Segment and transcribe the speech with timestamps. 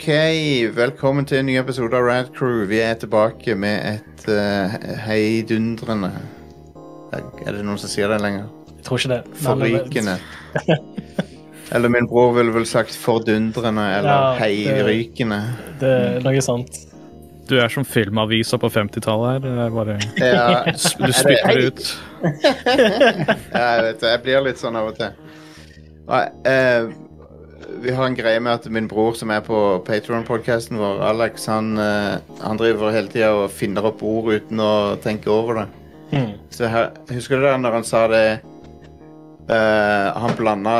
[0.00, 0.08] OK,
[0.72, 2.62] velkommen til en ny episode av Rad Crew.
[2.70, 4.72] Vi er tilbake med et uh,
[5.04, 6.08] heidundrende
[7.12, 8.46] Er det noen som sier det lenger?
[8.78, 9.18] Jeg tror ikke det.
[9.42, 10.14] Forrykende.
[11.76, 15.42] Eller min bror ville vel sagt fordundrende eller Ja, det- heirykende.
[15.84, 16.80] Det er noe sant.
[17.50, 19.44] Du er som filmavisa på 50-tallet her.
[19.44, 21.84] Det er bare, Ja, du spytter det ut.
[22.24, 24.16] jeg vet det.
[24.16, 25.12] Jeg blir litt sånn av og til.
[26.08, 26.88] Nei, eh,
[27.78, 29.56] vi har en greie med at min bror som er på
[29.86, 34.72] Patreon-podcasten vår, Alex, han, eh, han driver hele tida og finner opp ord uten å
[35.02, 35.66] tenke over det.
[36.10, 36.32] Mm.
[36.50, 38.24] Så her, Husker du det når han sa det
[39.46, 40.72] uh, Han blanda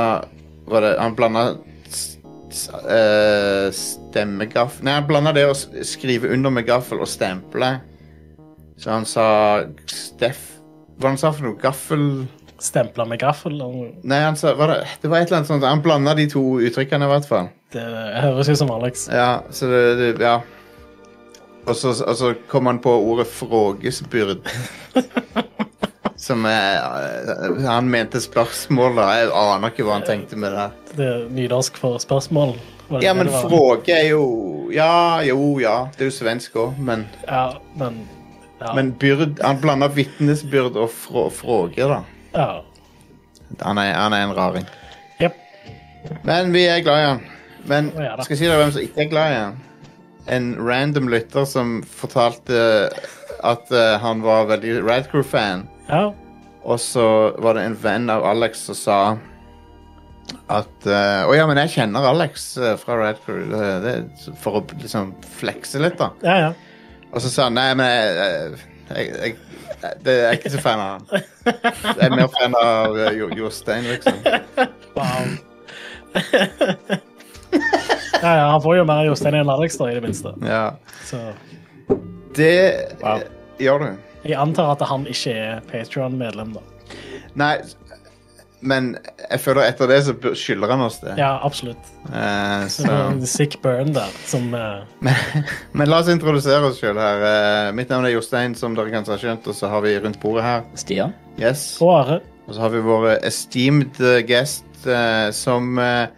[0.66, 5.55] Var det Han blanda uh, eh, stemmegaffel Nei, han blanda det å
[5.87, 7.77] skrive under med gaffel og stemple.
[8.75, 9.29] Så han sa
[9.87, 10.43] Steff
[10.99, 11.61] Hva han sa for noe?
[11.63, 12.27] Gaffel
[12.61, 13.57] Stempla med gaffel.
[14.03, 16.43] Nei, han sa var det, det var et eller annet sånt Han blanda de to
[16.61, 17.49] uttrykkene, i hvert fall.
[17.73, 17.85] Det
[18.21, 19.07] høres ut som Alex.
[19.13, 20.41] Ja, så det, det Ja.
[21.69, 24.49] Og så, og så kom han på ordet frågesbyrd.
[26.21, 29.07] Som er eh, Han mente spørsmål, da.
[29.17, 30.67] Jeg aner ikke hva han tenkte med det.
[30.99, 32.57] Det er nynorsk for spørsmål.
[33.01, 34.24] Ja, men fråge er jo
[34.74, 35.87] Ja, jo, ja.
[35.95, 38.02] Det er jo svensk òg, men, Ja, men
[38.61, 38.74] ja.
[38.74, 42.01] men byrd Han blanda vitnesbyrd og frå, fråge, da.
[42.35, 42.51] Ja.
[43.65, 44.67] Han er, han er en raring.
[45.21, 45.37] Yep.
[46.25, 47.25] Men vi er glad i han.
[47.69, 48.25] Men Å, ja da.
[48.25, 49.59] skal jeg si deg hvem som ikke er glad i han?
[50.31, 52.61] En random lytter som fortalte
[53.47, 55.67] at eh, han var veldig Radcrew-fan.
[55.91, 56.11] ja.
[56.61, 57.05] Og så
[57.41, 58.97] var det en venn av Alex som sa
[60.53, 63.47] at eh, Å ja, men jeg kjenner Alex eh, fra Radcrew.
[63.49, 63.95] Det, det,
[64.43, 66.11] for å liksom flekse litt, da.
[66.27, 67.06] Ja, ja.
[67.11, 69.69] Og så sa han nei, men jeg, jeg, jeg,
[70.05, 71.23] det er ikke så fan av han.
[71.47, 74.19] Jeg er mer fan av eh, Jo- Jostein, liksom.
[74.97, 75.31] Wow.
[78.23, 80.35] ja, ja, han får jo mer Jostein enn Alex, da, i det minste.
[80.47, 80.65] Ja.
[81.09, 81.21] Så
[82.37, 82.53] Det
[83.03, 83.17] Wow.
[83.19, 83.25] eh,
[83.65, 83.89] gjør du.
[84.25, 86.61] jeg antar at han ikke er Patreon-medlem, da.
[87.35, 87.55] Nei,
[88.60, 88.93] men
[89.25, 91.15] jeg føler etter det så skylder han oss det.
[91.21, 91.91] Ja, absolutt.
[92.10, 94.82] Uh, er en sick burn der, som uh...
[95.04, 95.44] Men,
[95.76, 97.22] men la oss introdusere oss sjøl her.
[97.22, 100.21] Uh, mitt navn er Jostein, som dere kanskje har skjønt, og så har vi rundt
[100.22, 100.66] bordet her.
[100.81, 101.15] Stian?
[101.41, 101.76] Yes.
[101.84, 102.21] Og Are.
[102.50, 106.09] Og så har vi vår esteemed eh, guest, eh, som eh,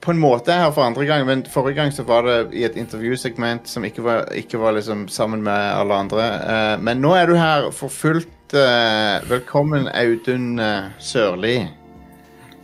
[0.00, 2.62] på en måte er her for andre gang, men forrige gang så var det i
[2.64, 6.30] et intervjusegment som ikke var, ikke var liksom sammen med alle andre.
[6.38, 8.30] Eh, men nå er du her for fullt.
[8.54, 11.56] Eh, velkommen, Audun eh, Sørli.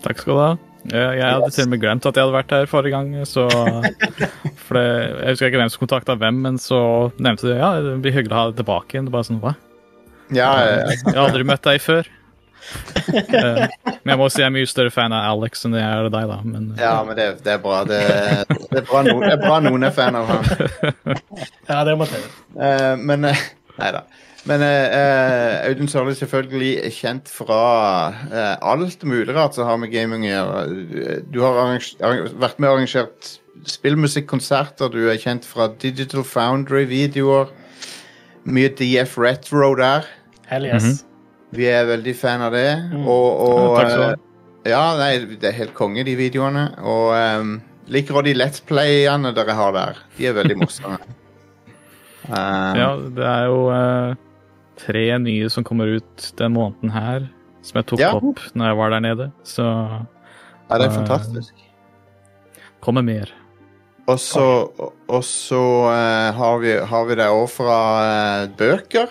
[0.04, 0.53] Takk skal du ha.
[0.82, 3.12] Jeg, jeg hadde til og med glemt at jeg hadde vært her forrige gang.
[3.26, 3.47] Så,
[4.66, 6.81] for det, jeg husker ikke hvem som kontakta hvem, men så
[7.22, 9.06] nevnte de ja, det blir hyggelig å ha deg tilbake igjen.
[9.09, 9.54] Det bare sånn, hva?
[10.32, 10.82] Ja, ja.
[10.91, 12.10] Jeg har aldri møtt deg før.
[13.03, 13.65] Eh,
[14.04, 16.12] men jeg må si jeg er mye større fan av Alex enn jeg er av
[16.15, 16.37] deg, da.
[16.47, 17.81] Men eh, ja, men det, det er bra.
[17.88, 17.98] Det,
[18.47, 20.47] det, er bra no, det er bra noen er fan av han.
[21.72, 22.22] Ja, det må til.
[22.54, 24.04] Eh, men Nei da.
[24.48, 27.58] Men eh, eh, Audun Sørli er selvfølgelig kjent fra
[28.26, 31.20] eh, alt mulig rart som har med gaming å gjøre.
[31.30, 33.36] Du har vært med og arrangert
[33.70, 34.91] spillmusikkonserter.
[34.91, 37.53] Du er kjent fra Digital Foundry-videoer.
[38.50, 40.08] Mye DF Retro der.
[40.50, 41.04] Hell yes.
[41.54, 42.66] Vi er veldig fan av det.
[42.91, 43.06] Mm.
[43.06, 44.10] Og, og Ja, takk skal du ha.
[44.16, 44.28] eh,
[44.72, 46.66] Ja, nei, det er helt konge, de videoene.
[46.82, 47.54] Og um,
[47.92, 50.03] liker også de Let's Play-ene dere har der.
[50.19, 50.98] De er veldig morsomme.
[52.26, 52.34] Um,
[52.82, 54.20] ja, det er jo eh,
[54.81, 57.28] tre nye som kommer ut den måneden her,
[57.62, 58.12] som jeg tok Ja.
[58.16, 59.33] opp når jeg var der nede.
[59.44, 61.55] Så ja, det er eh, fantastisk.
[62.81, 63.31] kommer mer.
[64.09, 64.47] Og så,
[65.93, 69.06] eh, har, vi, har vi det òg fra uh, bøker.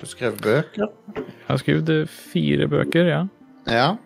[0.00, 0.90] Du skrev bøker.
[1.14, 3.22] Jeg har skrevet fire bøker, ja.
[3.70, 3.96] Ja.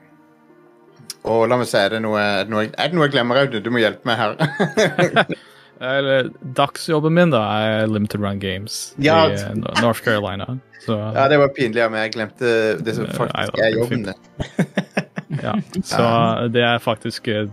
[1.25, 2.53] Og la meg si, er det noe, er det
[2.95, 3.63] noe jeg glemmer, Audun?
[3.65, 4.37] Du må hjelpe meg her.
[5.81, 9.23] Eller dagsjobben min, da, er Limited Run Games Ja.
[9.31, 10.59] i uh, North Carolina.
[10.85, 12.09] Så ja, det var pinlig av meg.
[12.09, 12.53] Jeg glemte
[12.85, 14.69] det som faktisk da, er jobben din.
[15.41, 15.55] Ja,
[15.87, 16.05] så
[16.51, 17.47] det er faktisk eh,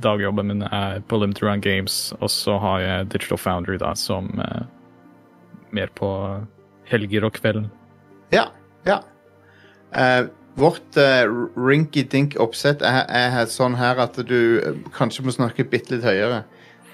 [0.00, 4.30] Dagjobben min er på Limited Run Games, og så har jeg Digital Foundry da, som
[4.40, 4.64] uh,
[5.76, 6.08] mer på
[6.88, 7.68] helger og kvelden.
[8.32, 8.48] Ja.
[8.88, 9.02] ja.
[9.92, 15.68] Uh, vårt uh, rinky-dink oppsett er, er sånn her at du eh, kanskje må snakke
[15.68, 16.42] bitte litt høyere.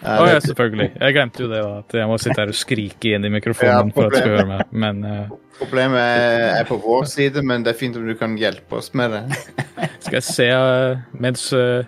[0.04, 0.90] Eh, oh, ja, selvfølgelig.
[1.00, 3.94] Jeg glemte jo det, at jeg må sitte her og skrike inn i mikrofonen Ja,
[3.94, 4.74] for at du skal høre meg.
[4.84, 5.32] Men uh...
[5.56, 8.92] Problemet er, er på vår side, men det er fint om du kan hjelpe oss
[8.98, 9.22] med det.
[10.04, 11.86] skal jeg se uh, Mens uh,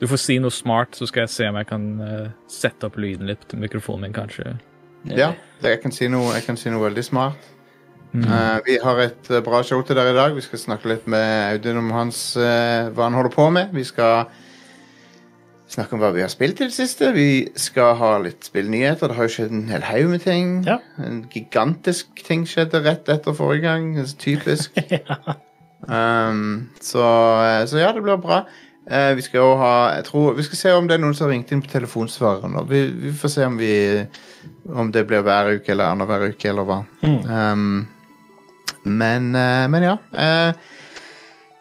[0.00, 1.86] du får si noe smart, så skal jeg se om jeg kan
[2.48, 4.54] sette opp lyden litt til mikrofonen min, kanskje.
[5.10, 5.32] Ja,
[5.64, 7.48] jeg, kan si noe, kan si noe veldig smart.
[8.14, 8.28] Mm.
[8.64, 10.36] Vi har et bra show til dere i dag.
[10.38, 13.74] Vi skal snakke litt med Audun om hans, hva han holder på med.
[13.74, 14.30] Vi skal
[15.68, 17.10] snakke om hva vi har spilt i det siste.
[17.16, 19.10] Vi skal ha litt spillnyheter.
[19.10, 20.54] Det har jo skjedd en hel haug med ting.
[20.68, 20.78] Ja.
[21.04, 23.90] En gigantisk ting skjedde rett etter forrige gang.
[24.20, 24.78] Typisk.
[25.98, 27.04] um, så,
[27.44, 28.42] eh, så ja, det blir bra.
[28.88, 31.26] Uh, vi skal òg ha jeg tror, Vi skal se om det er noen som
[31.26, 32.56] har ringt inn på telefonsvareren.
[32.70, 33.74] Vi, vi får se om vi
[34.64, 36.82] Om det blir hver uke eller annenhver uke, eller hva.
[37.04, 37.84] Um,
[38.88, 39.94] men, uh, men ja.
[40.12, 40.52] eh,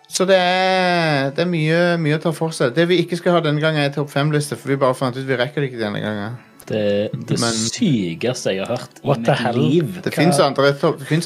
[0.08, 2.74] så det er, det er mye, mye å ta for seg.
[2.78, 5.26] Det vi ikke skal ha denne gangen, er topp fem-liste, for vi bare fant ut
[5.28, 6.38] vi rekker det ikke denne gangen.
[6.68, 9.56] Det er det Men- sykeste jeg har hørt i What the mitt hell?
[9.62, 10.02] liv.
[10.04, 10.74] Det fins andre,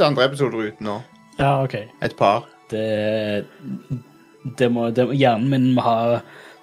[0.05, 0.99] andre episoder ute nå.
[1.39, 1.75] Ja, OK.
[2.01, 2.43] Et par.
[2.69, 3.45] Det,
[4.57, 5.95] det må, det, hjernen min må ha,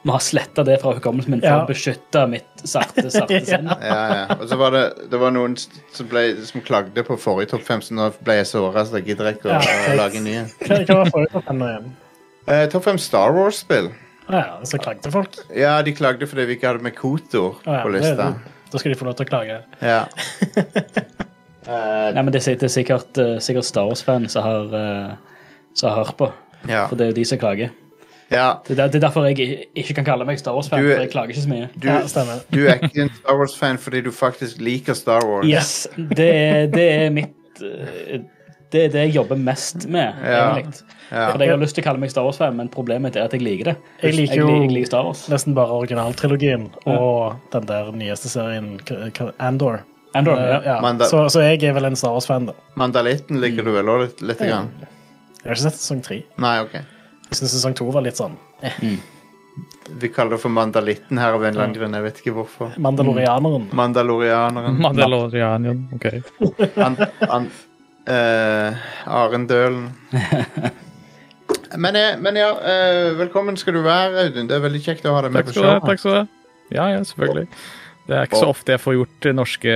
[0.06, 1.64] må ha sletta det fra hukommelsen min for Ja.
[1.64, 3.66] å beskytte mitt sarte, sarte sinn.
[3.82, 4.36] Ja, ja.
[4.38, 7.82] Og så var det, det var noen som, ble, som klagde på forrige topp fem,
[7.84, 9.62] så nå ble jeg såra, så jeg gidder ikke å,
[9.98, 10.46] lage nye.
[10.66, 11.90] Hva, var forrige topp fem nå igjen?
[12.48, 13.90] Eh, topp fem Star Wars-spill.
[14.28, 15.36] Ja, så klagde folk.
[15.56, 18.34] Ja, de klagde fordi vi ikke hadde med Kotor ja, på det- lista.
[18.72, 19.54] Da skal de få lov til å klage.
[19.80, 20.02] Ja.
[21.68, 24.72] uh, Nei, men det, sitter det er sikkert, eh, sikkert Star Wars-fan som har,
[25.74, 26.28] som har hørt på.
[26.68, 26.86] ja.
[26.90, 27.70] For det er jo de som klager.
[28.30, 28.48] ja.
[28.66, 31.46] Det er, er derfor jeg ikke kan kalle meg Star Wars-fan, for jeg klager ikke
[31.46, 31.68] så mye.
[31.80, 32.02] Du, Ja,
[32.52, 35.46] du er ikke en Star Wars-fan fordi du faktisk liker Star Wars.
[35.48, 37.34] Yes, det er, det er mitt
[38.70, 40.54] Det er det jeg jobber mest med, Ja.
[40.58, 40.82] egentlig.
[41.10, 41.30] Ja.
[41.32, 43.40] For jeg har lyst til å kalle meg Star Wars-fan, men problemet er at jeg
[43.40, 43.76] liker det.
[44.02, 45.22] Jeg liker jo jeg liker Star Wars.
[45.32, 48.78] nesten bare originaltrilogien og den der nyeste serien,
[49.40, 49.80] Andor.
[50.14, 50.80] Andor, Eh, ja.
[50.82, 50.92] ja.
[51.08, 52.52] Så, så jeg er vel en Star Wars-fan, da.
[52.76, 54.20] Mandalitten liker du vel òg litt?
[54.22, 54.68] Lite grann?
[55.38, 56.22] Jeg har ikke sett sesong tre.
[56.38, 56.72] Nei, OK.
[56.74, 58.36] Jeg syns sesong to var litt sånn
[60.00, 61.94] Vi kaller det for Mandalitten her av en eller annen grunn.
[61.96, 62.74] Jeg vet ikke hvorfor.
[62.78, 63.68] Mandalorianeren.
[63.72, 64.76] Mandalorianeren.
[64.84, 66.76] Mandalorianeren, ok.
[66.76, 66.96] An,
[67.28, 67.48] an,
[68.08, 69.88] eh, Arendølen.
[71.76, 74.48] Men, eh, men ja, uh, velkommen skal du være, Audun.
[74.48, 75.84] Det er veldig kjekt å ha deg med på showet.
[75.84, 76.22] takk skal du ha.
[76.72, 77.44] Ja, ja, selvfølgelig.
[78.08, 79.74] Det er ikke så ofte jeg får gjort norske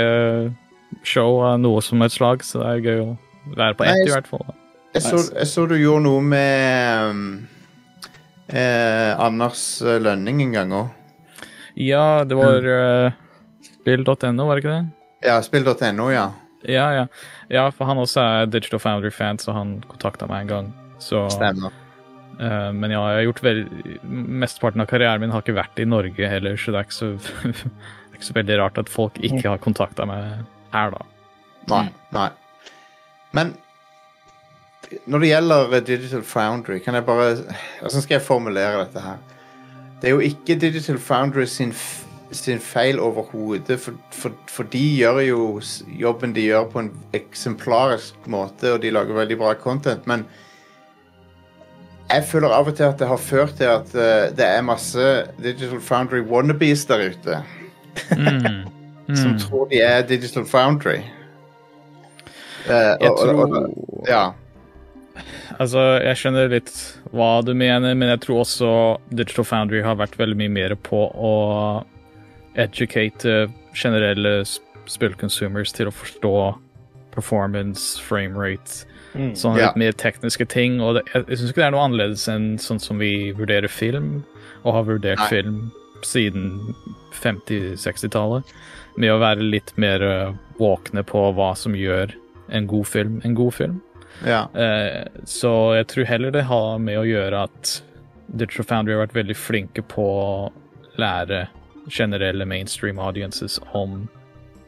[1.04, 3.10] show av noe som et slag, så det er gøy å
[3.58, 4.46] være på ett, Nei, i hvert fall.
[4.96, 7.22] Jeg så, jeg så du gjorde noe med um,
[8.48, 10.90] eh, Anders Lønning en gang òg.
[11.80, 13.20] Ja, det var uh,
[13.68, 14.82] spill.no, var det ikke det?
[15.28, 16.30] Ja, spill.no, ja.
[16.68, 17.06] Ja, ja.
[17.50, 20.68] ja, for han også er Digital Foundry-fan, så han kontakta meg en gang.
[21.02, 21.74] Så, Stemmer.
[22.38, 23.58] Uh, men ja, jeg har gjort vel
[24.08, 27.10] Mesteparten av karrieren min har ikke vært i Norge heller, så det er ikke så,
[27.42, 31.04] det er ikke så veldig rart at folk ikke har kontakta meg her, da.
[31.70, 31.84] Nei.
[32.14, 32.30] nei.
[33.36, 33.52] Men
[35.06, 37.36] når det gjelder eh, Digital Foundry, kan jeg bare
[37.80, 39.20] Hvordan skal jeg formulere dette her?
[40.00, 41.72] Det er jo ikke Digital Foundry sin,
[42.32, 45.60] sin feil overhodet, for, for, for de gjør jo
[46.00, 50.24] jobben de gjør på en eksemplarisk måte, og de lager veldig bra content, men
[52.12, 55.04] jeg føler av og til at det har ført til at uh, det er masse
[55.40, 57.38] Digital Foundry wannabes der ute.
[59.22, 60.98] Som tror de er Digital Foundry.
[62.66, 64.24] Uh, Jeg og- og- og- tror Ja.
[65.60, 66.70] Altså, jeg skjønner litt
[67.12, 68.68] hva du mener, men jeg tror også
[69.12, 71.32] Digital Foundry har vært veldig mye mer på å
[72.56, 76.32] educate generelle sp- spillconsumers til å forstå
[77.12, 78.84] performance, framerate,
[79.14, 79.66] sånne Ja.
[79.68, 80.80] litt mer tekniske ting.
[80.80, 83.68] Og det, jeg, jeg syns ikke det er noe annerledes enn sånn som vi vurderer
[83.68, 84.24] film,
[84.64, 85.28] og har vurdert Nei.
[85.28, 85.58] film
[86.02, 86.74] siden
[87.46, 88.44] 50-60-tallet,
[88.96, 92.12] med å være litt mer uh, våkne på hva som gjør
[92.52, 93.78] en god film en god film.
[94.26, 94.42] ja.
[94.54, 97.70] Eh, så jeg tror heller det har med å gjøre at
[98.28, 100.52] Digital Foundry har vært veldig flinke på å
[101.00, 101.46] lære
[101.90, 104.08] generelle mainstream audiences om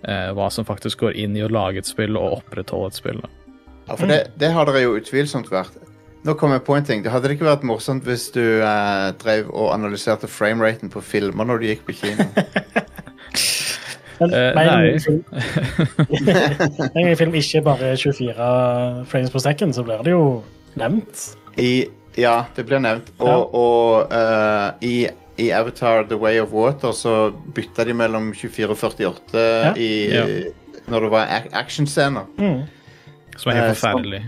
[0.09, 3.23] eh, hva som faktisk går inn i å lage et spill og opprettholde et spill.
[3.25, 3.33] Da.
[3.89, 5.81] ja for det, det har dere jo utvilsomt vært.
[6.25, 7.03] Nå kom jeg på en ting.
[7.05, 11.45] Det hadde det ikke vært morsomt hvis du eh, drev og analyserte frameraten på filmer
[11.49, 12.31] når du gikk på kino?
[14.21, 14.99] Men uh, nei.
[16.95, 20.43] film- film ikke bare er 24 frames per second, så blir det jo
[20.79, 21.25] nevnt.
[21.59, 23.11] I, ja, det blir nevnt.
[23.19, 28.71] Og, og uh, i, i Avatar The Way of Water så bytta de mellom 24
[28.71, 30.25] og 48 i, Ja.
[30.89, 32.25] når det var actionscener.
[32.39, 32.63] Mm.
[33.37, 34.23] Som er helt Eh, forferdelig.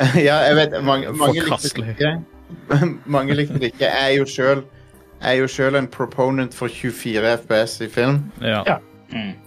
[0.28, 1.88] ja, jeg vet Mange, mange likte det Forkastelig.
[1.88, 2.20] ikke.
[3.16, 3.84] mange likte det ikke.
[3.84, 4.24] Jeg er jo
[5.22, 8.22] jeg er jo selv en proponent for 24 FPS i film.
[8.40, 8.62] Ja.
[8.66, 8.76] Ja.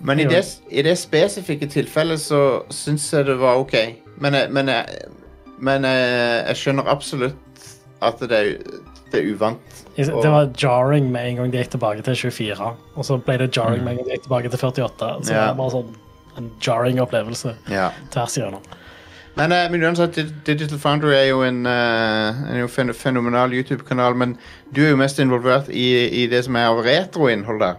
[0.02, 3.74] Men i det, i det spesifikke tilfellet så syns jeg det var OK.
[4.18, 4.70] Men, men,
[5.60, 7.36] men jeg, jeg skjønner absolutt
[8.04, 8.54] at det er,
[9.14, 9.82] det er uvant.
[9.96, 13.52] Det var jarring med en gang de gikk tilbake til 24, og så ble det
[13.56, 15.12] jarring med en gang de gikk tilbake til 48.
[15.24, 15.48] Så Ja.
[15.48, 15.94] det var bare sånn
[16.38, 17.92] en jarring opplevelse Ja.
[18.10, 18.64] tvers igjennom.
[19.36, 20.14] Men, uh, men uansett,
[20.46, 24.38] Digital Foundry er jo en, uh, en jo fen fenomenal YouTube-kanal, men
[24.72, 25.88] du er jo mest involvert i,
[26.24, 27.78] i det som er av retroinnhold der.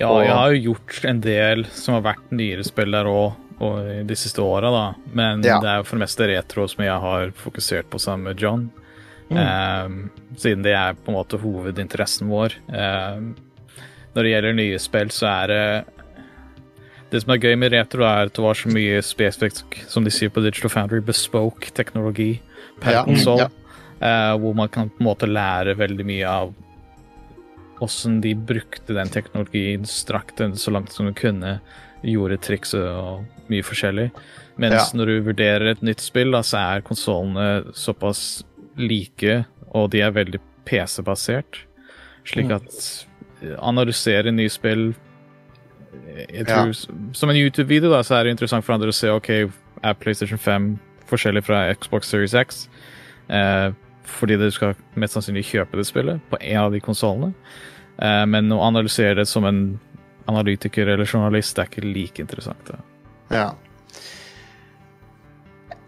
[0.00, 3.34] Ja, Og- jeg har jo gjort en del som har vært nyere spill der òg
[4.06, 4.94] de siste åra, da.
[5.14, 5.58] Men Ja.
[5.60, 8.70] det er jo for det meste retro som jeg har fokusert på sammen med John.
[9.34, 9.40] Mm.
[9.42, 9.96] Ehm,
[10.38, 12.54] siden det er på en måte hovedinteressen vår.
[12.70, 13.34] Ehm,
[14.14, 15.84] når det gjelder nye spill, så er det
[17.12, 20.10] Det som er gøy med retro, er at det var så mye spesifikt, som de
[20.10, 22.40] sier på Digital Foundry, bespoke teknologi
[22.80, 23.38] per Ja, konsoll.
[23.38, 23.48] ja.
[24.02, 26.54] eh, hvor man kan på en måte lære veldig mye av
[27.80, 31.60] åssen de brukte den teknologien, strakk den så langt som de kunne,
[32.02, 34.10] gjorde triks og mye forskjellig.
[34.58, 34.98] Mens Ja.
[34.98, 38.42] når du vurderer et nytt spill, da, så er konsollene såpass
[38.76, 41.62] like, og de er veldig PC-basert,
[42.24, 42.56] slik Mm.
[42.56, 43.06] at
[43.42, 44.94] eh, analysere nye spill
[46.16, 46.72] jeg tror,
[47.14, 49.28] Som en YouTube-video da, så er det interessant for andre å se ok,
[49.84, 52.68] er PlayStation 5 forskjellig fra Xbox Series X.
[53.28, 53.70] Eh,
[54.04, 57.32] fordi du skal mest sannsynlig kjøpe det spillet på en av de konsollene.
[58.02, 59.78] Eh, men å analysere det som en
[60.28, 62.64] analytiker eller journalist det er ikke like interessant.
[62.66, 62.78] Da.
[63.30, 63.46] Ja.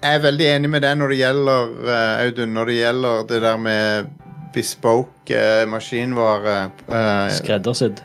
[0.07, 3.39] Jeg er veldig enig med deg når det gjelder uh, Audun, når det gjelder det
[3.43, 4.11] der med
[4.55, 6.55] bespoke uh, maskinvare.
[6.87, 8.03] Uh, Skreddersydd.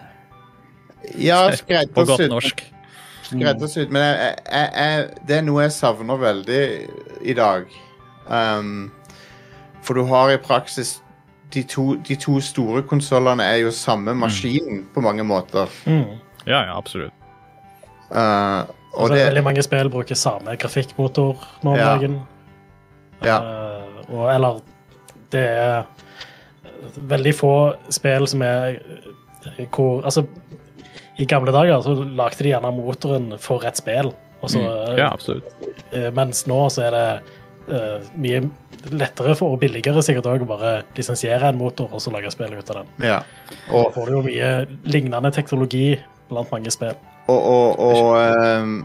[1.21, 1.43] ja,
[1.93, 2.63] På godt norsk.
[3.27, 3.93] Skreddersydd.
[3.93, 6.63] Men jeg, jeg, jeg, det er noe jeg savner veldig
[7.21, 7.69] i dag.
[8.25, 8.89] Um,
[9.85, 10.97] for du har i praksis
[11.53, 15.69] de to, de to store konsollene er jo samme maskin på mange måter.
[15.85, 16.17] Mm.
[16.47, 17.13] Ja, ja, absolutt.
[18.09, 21.95] Uh, og Altså, det Veldig mange spill bruker samme grafikkmotor nå om Ja.
[21.95, 22.19] dagen.
[23.23, 23.37] Ja.
[23.39, 24.61] Uh, og eller
[25.31, 25.83] Det er
[27.07, 27.51] veldig få
[27.89, 28.79] spill som er
[29.57, 30.25] eh, hvor Altså,
[31.21, 34.97] i gamle dager så lagde de gjerne motoren for et spill, og så, Mm.
[34.97, 35.45] Ja, absolutt.
[35.93, 37.21] Uh, mens nå så er det
[37.69, 38.49] uh, mye
[38.91, 42.53] lettere for, og billigere sikkert òg, å bare lisensiere en motor og så lage spill
[42.57, 42.87] ut av den.
[43.07, 43.19] Ja.
[43.69, 45.99] Da får du jo mye lignende teknologi
[46.31, 46.97] blant mange spill.
[47.29, 48.81] og, og, og um,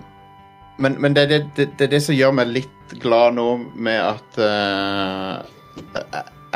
[0.78, 3.96] Men, men det, er det, det, det det som gjør meg litt glad nå med
[3.96, 5.40] at uh,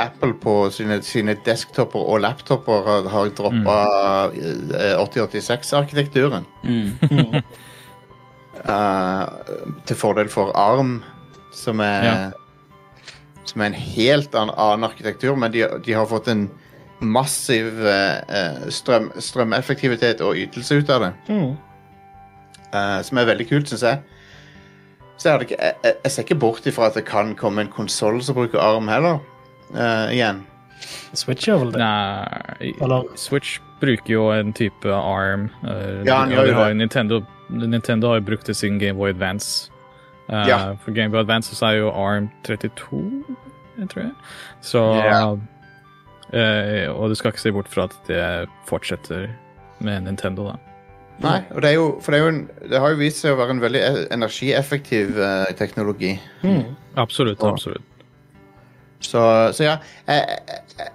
[0.01, 3.79] Apple på sine, sine desktoper og laptoper har, har droppa
[5.01, 6.45] 8086-arkitekturen.
[6.65, 7.41] Mm.
[8.69, 9.25] uh,
[9.89, 11.01] til fordel for ARM,
[11.53, 12.21] som er Ja.
[13.51, 16.45] Som er en helt annen, annen arkitektur, men de, de har fått en
[17.01, 21.13] massiv eh, eh, strøm, strømeffektivitet og ytelse ut av det.
[21.29, 21.57] Mm.
[22.73, 24.03] eh, som er veldig kult, syns jeg.
[25.17, 27.73] Så jeg, hadde ikke, jeg, jeg, ser ikke bort ifra at det kan komme en
[27.73, 29.19] konsoll som bruker ARM heller.
[29.75, 30.47] eh, igjen.
[31.13, 31.81] Switch gjør vel det.
[31.81, 35.51] Nei, Eller- Switch bruker jo en type ARM.
[35.65, 36.77] Uh, Ja, han gjør jo det.
[36.77, 39.71] Nintendo, Nintendo har jo brukt det siden Gameboy Advance.
[40.31, 40.59] Uh, Ja.
[40.85, 43.25] For Gameboy Advance så er jo ARM 32,
[43.79, 44.13] jeg tror jeg.
[44.63, 45.37] Så Ja.
[46.33, 49.29] Eh, Og du skal ikke se bort fra at det fortsetter
[49.81, 50.57] med Nintendo, da.
[51.21, 53.35] Nei, og det er jo, for det, er jo en, det har jo vist seg
[53.35, 56.15] å være en veldig e- energieffektiv uh, teknologi.
[56.41, 56.71] Mm.
[56.97, 57.43] Absolutt.
[57.45, 57.85] Og, absolutt.
[59.05, 59.21] Så,
[59.53, 59.75] så ja,
[60.09, 60.39] jeg,
[60.79, 60.89] jeg,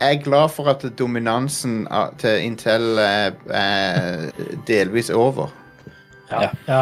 [0.00, 1.82] jeg er glad for at dominansen
[2.20, 4.32] til Intel er, er
[4.68, 5.52] delvis over.
[6.32, 6.48] Ja.
[6.64, 6.80] ja,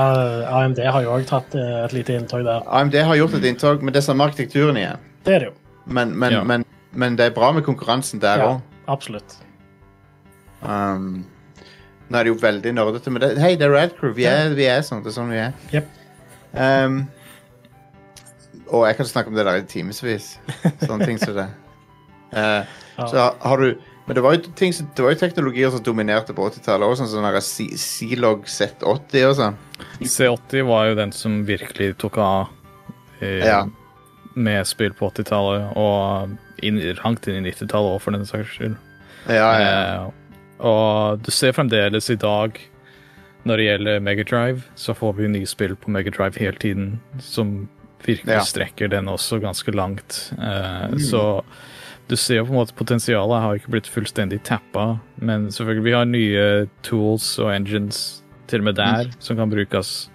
[0.60, 2.62] AMD har jo òg tatt eh, et lite inntog der.
[2.70, 5.02] AMD har gjort et inntog, men det er samme arkitekturen igjen.
[5.26, 5.56] Det er det jo.
[5.90, 6.44] Men, men, Ja.
[6.46, 8.50] men, men det er bra med konkurransen der Ja,
[8.90, 9.36] absolutt.
[10.62, 11.24] Um,
[12.10, 14.12] nå er det jo veldig nerdete, men hei, det er Radcrew.
[14.16, 15.02] Vi er, vi er sånn.
[15.04, 15.54] Det er sånn vi er.
[15.72, 15.88] Yep.
[16.52, 17.00] Um,
[18.70, 20.32] og jeg kan snakke om det der i timevis.
[20.82, 21.48] Sånne ting som det.
[22.34, 22.66] Uh,
[23.00, 23.06] Ja.
[23.06, 26.42] Så har du Men det var jo, ting, det var jo teknologier som dominerte på
[26.50, 29.58] 80-tallet òg, sånn som sånn C-Log Z80 og sånn.
[30.02, 32.48] C80 var jo den som virkelig tok av
[33.22, 33.60] i, Ja.
[34.34, 38.76] med spill på 80-tallet, og inn, langt inn i 90-tallet òg, for den saks skyld.
[39.28, 40.04] Ja, ja, ja.
[40.04, 40.10] Eh,
[40.60, 42.58] og du ser fremdeles i dag,
[43.48, 47.68] når det gjelder Megadrive, så får vi nye spill på Megadrive hele tiden som
[48.04, 48.40] virkelig Ja.
[48.44, 50.32] strekker den også ganske langt.
[50.38, 51.42] Eh, Så
[52.08, 55.92] du ser jo på en måte potensialet har ikke blitt fullstendig tappa, men selvfølgelig vi
[55.92, 60.08] har nye tools og engines til og med der som kan brukes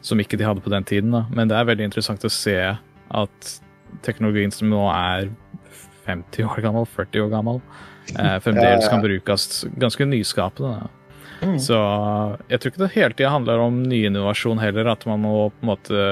[0.00, 1.10] som ikke de hadde på den tiden.
[1.10, 1.24] da.
[1.30, 2.56] Men det er veldig interessant å se
[3.10, 3.60] at
[4.02, 5.28] teknologien som nå er
[6.10, 7.60] 50 år gammel, 40 år gammel,
[8.16, 10.90] eh, fremdeles kan brukes ganske nyskapende.
[11.40, 11.56] Mm.
[11.62, 11.78] Så
[12.50, 15.70] jeg tror ikke det hele tida handler om nyinnovasjon heller, at man må på en
[15.70, 16.04] måte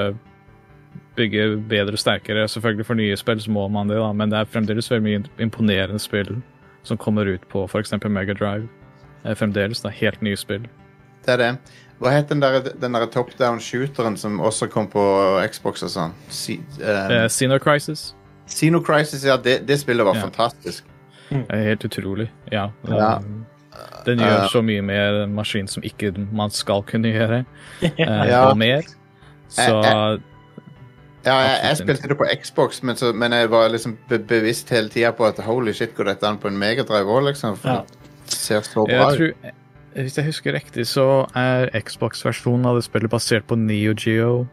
[1.19, 2.47] bygge bedre og sterkere.
[2.49, 5.45] Selvfølgelig for nye spill så må man det, da, men det er fremdeles veldig mye
[5.45, 6.39] imponerende spill
[6.87, 7.93] som kommer ut på f.eks.
[8.07, 8.69] Megadrive.
[9.25, 10.65] Eh, Fremdeles da, helt nye spill.
[11.25, 11.51] Det er det.
[11.99, 15.03] Hva het den der, den der top down-shooteren som også kom på
[15.51, 16.15] Xbox og sånn?
[16.31, 18.13] Si, Eh, uh, Xeno Crisis.
[18.49, 19.37] Xeno Crisis, ja.
[19.37, 20.21] Det, det spillet var Ja.
[20.27, 20.83] fantastisk.
[21.29, 22.29] Det er helt utrolig.
[22.51, 22.69] Ja.
[22.89, 23.19] Ja.
[24.05, 27.45] Den gjør Uh, så mye med en maskin som ikke man skal kunne gjøre,
[27.81, 28.49] eh, Ja.
[28.49, 28.81] og mer.
[29.49, 30.21] Så Jeg-
[31.25, 34.69] Ja, jeg, jeg spilte det på Xbox, men, så, men jeg var liksom be bevisst
[34.69, 37.57] hele tida på at holy shit, går dette an på en megadrive òg, liksom?
[37.57, 37.81] For Ja.
[38.25, 39.17] det ser så bra jeg ut.
[39.43, 39.51] tror,
[40.03, 44.47] hvis jeg husker riktig, så er Xbox-versjonen av det spillet basert på Neo Geo.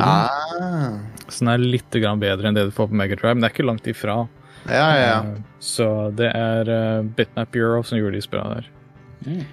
[0.00, 3.50] Ah, Så den er litt grann bedre enn det du får på Megadrive, men det
[3.50, 4.28] er ikke langt ifra.
[4.68, 5.18] ja, ja.
[5.20, 9.46] Uh, Så det er uh, Bitmap Bureau som gjorde de spillene der.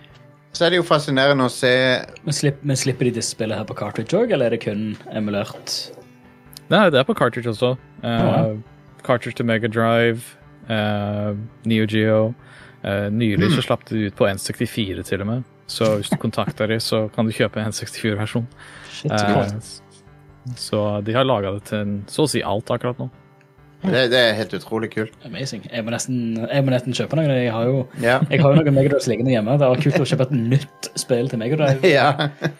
[0.53, 1.71] Så er det jo fascinerende å se
[2.25, 4.95] Men, slipp, men slipper de disse spillene her på cartridge òg, eller er det kun
[5.13, 5.91] emulert?
[6.69, 7.75] Nei, det er på cartridge også.
[8.03, 8.43] Uh, Ja.
[9.03, 10.21] Cartridge til Megadrive,
[10.69, 11.31] uh,
[11.65, 12.33] Neo Geo.
[12.83, 15.43] Uh, nylig så slapp de ut på N64 til og med.
[15.67, 18.45] Så hvis du kontakter dem, så kan du kjøpe en N64-versjon.
[18.91, 19.88] Shit, Uh.
[20.55, 23.09] Så de har laga det til så å si alt akkurat nå.
[23.79, 25.13] Det, det er helt utrolig kult.
[25.23, 25.61] Amazing.
[25.71, 26.15] Jeg må nesten,
[26.51, 27.29] jeg må nesten kjøpe noen.
[27.31, 28.17] Jeg har jo, Ja.
[28.29, 29.55] jeg har jo noen Megadrives liggende hjemme.
[29.59, 31.79] Det var kult å kjøpe et nytt spill til Megadrive.
[31.99, 32.09] ja.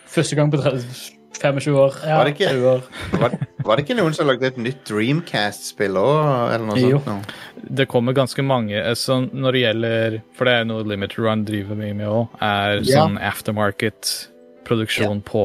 [0.07, 1.91] Første gang på 25 år.
[2.07, 2.53] Var det ikke?
[2.71, 2.81] år.
[3.19, 3.29] Var,
[3.67, 6.23] var det ikke noen som lagde et nytt Dreamcast-spill òg,
[6.55, 7.01] eller noe Jo.
[7.03, 7.27] sånt?
[7.67, 11.43] Det kommer ganske mange eh, så når det gjelder For det er noe Limit Run
[11.47, 13.03] driver mye med òg, er Ja.
[13.03, 15.43] sånn aftermarket-produksjon på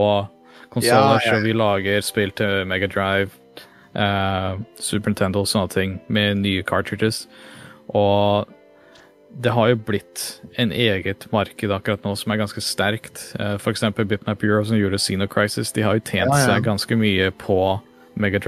[0.75, 1.21] konsoller.
[1.21, 1.39] Ja, ja.
[1.39, 3.31] Så vi lager spill til Megadrive,
[3.97, 7.25] uh, Super Nintendo og sånne ting med nye cartridges.
[7.95, 8.49] Og
[9.35, 13.25] det har jo blitt en eget marked akkurat nå som er ganske sterkt.
[13.41, 15.73] Uh, for eksempel Bitmap Euro, som gjorde Xeno Crisis.
[15.75, 17.59] De har jo tjent Ja, seg ganske mye på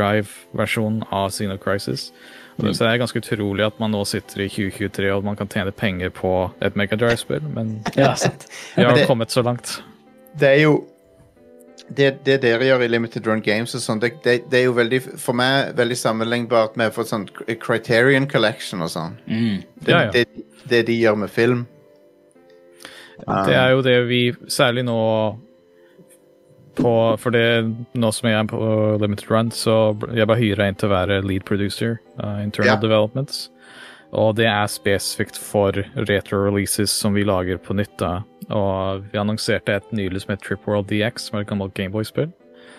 [0.07, 2.13] Megadrive-versjonen av Xeno Crisis.
[2.57, 5.49] Og Så det er ganske utrolig at man nå sitter i 2023 og man kan
[5.53, 6.31] tjene penger på
[6.65, 8.15] et Megadrive-spill, men Ja,
[8.77, 9.83] vi har det- kommet så langt.
[10.39, 10.87] Det er jo
[11.95, 14.73] det, det dere gjør i Limited Run Games og sånn, det, det, det er jo
[14.77, 17.29] veldig, for meg veldig sammenlignbart med for sånn
[17.63, 19.15] Criterion Collection og sånn.
[19.27, 19.63] Mm.
[19.85, 20.11] Det, Ja, ja.
[20.13, 20.27] det,
[20.69, 21.67] det de gjør med film.
[23.27, 24.19] Det er jo det vi
[24.53, 24.97] Særlig nå
[26.77, 27.47] på, For det
[27.97, 28.59] nå som jeg er på
[29.01, 31.95] Limited Run, så jeg bare hyra inn til å være lead producer.
[32.21, 32.81] Uh, internal Ja.
[32.83, 33.47] developments.
[34.17, 35.77] Og det er spesifikt for
[36.09, 37.97] retro-releases som vi lager på nytt.
[38.01, 38.23] da.
[38.49, 42.31] Og vi annonserte et nylig som het Trip World DX, som er et gammelt Gameboy-spill.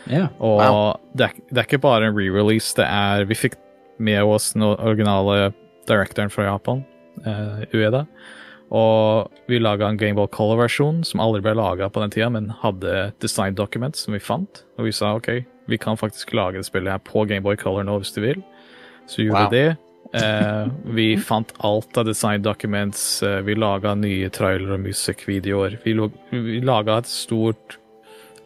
[0.09, 0.29] Yeah.
[0.39, 0.93] Og Wow.
[1.15, 3.55] det, er, det er ikke bare en re-release, det er Vi fikk
[3.99, 5.51] med oss den originale
[5.87, 6.85] directoren fra Japan,
[7.25, 8.05] eh, Ueda.
[8.71, 13.11] Og vi laga en Gameboy Color-versjon som aldri ble laga på den tida, men hadde
[13.23, 14.63] design documents som vi fant.
[14.77, 15.29] Og vi sa OK,
[15.67, 18.43] vi kan faktisk lage det spillet her på Gameboy Color nå hvis du vil.
[19.07, 19.51] Så gjorde Wow.
[19.51, 19.77] det.
[20.13, 23.23] Eh, vi fant alt av design documents.
[23.23, 25.79] Eh, vi laga nye trailer og musikkvideoer.
[25.83, 25.95] Vi,
[26.31, 27.77] vi laga et stort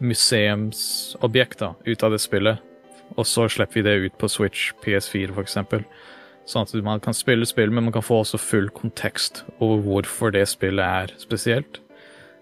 [0.01, 2.63] museumsobjekt da, ut av det spillet.
[3.19, 5.85] Og så slipper vi det ut på Switch, PS4 for eksempel.
[6.49, 10.33] Sånn at man kan spille spill, men man kan få også full kontekst over hvorfor
[10.33, 11.81] det spillet er spesielt.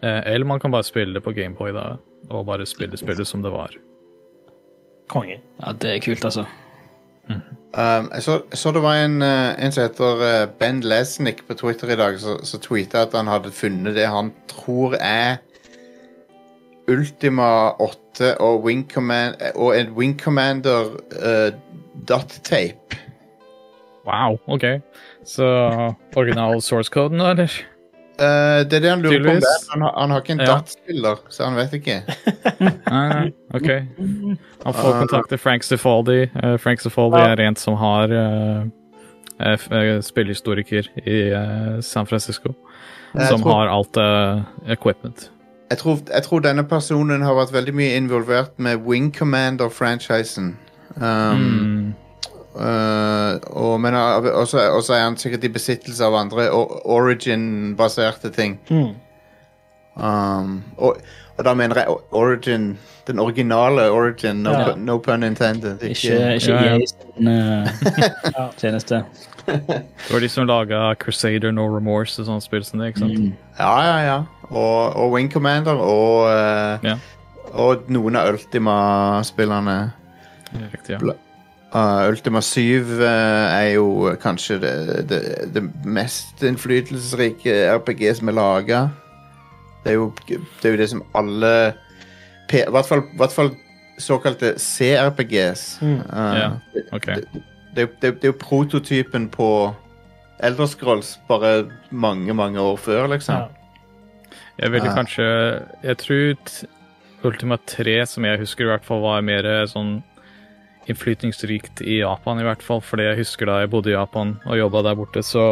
[0.01, 1.87] Eh, eller man kan bare spille det på Gameboy da,
[2.29, 3.75] og bare spille spillet som det var.
[5.09, 5.41] Konge.
[5.59, 6.45] ja, det er kult, altså.
[7.69, 11.43] Um, jeg, så, jeg så det var en, eh, en som heter eh, Ben Lesnick
[11.47, 15.37] på Twitter i dag, som tweeta at han hadde funnet det han tror er
[16.89, 21.53] Ultima 8 og, Wing Command, eh, og en Wing Commander uh,
[22.09, 22.97] dot-tape.
[24.05, 24.65] Wow, ok.
[25.25, 25.45] Så
[26.17, 27.53] original source-koden, nå, eller?
[28.19, 29.43] Eh, det er det han lurer på om det.
[29.43, 29.69] Tydeligvis.
[29.71, 30.45] Han, har- han har ikke en Ja.
[30.57, 32.01] DAT-spiller, så han vet ikke.
[32.59, 33.69] Nei, nei, ok.
[34.65, 36.21] Han får kontakte Frank Sefaldi.
[36.43, 37.31] Eh, Frank Sefaldi Ja.
[37.31, 42.53] er en som har uh, spillehistoriker i eh, San Francisco.
[43.15, 45.29] Jeg som tror- har alt uh, equipment.
[45.69, 50.55] Jeg tror, jeg tror denne personen har vært veldig mye involvert med Wing Commander-franchisen.
[50.97, 51.93] Um, Mm.
[52.55, 56.49] Øh, og, men uh, også, også er han sikkert i besittelse av andre
[56.85, 58.59] Origin-baserte ting.
[58.69, 58.95] Mm.
[60.03, 60.97] Um, og,
[61.37, 64.63] og da mener jeg Origin Den originale Origin, no, Ja.
[64.69, 65.81] pun- no pun intended.
[65.81, 66.79] Ikke, Ikke, ikke Ja, ja.
[67.17, 69.03] Sin uh, tjeneste.
[69.45, 72.87] Det var de som laga Crusader No Remorse og sånne spill som det.
[72.93, 73.19] ikke sant?
[73.19, 73.33] Mm.
[73.59, 74.17] ja, ja, ja.
[74.49, 76.95] Og, og Wing Commander og, uh, Ja.
[77.53, 79.91] og noen av Ultima-spillerne.
[80.71, 81.13] Riktig, ja.
[81.69, 83.03] Uh, Ultima 7 uh,
[83.53, 84.71] er jo kanskje det,
[85.09, 85.19] det,
[85.53, 88.79] det mest innflytelsesrike RPG som er laga.
[89.83, 89.93] Det,
[90.25, 91.51] det er jo det som alle
[92.49, 93.51] P- I hvert fall, hvert fall
[94.01, 95.77] såkalte CRPGs.
[95.81, 95.99] Mm.
[96.09, 96.51] Uh, yeah.
[96.91, 97.15] okay.
[97.15, 97.43] det,
[97.75, 99.75] det, er jo- det, det jo prototypen på
[100.39, 103.35] Elderscrolls bare mange, mange år før, liksom.
[103.35, 103.47] Ja.
[104.59, 105.25] Jeg ville kanskje
[105.83, 106.35] Jeg tror
[107.23, 109.99] Ultima 3, som jeg husker i hvert fall, var mer sånn
[110.89, 112.81] innflytningsrikt i Japan, i hvert fall.
[112.85, 115.43] Fordi jeg husker da jeg bodde i Japan og jobba der borte, så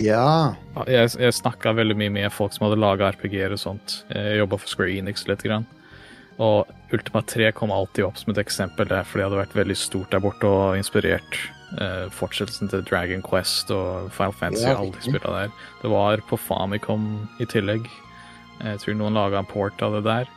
[0.00, 0.54] Ja.
[0.86, 4.02] jeg, jeg snakka veldig mye med folk som hadde laga RPG-er og sånt.
[4.14, 5.42] Jeg jobba for Square Enix litt.
[5.44, 5.66] Grann.
[6.40, 9.76] Og Ultima 3 kom alltid opp som et eksempel der, for det hadde vært veldig
[9.76, 11.36] stort der borte og inspirert
[11.78, 14.64] eh, fortsettelsen til Dragon Quest og Final Fantasy.
[14.64, 15.52] Ja, alle de spilla der.
[15.82, 17.84] Det var på Famicom i tillegg.
[18.64, 20.32] Jeg tror noen laga en port av det der.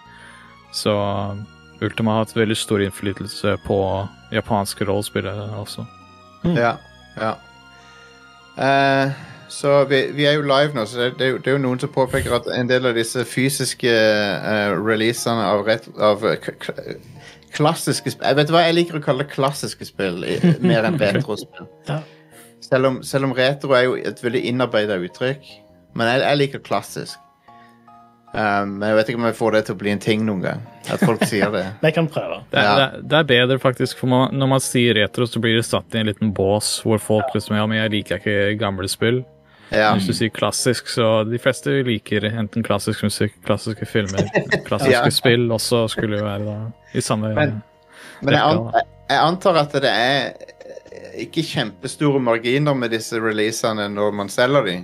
[0.76, 0.92] Så
[1.84, 3.78] Ultima har hatt veldig stor innflytelse på
[4.34, 5.86] japanske rollespillere også.
[6.58, 6.76] Ja.
[7.18, 7.34] ja.
[8.58, 9.12] Uh,
[9.54, 11.92] så vi, vi er jo live nå, så det, det, det er jo noen som
[11.94, 16.74] påpeker at en del av disse fysiske uh, releasene av, rett, av eh, k k
[17.54, 21.70] klassiske spill Jeg vet hva jeg liker å kalle klassiske spill, i, mer enn retrospill.
[21.90, 22.02] Ja.
[22.64, 25.50] Selv, om, selv om retro er jo et veldig innarbeida uttrykk.
[26.00, 27.23] Men jeg, jeg liker klassisk.
[28.34, 30.40] Um, men jeg vet ikke om jeg får det til å bli en ting noen
[30.42, 30.62] gang.
[30.90, 31.68] At folk sier det.
[31.84, 32.40] Vi kan prøve.
[32.50, 32.72] Det Ja.
[32.80, 34.00] det, det er bedre, faktisk.
[34.00, 36.98] For man, når man sier retro, så blir det satt i en liten bås hvor
[37.00, 39.22] folk liksom Ja, men jeg liker ikke gamle spill.
[39.70, 39.92] Ja.
[39.96, 44.26] Hvis du sier klassisk, så de fleste liker enten klassisk musikk, klassiske filmer,
[44.68, 45.14] klassiske Ja.
[45.14, 46.58] spill også skulle jo være da
[46.94, 47.62] i samme Men-
[48.22, 48.72] Men jeg, an
[49.10, 50.34] jeg, antar at det er
[51.22, 54.76] ikke kjempestore marginer med disse releasene når man selger de.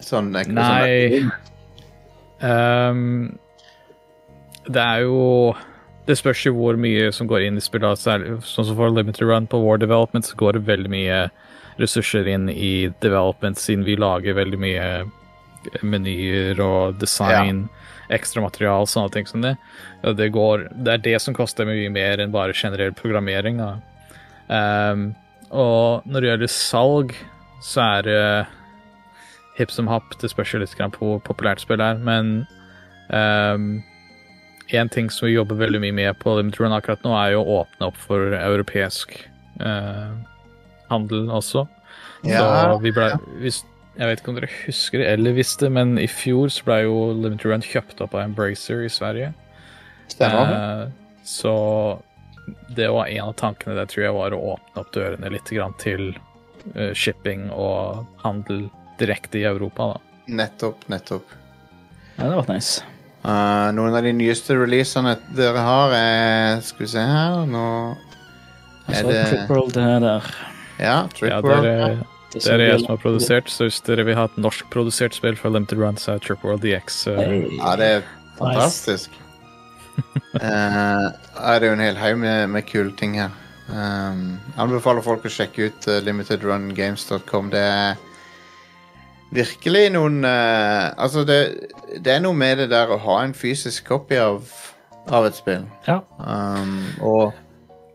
[0.00, 1.20] Sånn, eh, Nei.
[1.20, 1.32] sånn
[2.40, 3.38] Ehm,
[4.68, 5.56] det er jo
[6.06, 8.00] Det spørs jo hvor mye som går inn i spillet.
[8.00, 11.18] Sånn som for Limited Run på War Development, så går det veldig mye
[11.76, 14.86] ressurser inn i development, siden vi lager veldig mye
[15.84, 18.16] menyer og design, ja.
[18.16, 19.54] ekstra material, sånne ting som det.
[20.16, 23.60] Det, går, det er det som koster mye mer enn bare generell programmering.
[23.60, 23.74] Da.
[24.48, 25.10] Um,
[25.50, 27.14] og når det gjelder salg,
[27.64, 28.22] så er det
[29.58, 30.16] hipp som happ.
[30.20, 32.46] Det spørs jo litt på hvor populært spill er, men
[33.10, 33.80] um,
[34.68, 37.42] en ting som vi jobber veldig mye med på Limit Run akkurat nå, er jo
[37.42, 39.16] å åpne opp for europeisk
[39.62, 40.12] uh,
[40.92, 41.66] handel også.
[42.26, 42.42] Ja.
[42.42, 43.10] Så vi ble,
[43.42, 43.62] hvis,
[43.98, 46.98] jeg vet ikke om dere husker det eller visste, men i fjor så ble jo
[47.16, 49.32] Limit Run kjøpt opp av Embracer i Sverige.
[50.12, 50.52] Stemmer.
[50.52, 51.54] Uh, så
[52.68, 55.74] det var en av tankene der, tror jeg, var å åpne opp dørene litt grann
[55.80, 56.10] til
[56.74, 58.68] eh, shipping og handel
[59.00, 59.94] direkte i Europa.
[59.94, 60.22] da.
[60.42, 61.34] Nettopp, nettopp.
[62.18, 62.84] Ja, det har vært nice.
[63.24, 67.64] Uh, noen av de nyeste releasene dere har, er Skal vi se her Nå
[68.88, 70.28] er det Trip World er der.
[70.78, 71.66] Ja, Trip Ja, World.
[71.66, 71.98] det er,
[72.32, 75.36] Det det er jeg som har produsert, så hvis dere vil ha et norskprodusert spill
[75.36, 77.18] fra Limited Run, så er Trip World DX uh...
[77.18, 77.42] Hey.
[77.58, 78.06] Ja, det er
[78.38, 79.10] fantastisk.
[80.38, 83.32] Eh, ja, det er jo en hel haug med, med kule ting her.
[83.66, 87.48] Um, anbefaler folk å sjekke ut uh, limitedrungames.com.
[87.50, 87.96] Det er
[89.34, 91.38] virkelig noen uh, Altså, det,
[92.04, 94.46] det er noe med det der å ha en fysisk copy av,
[95.08, 95.66] av et spill.
[95.88, 96.00] Ja.
[96.18, 97.32] Um, og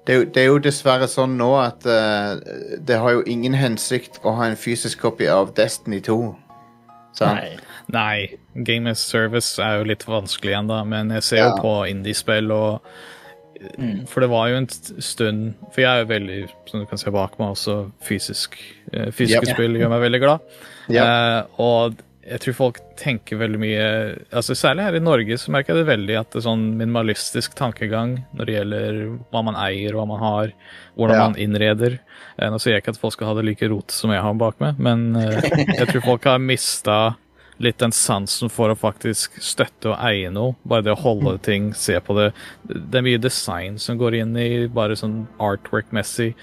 [0.08, 2.36] det er, jo, det er jo dessverre sånn nå at uh,
[2.84, 6.18] det har jo ingen hensikt å ha en fysisk copy av Destiny 2.
[7.16, 7.40] Sant?
[7.40, 7.58] Nei.
[7.94, 11.50] Nei, Game as Service er jo litt vanskelig igjen, da, men jeg ser Ja.
[11.52, 12.80] jo på indiespill og
[14.12, 17.12] For det var jo en stund For jeg er jo veldig, som du kan se
[17.14, 18.58] bak meg, også fysisk.
[18.92, 19.54] eh, Fysiske Yep.
[19.56, 20.40] spill gjør meg veldig glad.
[20.92, 21.04] Ja.
[21.06, 23.88] Uh, og jeg tror folk tenker veldig mye
[24.32, 27.56] altså Særlig her i Norge så merker jeg det veldig at det er sånn minimalistisk
[27.60, 29.00] tankegang når det gjelder
[29.34, 30.54] hva man eier, hva man har,
[30.96, 31.26] hvordan Ja.
[31.28, 31.98] man innreder.
[32.38, 34.40] Eh, nå sier jeg ikke at folk skal ha det like rot som jeg har
[34.40, 35.36] bak meg, men eh,
[35.82, 36.98] jeg tror folk har mista
[37.60, 40.56] litt den sansen for å faktisk støtte og eie noe.
[40.66, 42.32] Bare det å holde ting, se på det.
[42.72, 46.34] Det er mye design som går inn i bare sånn artwork-messig.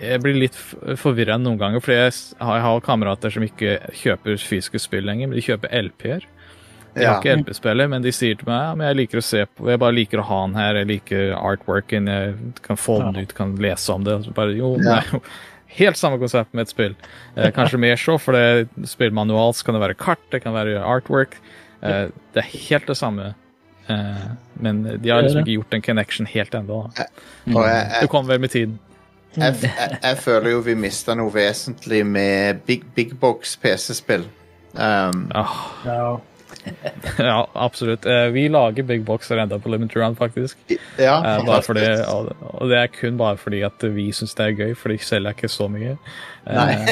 [0.00, 0.54] Jeg blir litt
[1.00, 2.12] forvirra noen ganger, fordi jeg
[2.46, 6.26] har, har kamerater som ikke kjøper fysiske spill lenger, men de kjøper LP-er.
[6.94, 7.12] De Ja.
[7.12, 9.68] har ikke LP-spiller, men de sier til meg ja, men jeg liker å se på,
[9.70, 13.34] jeg bare liker å ha den her, jeg liker artworken, jeg kan få den ut,
[13.34, 14.16] kan lese om det.
[14.24, 15.00] så Bare, jo, Ja.
[15.02, 15.20] nei,
[15.78, 16.96] helt samme konsept med et spill.
[17.36, 20.78] Eh, kanskje mer så, for det spillmanual så kan det være kart, det kan være
[20.82, 21.36] artwork.
[21.82, 23.34] Eh, det er helt det samme.
[23.88, 24.26] Eh,
[24.60, 26.80] men de har liksom ikke gjort en connection helt ennå.
[26.96, 27.06] jeg,
[27.46, 28.78] jeg, Det kommer vel med tiden.
[29.36, 34.26] Jeg, jeg, jeg føler jo vi mista noe vesentlig med big, big box PC-spill.
[34.78, 35.60] Um, oh.
[35.86, 36.18] Ja.
[37.18, 38.06] ja, absolutt.
[38.06, 40.58] Eh, vi lager big boxer enda på Limit Round, faktisk.
[40.98, 44.46] ja, Eh, bare fordi, og, og det er kun bare fordi at vi syns det
[44.46, 45.96] er gøy, for de selger ikke så mye.
[46.46, 46.56] Eh,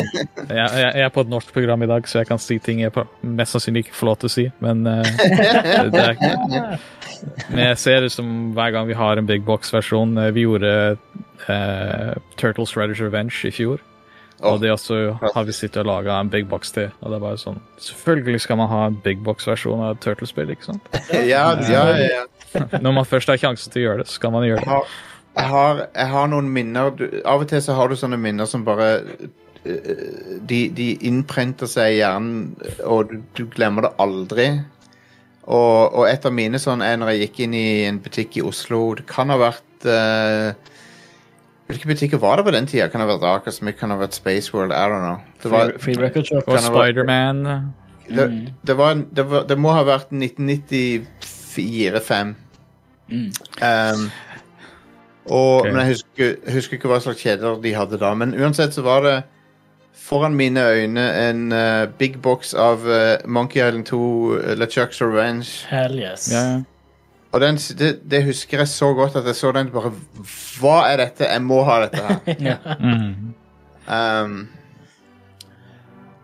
[0.48, 2.82] jeg, jeg jeg er på et norsk program i dag, så jeg kan si ting
[2.84, 4.46] jeg mest sannsynlig ikke får lov til å si.
[4.60, 4.84] Men,
[5.94, 6.78] det er,
[7.50, 10.16] men jeg ser det som hver gang vi har en big box-versjon.
[10.18, 10.72] Eh, Vi gjorde
[11.48, 13.80] eh, Turtles Redders Revenge i fjor.
[14.44, 14.96] Og det også
[15.32, 16.90] har vi sittet og laga en big box til.
[17.00, 20.68] Og det er bare sånn Selvfølgelig skal man ha en big box-versjon av Turtlespill, ikke
[20.74, 20.90] sant?
[21.24, 22.24] Ja, ja, ja.
[22.84, 24.74] Når man først har sjansen til å gjøre det, så skal man gjøre Jeg det.
[24.74, 24.92] har,
[25.40, 28.48] jeg har, jeg har noen minner du, Av og til så har du sånne minner
[28.48, 28.90] som bare
[29.64, 34.46] eh, De, de innprenter seg i hjernen, og du, du glemmer det aldri.
[35.46, 38.42] Og, og et av mine sånn er når jeg gikk inn i en butikk i
[38.46, 38.94] Oslo.
[38.98, 40.50] Det kan ha vært uh,
[41.66, 42.86] Hvilke butikker var det på den tida?
[42.90, 43.78] Kan det ha vært Akasmith?
[43.78, 44.72] Kan det ha vært Space World?
[44.74, 45.18] I don't know.
[45.42, 46.42] Det, var, Free, Record Shop.
[46.46, 47.38] Og Kan det Spiderman
[48.06, 48.26] det,
[48.62, 52.34] det, var, det, var, det må ha vært 1994-5.
[53.10, 53.30] Mm.
[53.62, 54.10] Um,
[55.26, 55.72] og, okay.
[55.72, 58.10] Men jeg husker, husker ikke hva slags kjeder de hadde da.
[58.14, 59.16] Men uansett så var det
[59.96, 65.66] foran mine øyne en uh, big box av uh, Monkey Island 2, uh, LeChuck's Revenge.
[65.68, 66.32] Hell yes.
[66.32, 66.62] Ja, ja.
[67.32, 69.92] Og den, det, det husker jeg så godt at jeg så den bare
[70.60, 71.26] Hva er dette?
[71.28, 72.20] Jeg må ha dette her.
[72.50, 72.56] Ja.
[72.80, 73.34] Mm.
[73.86, 74.48] Um,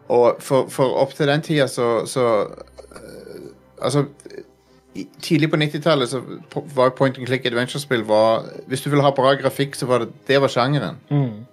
[0.09, 3.45] og for, for opp til den tida så, så uh,
[3.83, 4.05] Altså
[5.23, 6.23] Tidlig på 90-tallet så
[6.75, 8.03] var point and click adventure-spill
[8.67, 10.99] Hvis du ville ha bra grafikk, så var det det var sjangeren.
[11.09, 11.47] Mm.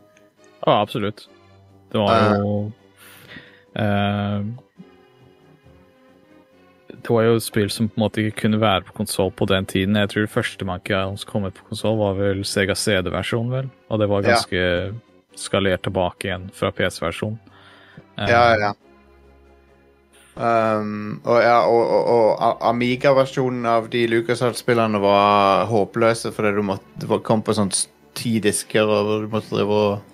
[0.66, 1.30] Ja, absolutt.
[1.90, 2.72] Det var jo
[3.80, 4.44] uh,
[6.90, 9.66] Det var jo spill som på en måte ikke kunne være på konsoll på den
[9.70, 9.96] tiden.
[9.96, 13.70] Jeg tror det første Monkey som kom ut på konsoll, var vel Sega CD-versjonen, vel.
[13.90, 14.36] Og det var Ja.
[14.36, 14.94] ganske
[15.40, 17.40] skalert tilbake igjen fra PC-versjonen.
[18.20, 18.74] Uh, Ja, ja.
[20.40, 27.20] Um, og ja, og, og, og Amiga-versjonen av de LucasArts-spillene var håpløse fordi du måtte,
[27.28, 27.72] kom på sånn
[28.16, 30.09] ti disker, og du måtte drive og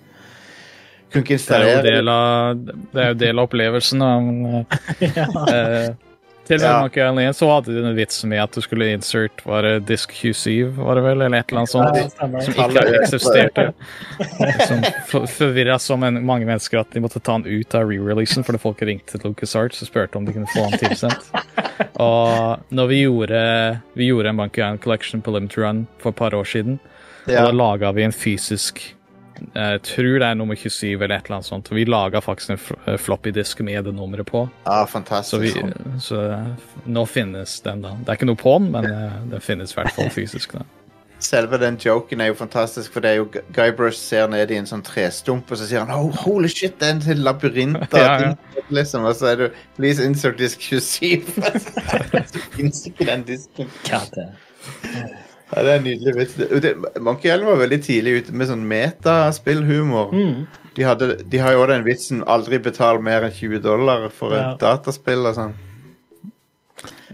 [1.12, 3.98] Kunne ikke Det er jo del av, det er jo del av opplevelsen.
[4.02, 4.66] Men,
[5.00, 5.94] eh,
[6.46, 6.76] til Ja.
[6.80, 10.12] Monkey 1 så hadde de en vits med at du skulle insert var det disk
[10.14, 11.96] 27, var det vel, eller et eller annet sånt.
[11.98, 13.64] Ja, som ikke eksisterte.
[14.68, 18.60] Som for- forvirra så mange mennesker at de måtte ta den ut av re-releasen fordi
[18.62, 21.30] folk ringte til LucasArts og spurte om de kunne få den tilsendt.
[21.98, 23.40] Og når vi gjorde,
[23.98, 26.78] vi gjorde en Monkey Island Collection på Limit Run for et par år siden,
[27.26, 27.42] Ja.
[27.42, 28.78] og da laga vi en fysisk
[29.54, 31.70] jeg tror det er nummer 27 eller et eller annet sånt.
[31.72, 34.48] Vi laga faktisk en eh, floppy disk med det nummeret på.
[34.66, 35.42] Ja, Så, fantastisk.
[35.42, 36.22] vi, så
[36.86, 37.94] nå finnes den, da.
[38.00, 40.52] Det er ikke noe på den, men eh, den finnes i hvert fall fysisk.
[40.58, 40.64] da.
[41.18, 44.58] Selve den joken er jo fantastisk, for det er jo Gu- Guybrush ser ned i
[44.60, 47.96] en sånn trestump, og så sier han oh, 'holy shit, det er en labyrint av
[47.96, 48.34] Ja, ja.
[48.78, 51.24] liksom, og så er det 'please insert disk 27'.
[52.28, 53.72] så finnes ikke den disken.
[53.88, 54.28] Det?
[55.54, 56.38] Ja, det er en nydelig vits.
[57.00, 60.10] Monkey Island var veldig tidlig ute med sånn metaspillhumor.
[60.14, 60.40] Mm.
[60.74, 64.52] De, hadde- de har jo den vitsen 'aldri betal mer enn 20 dollar for Ja.
[64.52, 65.54] et dataspill' og sånn.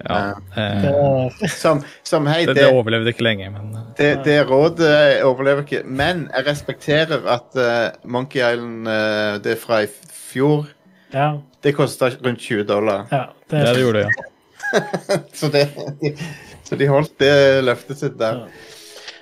[0.08, 4.24] Ja, Uh, Det, Som, som hei, det, det, det overlevde ikke lenge, men eh, det,
[4.24, 5.82] det rådet overlever ikke.
[5.86, 10.66] Men jeg respekterer at uh, Monkey Island, uh, det fra i fjor,
[11.12, 13.04] ja, det kosta rundt 20 dollar.
[13.12, 15.18] ja, det, det det gjorde det, ja.
[15.38, 15.68] Så, det,
[16.72, 17.32] så de holdt det
[17.68, 18.42] løftet sitt der.
[18.42, 18.68] Ja.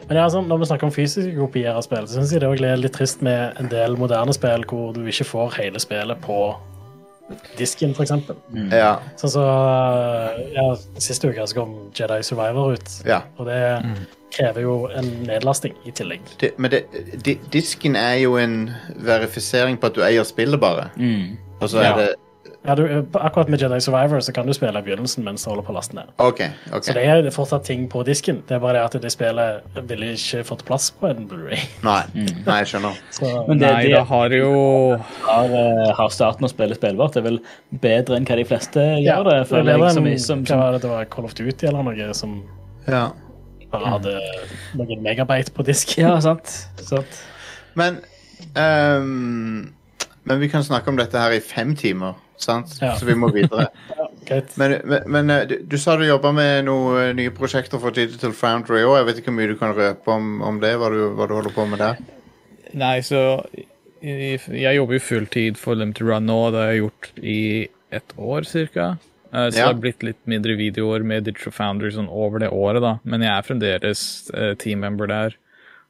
[0.08, 2.48] Men ja, altså, når vi snakker om fysiske kopier av spill, så syns jeg det
[2.70, 6.38] er litt trist med en del moderne spill hvor du ikke får hele spillet på
[7.58, 8.14] disken, f.eks.
[8.72, 8.94] Ja.
[9.20, 9.42] Sånn så
[10.54, 10.64] ja,
[11.02, 13.20] Sist uke så kom Jedi Survivor ut, ja.
[13.38, 13.60] og det
[14.34, 16.24] krever jo en nedlasting i tillegg.
[16.40, 16.84] Det, men det,
[17.26, 18.70] di, disken er jo en
[19.04, 20.88] verifisering på at du eier spillet, bare.
[20.96, 21.36] Mm.
[21.60, 21.92] Og så Ja.
[21.92, 22.10] er det
[22.60, 22.82] Ja, du,
[23.16, 25.76] akkurat med Jedi Survivor så kan du spille i begynnelsen mens du holder på å
[25.78, 26.10] laste ned.
[26.20, 26.82] Okay, okay.
[26.90, 28.42] Så det er fortsatt ting på disken.
[28.48, 31.62] Det er bare det at det spillet ville ikke fått plass på en Blu-ray.
[31.86, 32.02] Nei.
[32.44, 33.00] Nei, jeg skjønner.
[33.16, 34.52] Så Men det, Nei, det det har jo
[35.24, 37.16] har, eh, har starten å spille spillbart.
[37.16, 37.40] Det er vel
[37.80, 39.38] bedre enn hva de fleste ja, gjør det.
[39.40, 41.70] det føler ble jeg, som, som, hva som, var det, det var Call of Duty
[41.72, 42.38] eller noe som
[42.90, 43.06] Ja.
[43.72, 44.14] bare hadde
[44.76, 45.96] noen megabyte på disk.
[46.00, 46.52] Ja, sant.
[46.84, 47.20] sant.
[47.78, 48.02] Men
[48.52, 49.70] um,
[50.28, 52.72] Men vi kan snakke om dette her i fem timer, sant?
[52.82, 52.94] Ja.
[52.98, 53.66] Så vi må videre.
[54.30, 57.80] ja, Men, men, men eh, du, du sa du jobba med noen eh, nye prosjekter
[57.82, 58.96] for Digital Foundry òg.
[59.00, 61.36] Jeg vet ikke hvor mye du kan røpe om, om det, hva du, hva du
[61.38, 62.00] holder på med der.
[62.80, 63.20] Nei, så
[64.00, 67.38] jeg, jeg jobber jo fulltid for Limited Run nå, det har jeg gjort i
[68.00, 68.88] et år cirka.
[69.32, 69.66] Eh, Så Ja.
[69.66, 72.96] det har blitt litt mindre videoer med Digital Foundry sånn over det året, da.
[73.04, 74.02] Men jeg er fremdeles
[74.62, 75.36] teammember der,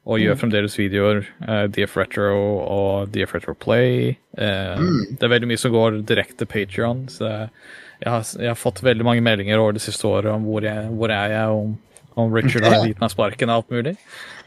[0.09, 1.21] og gjør fremdeles videoer.
[1.45, 2.33] Uh, DF Retro
[2.63, 4.15] og DF Retro Play.
[4.37, 7.27] Eh, Det er veldig mye som går direkte Patreon, så
[8.01, 10.89] jeg har, jeg har fått veldig mange meldinger over det siste året om hvor, jeg,
[10.97, 11.75] hvor er jeg, om,
[12.17, 13.93] om Richard har gitt meg sparken og alt mulig.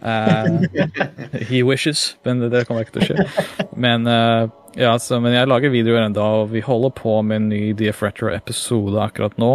[0.02, 0.66] Uh,
[1.48, 3.68] he wishes, men det, kommer ikke til å skje.
[3.78, 4.48] Men, eh,
[4.80, 8.02] ja, så, men jeg lager videoer ennå, og vi holder på med en ny DF
[8.02, 9.52] Retro-episode akkurat nå,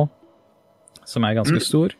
[1.03, 1.97] som er ganske stor.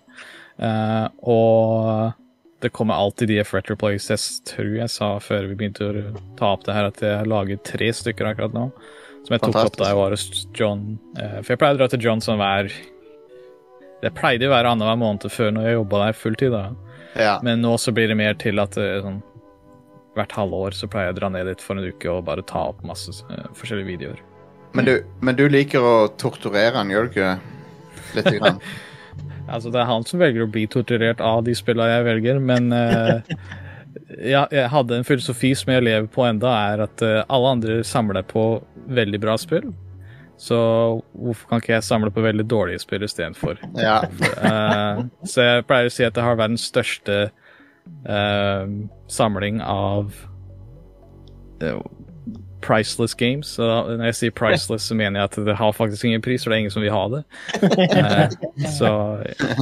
[0.55, 2.15] Eh, og
[2.59, 4.09] det kommer alltid DF Retroplays.
[4.11, 4.19] Jeg
[4.49, 6.01] tror jeg sa før vi begynte å
[6.39, 8.65] ta opp det her, at jeg lager tre stykker akkurat nå.
[9.23, 10.83] Som jeg tok opp da jeg var hos John.
[11.19, 12.69] Eh, For jeg pleide å dra til John sånn hver
[13.99, 16.55] Det pleide å være annenhver måned før når jeg jobba der fulltid.
[16.55, 16.63] da.
[17.19, 17.33] Ja.
[17.43, 19.21] Men nå så blir det mer til at eh, sånn
[20.17, 22.65] hvert halvår så pleier jeg å dra ned dit for en uke og bare ta
[22.71, 24.23] opp masse uh, forskjellige videoer.
[24.75, 24.95] Men, du,
[25.25, 27.29] men du liker å torturere han, gjør du ikke?
[28.17, 28.59] Litt grann.
[29.49, 32.71] Altså, det er han som velger å bli torturert av de spillene jeg velger, men
[32.73, 33.19] uh,
[34.33, 37.79] ja, jeg hadde en filosofi som jeg lever på enda, er at uh, alle andre
[37.87, 38.47] samler på
[38.89, 39.71] veldig bra spill.
[40.39, 40.57] Så
[41.19, 43.59] hvorfor kan ikke jeg samle på veldig dårlige spill istedenfor?
[43.79, 44.01] Ja.
[44.39, 47.27] uh, så jeg pleier å si at jeg har verdens største
[49.09, 50.13] samling av
[52.61, 53.47] priceless games.
[53.57, 56.51] Så når jeg sier priceless, så mener jeg at det har faktisk ingen pris, for
[56.51, 57.23] det er ingen som vil ha det.
[57.89, 58.91] Eh, så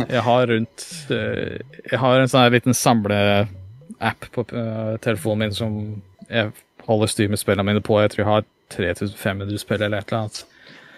[0.09, 1.57] jeg har rundt eh,
[1.91, 5.79] Jeg har en sånn liten samleapp på eh, telefonen min som
[6.27, 6.51] jeg
[6.87, 7.99] holder styr med spillene mine på.
[8.01, 10.45] Jeg tror jeg har 3500 spill eller et eller annet.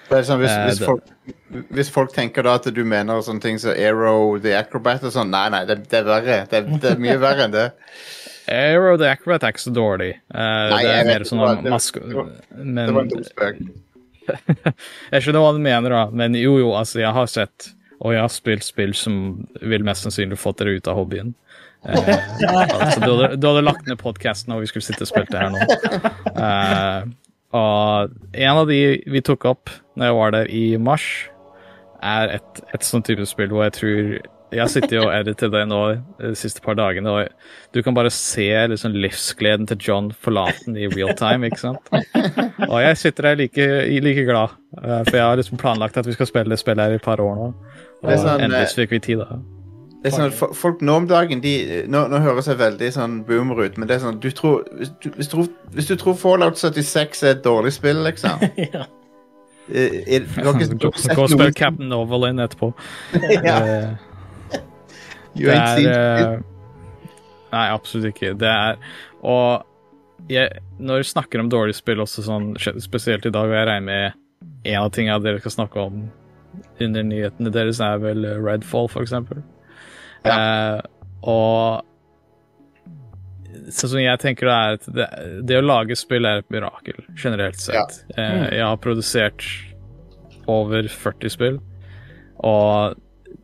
[0.10, 1.10] Det sånn, hvis, hvis, folk,
[1.78, 5.30] hvis folk tenker da at du mener sånne ting som Aero, The Acrobat og sånn,
[5.30, 6.38] nei, nei, det, det er verre.
[6.50, 7.68] Det, det er mye verre enn det.
[8.52, 10.14] Aero the Acrobat er ikke så dårlig.
[10.34, 12.02] Uh, Nei, det er mer sånn maske...
[12.06, 13.60] det var- Men Det var en dum spøk.
[15.14, 16.04] jeg skjønner hva du mener, da.
[16.14, 19.16] Men jo, jo, altså, jeg har sett og jeg har spilt spill som
[19.60, 21.34] vil mest sannsynlig fått dere ut av hobbyen.
[21.84, 21.98] Eh,
[22.48, 25.42] altså, du, hadde, du hadde lagt ned podkasten, og vi skulle sitte og spilt det
[25.42, 25.66] her nå.
[26.32, 27.10] Eh,
[27.60, 31.08] og en av de vi tok opp når jeg var der i mars,
[32.00, 34.12] er et, et sånn type spill hvor jeg tror
[34.52, 35.80] Jeg sitter jo og editer det nå
[36.18, 37.28] de siste par dagene, og
[37.76, 41.92] du kan bare se liksom, livsgleden til John forlaten i real time, ikke sant?
[42.66, 43.68] Og jeg sitter der like,
[44.02, 46.98] like glad, eh, for jeg har liksom planlagt at vi skal spille det spillet her
[46.98, 47.52] i et par år nå.
[48.02, 49.38] Og Det sånn, endelig eh, fikk vi tid, da.
[50.02, 51.54] Det er sånn, Folk nå om dagen de,
[51.92, 54.94] nå, nå høres jeg veldig sånn boomer ut, men det er sånn du tror, hvis,
[55.04, 58.42] du, hvis, du, tror- hvis du tror Fallout 76 er et dårlig spill, liksom
[58.74, 58.86] ja.
[59.70, 62.74] eh, Gå og spill noen- Captain Overland etterpå.
[63.46, 63.90] ja, Eh,
[65.36, 66.40] you ain't seen eh,
[67.50, 68.36] Nei, absolutt ikke.
[68.38, 68.78] Det er
[69.26, 69.66] Og
[70.30, 72.52] jeg, når vi snakker om dårlige spill, også sånn,
[72.84, 76.04] spesielt i dag, og jeg regner med en av tingene dere skal snakke om
[76.84, 79.42] under nyhetene deres, er vel Redfall, for eksempel.
[80.28, 80.80] Eh,
[81.24, 81.86] og
[83.70, 85.08] sånn som jeg tenker det er at det,
[85.50, 88.02] det å lage spill er et mirakel, generelt sett.
[88.16, 89.46] Eh, jeg har produsert
[90.50, 91.60] over 40 spill,
[92.46, 93.00] og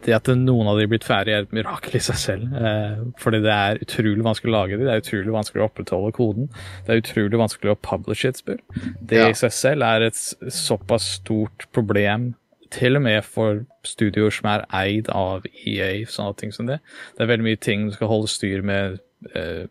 [0.06, 2.54] det at noen av de er blitt ferdig, er et mirakel i seg selv.
[2.56, 6.12] Eh, fordi det er utrolig vanskelig å lage de, det er utrolig vanskelig å opprettholde
[6.16, 6.50] koden.
[6.86, 8.60] Det er utrolig vanskelig å publishe et spill.
[9.02, 9.30] Det Ja.
[9.30, 10.14] i seg selv er et
[10.54, 12.36] såpass stort problem,
[12.72, 16.80] til og med for studioer som er eid av EA, sånne ting som det.
[17.16, 19.00] Det er veldig mye ting du skal holde styr med,
[19.34, 19.68] eh,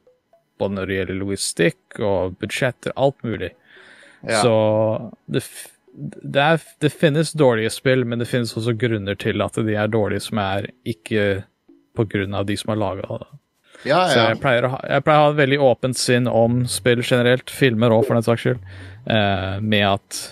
[0.59, 3.51] både når det gjelder logistikk og budsjetter, alt mulig.
[4.27, 4.41] Ja.
[4.43, 5.43] Så det,
[5.95, 9.89] det, er, det finnes dårlige spill, men det finnes også grunner til at de er
[9.93, 11.45] dårlige som er ikke
[11.95, 13.29] på grunn av de som har laga det.
[13.87, 17.03] ja, Så jeg pleier, ha, jeg pleier å ha et veldig åpent sinn om spill
[17.07, 18.65] generelt, filmer òg for den saks skyld,
[19.07, 20.23] eh, med at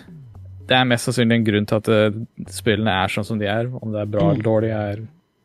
[0.67, 2.19] det er mest sannsynlig en grunn til at eh,
[2.51, 3.71] spillene er sånn som de er.
[3.83, 5.03] Om det er bra eller dårlig, er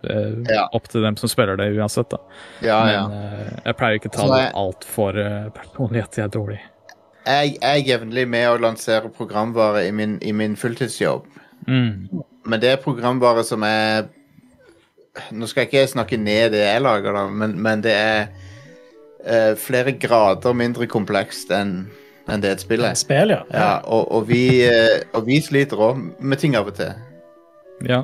[0.07, 0.67] eh, Ja.
[0.77, 2.09] opp til dem som spiller det uansett.
[2.09, 2.17] da.
[2.65, 3.05] ja, ja.
[3.09, 6.33] Men eh, jeg pleier ikke å ta det jeg- altfor uh, personlig at de er
[6.33, 6.65] dårlige.
[7.27, 11.25] Jeg er jevnlig med å lansere programvare i min, i min fulltidsjobb.
[11.67, 12.21] Mm.
[12.47, 14.07] Men det er programvare som er
[15.33, 18.27] Nå skal jeg ikke snakke ned det jeg lager, da, men, men det er
[19.25, 21.87] uh, flere grader mindre komplekst enn
[22.27, 22.93] enn det et spill er.
[22.99, 23.39] Spill, ja.
[23.55, 26.91] Ja, og, og, vi, eh, og vi sliter òg med ting av og til.
[27.87, 28.01] Ja.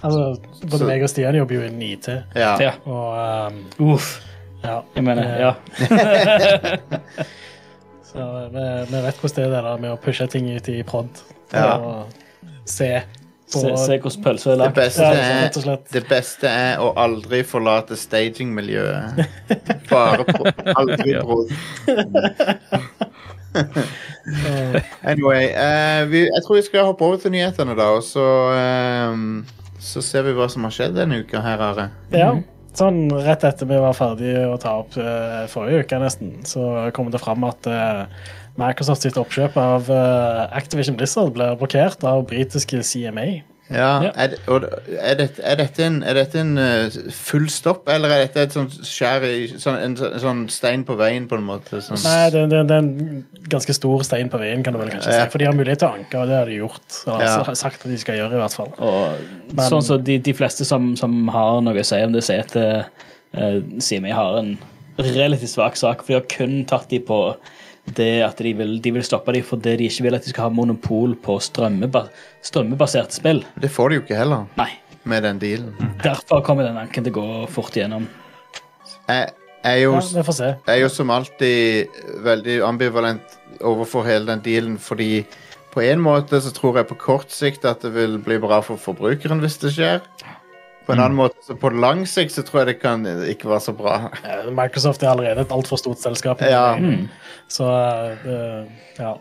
[0.00, 2.54] Altså, både meg og Stian jobber jo innen IT, Ja.
[2.62, 2.72] Ja.
[2.88, 3.60] og um,
[3.92, 4.14] Uff.
[4.64, 4.78] ja.
[4.96, 5.52] Jeg mener, Eh, ja.
[8.10, 10.82] Så vi, vi vet hvordan det er det der med å pushe ting ut i
[10.82, 11.08] prod.
[11.54, 11.76] Ja.
[11.78, 12.06] Og
[12.68, 12.90] se
[13.50, 14.74] på Se, se hvordan pølsa er Det lagd.
[14.76, 15.88] beste, Ja, er, rett og slett.
[15.90, 19.24] det beste er å aldri forlate stagingmiljøet.
[19.90, 20.44] Bare pro,
[20.76, 21.22] aldri Ja.
[21.26, 21.50] prod.
[23.56, 28.24] eh, Anyway, eh, vi, jeg tror vi skal hoppe over til nyhetene, da, og så
[28.54, 29.44] ehm,
[29.80, 31.88] Så ser vi hva som har skjedd denne uka her, Are.
[32.14, 32.34] Ja,
[32.80, 37.12] sånn rett etter vi var ferdige å ta opp uh, forrige uke nesten, så kom
[37.12, 38.04] det fram at uh,
[38.60, 43.42] Microsoft sitt oppkjøp av eh, Activision Blizzard ble blokkert av britiske CMA.
[43.70, 44.10] Ja, Ja.
[44.18, 44.64] Er, og,
[44.98, 48.52] er, dette, er dette en, er dette en eh, full stopp, eller er dette et
[48.56, 51.78] sånt skjær i sånn, en, sånn- stein på veien, på en måte?
[51.86, 52.00] Sånn.
[52.02, 53.20] Nei, det, det, det er en
[53.52, 55.24] ganske stor stein på veien, kan du vel kanskje Ja.
[55.24, 55.30] si.
[55.30, 56.88] For de har mulighet til å anke, og det har de gjort.
[57.06, 57.36] Eller Ja.
[57.46, 58.72] har sagt at de skal gjøre, i hvert fall.
[58.78, 62.24] Og Men- sånn som de, de fleste som, som har noe å si om det,
[62.26, 64.58] sier at eh, vi har en
[64.98, 66.02] relativt svak sak.
[66.02, 67.36] For de har kun tatt de på
[67.96, 70.48] det at de vil, de vil stoppe dem fordi de ikke vil at de skal
[70.48, 72.04] ha monopol på strømmeba
[72.46, 73.42] strømmebaserte spill.
[73.60, 74.70] Det får de jo ikke heller, Nei.
[75.04, 75.74] med den dealen.
[76.04, 78.08] Derfor kommer den anken til å gå fort igjennom.
[79.08, 79.30] Jeg,
[79.64, 80.50] jeg, er jo, Ja, vi får se.
[80.66, 85.24] jeg er jo som alltid veldig ambivalent overfor hele den dealen, fordi
[85.74, 88.80] på en måte så tror jeg på kort sikt at det vil bli bra for
[88.80, 90.00] forbrukeren hvis det skjer.
[90.90, 93.64] På en annen måte, så på lang sikt så tror jeg det kan ikke være
[93.70, 93.96] så bra.
[94.26, 96.42] Eh, Microsoft er allerede et altfor stort selskap.
[96.42, 96.74] Ja.
[97.50, 99.14] Så eh, det- ja.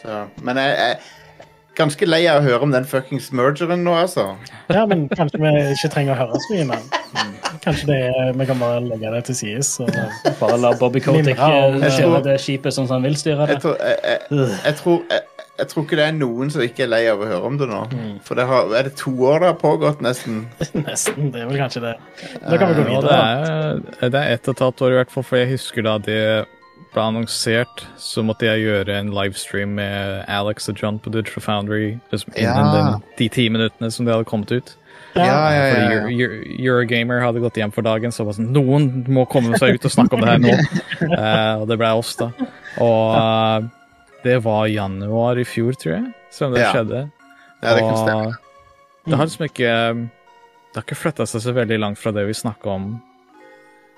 [0.00, 3.94] Så, men jeg jeg er ganske lei av å høre om den fuckings mergeren nå,
[3.96, 4.36] altså.
[4.68, 6.82] ja, men kanskje vi ikke trenger å høre så mye mer.
[7.64, 9.88] Kanskje det er, vi kan bare legge det til side.
[10.40, 13.54] Bare la Bobby Kotick om- eh, styre det skipet sånn som han vil styre Jeg
[13.56, 13.60] det.
[13.64, 15.02] tror, jeg, jeg, jeg, tror,
[15.60, 17.68] jeg, tror ikke det er noen som ikke er lei av å høre om det
[17.70, 17.80] nå.
[18.26, 20.46] For det har, er det to år det har pågått, nesten?
[20.86, 21.30] Nesten.
[21.34, 21.94] Det er vel kanskje det.
[22.46, 23.20] Da kan vi gå Ja, det videre.
[24.00, 25.98] er, det er ett og et halvt år i hvert fall, for jeg husker da
[26.02, 26.20] det
[26.90, 31.84] ble annonsert, så måtte jeg gjøre en livestream med Alex og John på Digital Foundry
[32.10, 32.72] liksom innen Ja.
[32.74, 34.72] den, de ti minuttene som det hadde kommet ut.
[35.14, 36.00] Ja, ja, ja, ja.
[36.02, 39.58] Fordi Euro- Eurogamer hadde gått hjem for dagen, så var det sånn Noen må komme
[39.58, 40.52] seg ut og snakke om det her nå.
[41.14, 42.28] uh, og det ble oss, da.
[42.82, 43.70] Og eh,
[44.24, 46.72] det var januar i fjor, tror jeg, som det Ja.
[46.74, 47.10] skjedde.
[47.62, 48.32] ja det kan stemme.
[49.04, 49.70] Og det har liksom ikke
[50.70, 52.84] Det har ikke flytta seg så veldig langt fra det vi snakka om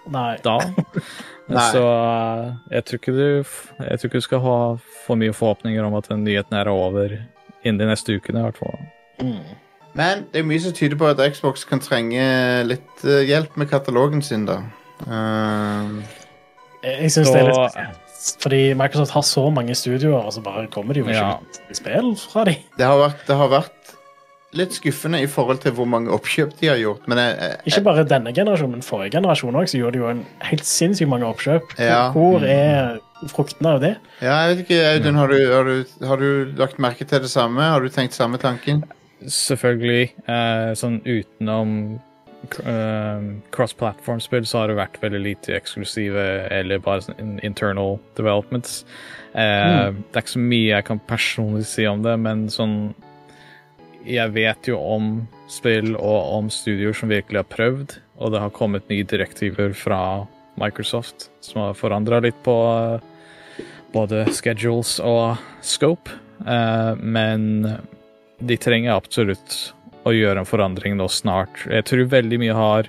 [0.09, 0.37] Nei.
[0.43, 0.59] da.
[1.53, 1.67] Nei.
[1.73, 3.27] Så uh, jeg tror ikke du
[3.85, 4.57] Jeg tror ikke du skal ha
[5.07, 7.19] for mye forhåpninger om at den nyheten er over
[7.65, 8.81] innen de neste ukene, i hvert fall.
[9.95, 12.25] Men det er mye som tyder på at Xbox kan trenge
[12.67, 14.57] litt eh, hjelp med katalogen sin, da.
[15.07, 16.01] Uh,
[16.83, 18.12] Jeg syns det er litt spesielt.
[18.43, 21.39] Fordi Microsoft har så mange studioer, og så bare kommer de jo ikke Ja.
[21.75, 22.57] spill fra de.
[22.79, 23.95] det, har vært, det har vært
[24.53, 27.81] litt skuffende i forhold til hvor mange oppkjøp de har gjort, men jeg, jeg, Ikke
[27.87, 30.21] bare denne generasjonen, men forrige generasjon også, så gjorde de jo en
[30.51, 31.73] helt sinnssykt mange oppkjøp.
[31.81, 32.03] Ja.
[32.13, 32.99] Hvor er
[33.33, 33.95] fruktene av det?
[34.21, 37.31] Ja, jeg vet ikke, Audun, har du, har, du, har du lagt merke til det
[37.33, 37.63] samme?
[37.65, 38.85] Har du tenkt samme tanken?
[39.27, 40.13] Selvfølgelig.
[40.29, 42.01] eh, sånn utenom
[43.55, 48.83] cross-platform-spill så har det vært veldig lite eksklusive eller bare sånn internal developments.
[49.33, 50.03] Mm.
[50.03, 52.77] Det er ikke så mye jeg kan personlig si om det, men sånn
[54.03, 58.51] Jeg vet jo om spill og om studioer som virkelig har prøvd, og det har
[58.51, 60.27] kommet nye direktiver fra
[60.59, 62.57] Microsoft som har forandra litt på
[63.93, 66.11] både schedules og scope,
[66.47, 67.69] eh, men
[68.43, 69.73] de trenger absolutt
[70.09, 71.65] å gjøre en forandring nå snart.
[71.71, 72.89] Jeg tror veldig mye har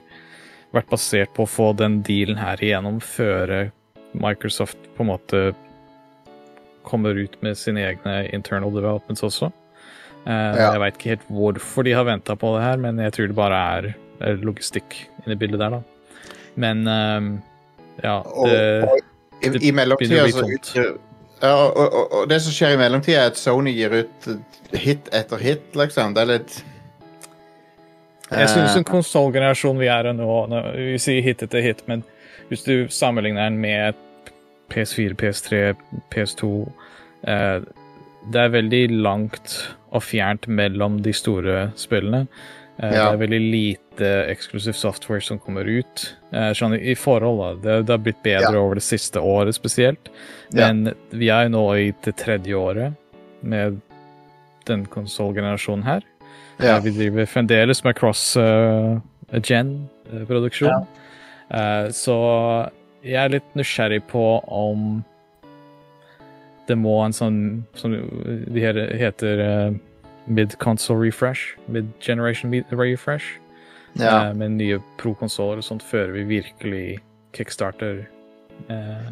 [0.73, 3.71] vært basert på å få den dealen her igjennom før
[4.17, 5.43] Microsoft på en måte
[6.83, 9.51] kommer ut med sine egne internal developments også.
[10.25, 10.71] Eh, Ja.
[10.73, 13.35] Jeg veit ikke helt hvorfor de har venta på det her, men jeg tror det
[13.35, 13.93] bare er,
[14.39, 14.95] logistikk
[15.25, 15.81] inni bildet der, da.
[16.55, 17.31] Men eh,
[18.03, 18.99] ja Og, det, og
[19.43, 20.93] i, i mellomtida så utgir
[21.43, 24.27] ja, og, og, og det som skjer i mellomtida, er at Sony gir ut
[24.79, 26.13] hit etter hit, liksom.
[26.15, 26.53] Det er litt
[28.37, 32.03] Jeg synes Eh, en konsollgenerasjon vi er i nå, Vi sier hit etter hit, men
[32.49, 33.95] hvis du sammenligner den med
[34.69, 35.75] PS4, PS3,
[36.11, 36.49] PS2
[37.27, 37.61] eh,
[38.31, 42.27] Det er veldig langt og fjernt mellom de store spillene.
[42.79, 46.15] Eh, Det er veldig lite eksklusiv software som kommer ut.
[46.31, 47.53] Eh, sånn i forhold, da.
[47.77, 48.59] Det, det har blitt bedre Ja.
[48.59, 50.09] over det siste året spesielt.
[50.53, 50.71] Ja.
[50.71, 52.93] Men vi er jo nå i det tredje året
[53.43, 53.81] med
[54.65, 56.01] den konsollgenerasjonen her.
[56.59, 56.77] Ja.
[56.77, 60.85] Eh, Vi driver fremdeles med cross-gen-produksjon.
[61.91, 62.15] så
[63.03, 65.03] jeg er litt nysgjerrig på om
[66.67, 69.73] det må en sånn som de heter
[70.27, 73.39] mid-console refresh, mid-generation refresh,
[73.93, 74.29] ja.
[74.29, 76.99] eh, med nye pro-konsoller og sånt, før vi virkelig
[77.35, 78.05] kickstarter
[78.69, 79.11] eh,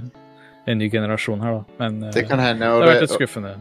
[0.69, 1.77] en ny generasjon her, da.
[1.81, 3.55] Men eh, Det det har vært litt skuffende.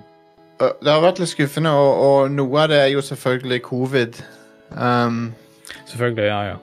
[0.60, 4.18] Og, det har vært litt skuffende, og, og noe av det er jo selvfølgelig covid.
[4.70, 5.30] Um,
[5.90, 6.56] Selvfølgelig, ja, ja.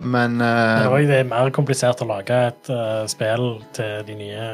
[0.00, 4.14] men Men eh, også, det er mer komplisert å lage et uh, spill til de
[4.18, 4.50] nye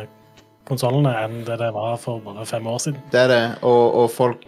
[0.68, 3.02] konsollene enn det det var for bare fem år siden.
[3.12, 3.42] det er det.
[3.62, 4.46] Og, og folk,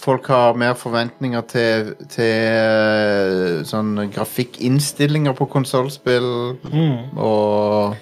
[0.00, 7.18] folk har mer forventninger til, til uh, sånn grafikkinnstillinger på konsollspill Mm.
[7.18, 7.96] og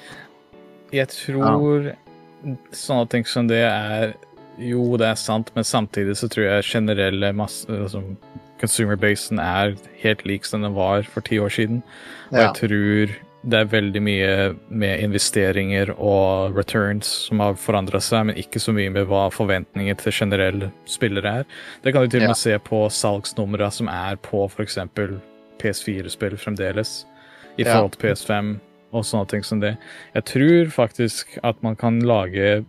[0.93, 1.93] Jeg tror
[2.72, 4.14] sånne ting som det er
[4.59, 8.03] Jo, det er sant, men samtidig så tror jeg generelle masse, altså,
[8.61, 11.82] consumer-basen er helt lik som den var for ti år siden.
[12.30, 12.53] Og Ja.
[12.53, 18.36] jeg tror det er veldig mye med investeringer og returns som har forandra seg, men
[18.36, 21.44] ikke så mye med hva forventninger til generelle spillere er.
[21.82, 22.28] Det kan du til og Ja.
[22.28, 24.76] med se på salgsnumra som er på f.eks.
[25.59, 27.07] PS4-spill fremdeles.
[27.59, 28.61] i forhold til PS5
[28.94, 29.76] og sånne ting som det.
[30.14, 32.64] Jeg tror faktisk at man kan lage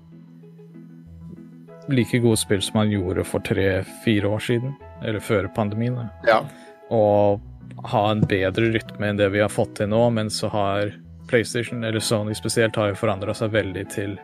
[1.92, 4.74] like gode spill som man gjorde for tre-fire år siden,
[5.04, 6.10] eller før pandemien.
[6.28, 6.42] Ja.
[6.92, 7.40] og
[7.88, 10.92] ha en bedre rytme enn det vi har fått til nå, men så har
[11.32, 14.18] PlayStation, eller Sony spesielt, har jo forandra seg veldig til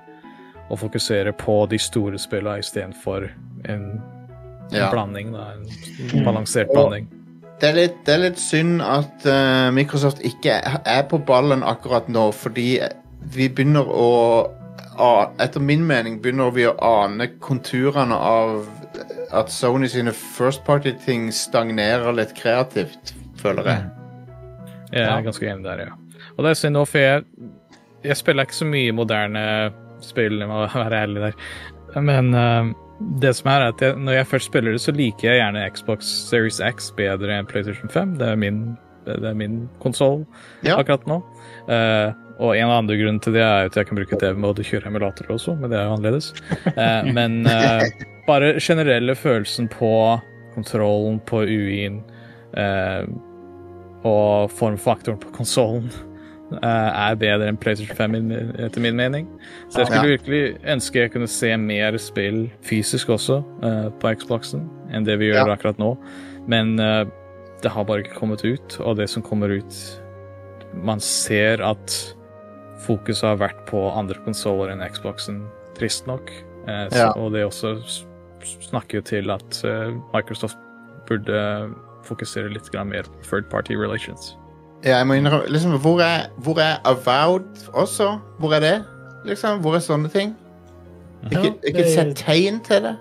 [0.69, 3.29] å fokusere på de store spillene istedenfor
[3.71, 3.85] en,
[4.67, 4.89] en Ja.
[4.91, 5.53] blanding, da.
[5.55, 6.73] En balansert mm.
[6.75, 7.07] blanding.
[7.61, 12.09] Det er, litt, det er litt synd at uh, Microsoft ikke er- på ballen akkurat
[12.11, 12.81] nå, fordi
[13.33, 14.09] vi begynner å
[14.97, 18.65] Etter min mening begynner vi å ane konturene av
[19.35, 23.83] at Sony sine first party-ting stagnerer litt kreativt, føler jeg.
[24.91, 25.21] Jeg er Ja.
[25.21, 25.93] ganske enig der, ja.
[26.37, 27.23] Og det er synd nå, for jeg,
[28.03, 29.43] jeg spiller ikke så mye moderne
[30.01, 31.33] spill, jeg må være ærlig der.
[32.01, 32.71] Men uh,
[33.21, 35.69] det som er, er at jeg, når jeg først spiller det, så liker jeg gjerne
[35.75, 38.15] Xbox Series X bedre enn PlayStation 5.
[38.17, 38.63] Det er min,
[39.05, 40.25] det er min konsoll
[40.65, 40.77] Ja.
[40.79, 41.21] akkurat nå.
[41.69, 44.49] Eh, og en av andre grunnen til det er at jeg kan bruke TV med
[44.61, 46.31] å kjøre emulatorer også, men det er jo annerledes.
[46.73, 47.87] Eh, men eh,
[48.27, 49.91] bare generelle følelsen på
[50.55, 52.01] kontrollen på UI-en
[52.57, 53.07] eh,
[54.07, 55.89] og formfaktoren på konsollen
[56.63, 58.13] er bedre enn PlayStation 5
[58.63, 59.25] etter min mening.
[59.67, 64.63] Så jeg skulle virkelig ønske jeg kunne se mer spill fysisk også eh, på Xboxen
[64.95, 65.57] enn det vi gjør Ja.
[65.57, 65.89] akkurat nå.
[66.47, 67.03] Men eh,
[67.63, 69.79] det har bare ikke kommet ut, og det som kommer ut
[70.85, 71.93] Man ser at
[72.87, 75.43] fokuset har vært på andre konsoller enn Xboxen,
[75.77, 76.31] trist nok.
[76.67, 77.11] Eh, så, Ja.
[77.15, 77.75] Og det også
[78.69, 80.57] snakker jo til at eh, Microsoft
[81.07, 81.69] burde
[82.07, 84.35] fokusere litt mer på third party relations.
[84.85, 88.19] Ja, jeg må innrømme liksom, hvor, er, hvor er Avowed også?
[88.39, 88.83] Hvor er det?
[89.25, 90.35] Liksom, Hvor er sånne ting?
[91.25, 92.95] Ikke, Ja, ikke det- sett tegn til det?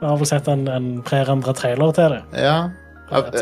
[0.00, 2.22] Jeg har vel sett en, en prerendra trailer til det.
[2.34, 2.70] Ja.
[3.10, 3.40] Av, uh,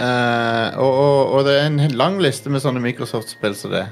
[0.00, 3.84] eh, og, og, og det er en lang liste med sånne Microsoft-spill som det.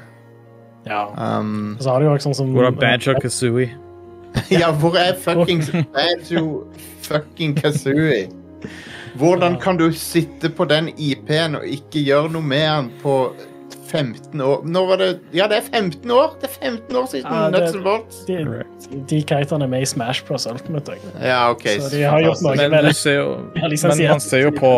[0.86, 1.06] Ja.
[1.38, 3.70] Um, Og så har du jo også sånn som Hvor er Banjo Kazooie?
[4.62, 5.62] ja, hvor er fucking
[5.96, 6.66] Banjo
[7.06, 8.28] fucking Kazooie?
[9.20, 13.16] Hvordan kan du sitte på den IP-en og ikke gjøre noe med den på
[13.92, 14.62] 15 år?
[14.64, 16.36] Når var det Ja, det er 15 år!
[16.40, 18.24] Det er 15 år siden Ja, Nuts and Bolts.
[18.26, 20.46] De, de karakterene er med i Smash Bros.
[20.46, 20.96] Ultimate.
[21.20, 21.66] Ja, OK.
[21.78, 22.56] Så de har gjort noe.
[22.56, 22.96] Med det.
[22.96, 23.76] ser jo, men
[24.08, 24.72] man ser jo på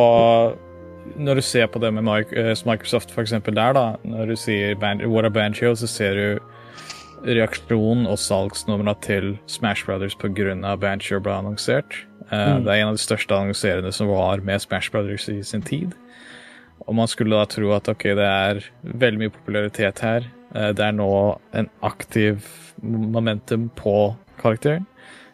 [1.16, 5.24] Når du ser på det med eh, Microsoft for der, da, når du sier What
[5.24, 6.40] a Banjo, så ser du
[7.24, 10.76] reaksjonen og salgsnumrene til Smash Brothers pga.
[10.76, 11.94] Banjo ble annonsert.
[12.30, 12.64] Mm.
[12.64, 15.94] Det er en av de største annonserende som var med Smash Brothers i sin tid.
[16.84, 20.26] Og man skulle da tro at ok, det er veldig mye popularitet her.
[20.54, 22.44] Eh, Det er nå en aktiv
[22.82, 24.86] momentum på karakteren.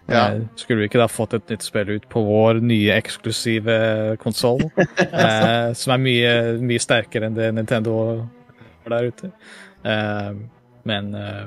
[0.09, 0.33] Ja.
[0.35, 4.63] Eh, Skulle vi ikke da fått et nytt spill ut på vår nye eksklusive konsoll,
[4.99, 6.33] eh, som er mye,
[6.63, 7.97] mye sterkere enn det Nintendo
[8.85, 9.31] har der ute?
[9.85, 10.33] Eh,
[10.89, 11.47] men eh,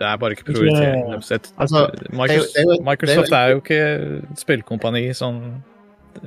[0.00, 1.06] det er bare ikke prioritering.
[1.14, 3.80] Ikke- Altså, Microsoft, er jo- Microsoft er ikke
[4.36, 5.62] spillkompani sånn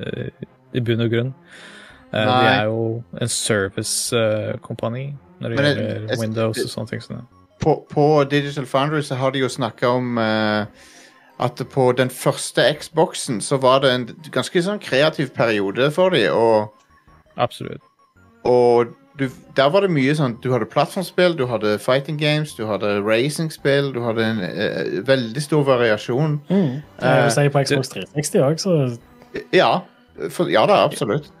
[0.00, 0.30] eh,
[0.74, 1.34] i bunn og grunn.
[2.12, 7.00] Eh, de er jo en servicekompani når det gjelder Windows og sånne ting.
[7.04, 7.26] som
[7.60, 10.66] på, på Digital Foundry så har de jo snakka om eh,
[11.40, 16.24] at på den første Xboxen så var det en ganske sånn kreativ periode for de,
[16.34, 16.72] og,
[17.38, 17.82] Absolutt.
[18.44, 19.28] og du,
[19.58, 23.92] der var det mye sånn Du hadde plattformspill, du hadde fighting games, du hadde racingspill,
[23.94, 26.36] du hadde en eh, veldig stor variasjon.
[26.46, 26.76] Mm.
[26.78, 28.76] Eh, Jeg vil si på Xbox 360 òg, så
[29.54, 29.72] Ja,
[30.30, 31.32] for, ja da, absolutt.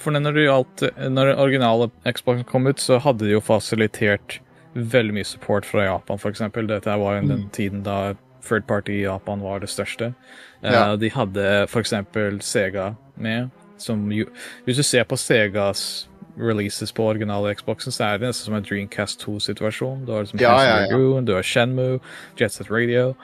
[0.00, 4.38] For når, det gjaldt, når den originale Xboxen kom ut, så hadde de jo fasilitert
[4.74, 6.46] veldig mye support fra Japan, f.eks.
[6.70, 8.14] Dette var jo den tiden da
[8.46, 10.14] third party i Japan var det største.
[10.62, 10.96] Eh, Ja.
[10.96, 11.92] De hadde f.eks.
[12.40, 14.26] Sega med, som jo
[14.66, 16.06] Hvis du ser på Segas
[16.38, 20.04] releases på originale Xboxen, så er det nesten som en Dreamcast 2-situasjon.
[20.06, 20.86] Du har liksom Ja, ja, ja.
[20.88, 22.00] Dragoon, du har Shenmue,
[22.38, 23.14] Jet Set Radio,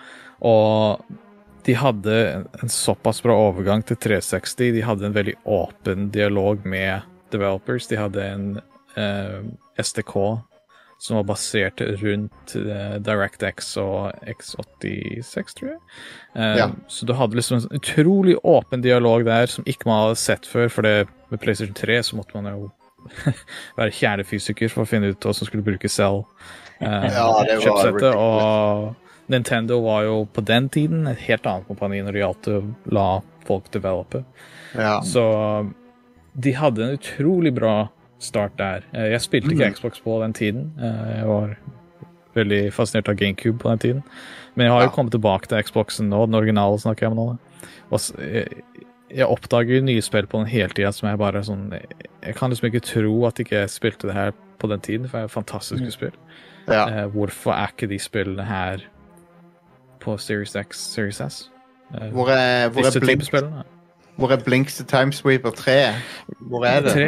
[0.43, 1.01] og
[1.65, 4.73] de hadde en, en såpass bra overgang til 360.
[4.77, 7.01] De hadde en veldig åpen dialog med
[7.33, 7.87] developers.
[7.91, 8.45] De hadde en
[8.97, 9.41] eh,
[9.83, 10.13] SDK
[10.99, 15.79] som var basert rundt eh, DirectX og X86, tror jeg.
[16.35, 16.71] Eh, Ja.
[16.89, 20.69] Så du hadde liksom en utrolig åpen dialog der som ikke man hadde sett før.
[20.73, 22.71] For det, med PlayStation 3 så måtte man jo
[23.79, 26.25] være kjernefysiker for å finne ut hva som skulle bruke selv.
[26.81, 28.95] Eh, Ja, det var og
[29.29, 32.59] Nintendo var jo på den tiden et helt annet kompani når det gjaldt å
[32.95, 33.07] la
[33.47, 34.25] folk develope.
[34.77, 35.01] Ja.
[35.03, 35.23] Så
[36.37, 37.89] de hadde en utrolig bra
[38.19, 38.81] start der.
[38.95, 39.75] Eh, Jeg spilte ikke Mhm.
[39.75, 40.73] Xbox på den tiden.
[40.79, 41.57] Eh, Jeg var
[42.35, 44.03] veldig fascinert av GameCube på den tiden.
[44.55, 44.95] Men jeg har jo Ja.
[44.95, 47.39] kommet tilbake til Xboxen nå, den originale snakker jeg om nå.
[47.91, 48.01] Og
[49.11, 51.71] jeg oppdager nye spill på den hele tida som jeg bare sånn
[52.23, 55.19] Jeg, kan liksom ikke tro at ikke jeg spilte det her på den tiden, for
[55.19, 56.13] det er fantastiske spill.
[56.69, 56.87] Ja.
[56.89, 58.79] Eh, hvorfor er ikke de spillene her
[60.01, 61.51] på Series X, Series S?
[61.93, 63.63] Hvor er, hvor er, Disse type spillene?
[64.17, 65.95] Hvor er Blinks the Timesweeper 3?
[66.41, 66.93] Hvor er det?
[66.93, 67.01] Tre,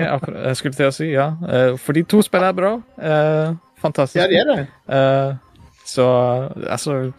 [0.47, 1.31] jeg skulle til å si, ja.
[1.49, 2.73] Eh, for de to spillene er bra.
[3.01, 4.21] Eh, fantastisk.
[4.21, 4.67] Ja, de er det.
[4.95, 5.35] Eh,
[5.89, 6.05] så
[6.69, 7.13] altså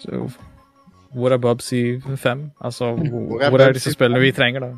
[1.14, 2.52] Hvor er Bubsy 5?
[2.62, 4.74] Altså, hvor, er hvor er disse spillene vi trenger, da?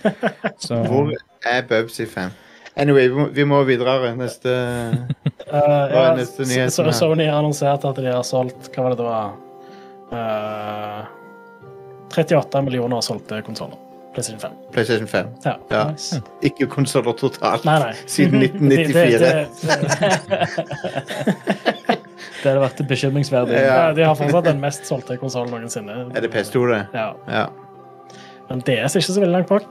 [0.66, 1.10] Så Hvor
[1.44, 2.30] er Bubsy 5?
[2.76, 4.16] Anyway, vi må, vi må videre.
[4.16, 4.52] Neste
[5.46, 5.60] Uh,
[5.94, 6.72] ja, neste nyhet.
[6.72, 6.92] så.
[6.92, 9.36] Sony har annonsert at de har solgt Hva var det det var?
[10.10, 11.04] Uh,
[12.10, 13.85] 38 millioner solgte konsoller.
[14.16, 14.52] PlayStation 5.
[14.72, 15.26] PlayStation 5.
[15.44, 15.54] Ja.
[15.70, 15.82] Ja.
[15.90, 16.20] Nice.
[16.42, 17.64] Ikke konsoller totalt.
[17.68, 17.92] Nei, nei.
[18.08, 19.18] Siden Det, 1994.
[19.20, 19.46] det,
[22.42, 23.58] det, hadde vært bekymringsverdig.
[23.60, 23.92] Ja.
[23.96, 26.06] de har fortsatt den mest solgte konsollen noensinne.
[26.14, 26.80] Er det PS2, det?
[26.96, 27.10] Ja.
[27.28, 27.44] Ja.
[28.48, 29.68] Men DS er ikke så veldig langt bak.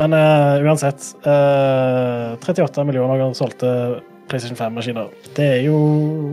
[0.00, 3.70] Men uh, uansett uh, 38 millioner solgte
[4.32, 5.14] PlayStation 5-maskiner.
[5.36, 5.78] Det er jo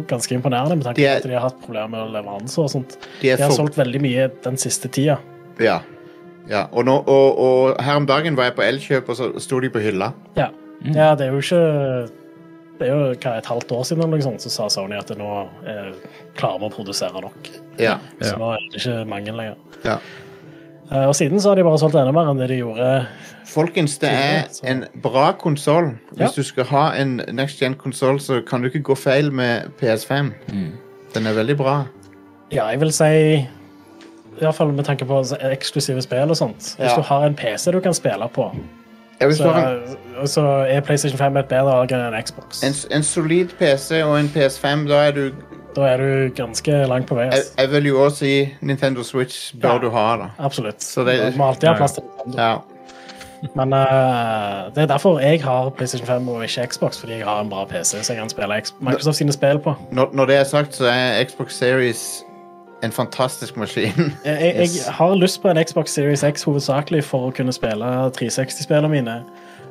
[0.09, 2.97] ganske imponerende med tanke på at de har hatt problemer med leveranser og sånt.
[3.21, 3.61] De De har for...
[3.61, 5.19] solgt veldig mye den siste tida.
[5.61, 5.81] Ja.
[6.47, 6.67] Ja.
[6.71, 9.69] Og, nå, og, og her om dagen var jeg på Elkjøp, og så sto de
[9.69, 10.11] på hylla.
[10.37, 10.47] Ja.
[10.85, 12.09] ja, det er jo ikke
[12.79, 15.29] Det er jo hva, et halvt år siden eller sånt, så sa Sony at nå
[15.67, 15.89] eh,
[16.39, 17.49] klarer vi å produsere nok.
[17.77, 17.97] Ja.
[18.21, 18.37] Så Ja.
[18.39, 19.55] nå er det ikke mangel lenger.
[19.83, 19.97] ja.
[20.91, 23.05] Eh, og siden så har de bare solgt enda mer enn det de gjorde.
[23.45, 25.91] Folkens, det er Så- en bra konsoll.
[26.15, 26.31] Hvis Ja.
[26.35, 30.33] du skal ha en next gen-konsoll, så kan du ikke gå feil med PS5.
[31.13, 31.85] Den er veldig bra.
[32.51, 33.47] Ja, jeg vil si
[34.41, 35.21] Iallfall med tanke på
[35.51, 36.75] eksklusive spill og sånt.
[36.77, 36.95] Hvis Ja.
[36.95, 38.51] du har en PC du kan spille på,
[39.21, 39.71] Ja, hvis du så, har
[40.21, 42.63] en, så er PlayStation 5 et bedre valg enn en Xbox.
[42.63, 45.31] en, en solid PC og en PS5, da er du
[45.75, 47.25] Da er du ganske langt på vei.
[47.29, 49.77] Jeg, jeg vil jo også si Nintendo Switch bør Ja.
[49.77, 50.29] du ha, da.
[50.39, 50.81] Absolutt.
[50.83, 52.41] Så det- Du må alltid ha plass til Nintendo.
[52.43, 52.57] Ja.
[53.55, 57.41] Men uh, det er derfor jeg har PlayStation 5 og ikke Xbox, fordi jeg har
[57.41, 59.75] en bra PC som jeg kan spille Microsoft sine spill på.
[59.91, 62.23] Når, når det er sagt, så er Xbox Series
[62.81, 63.91] en fantastisk maskin.
[64.25, 67.85] Jeg, jeg, jeg har lyst på en Xbox Series X hovedsakelig for å kunne spille
[68.17, 69.17] 360-spillene mine.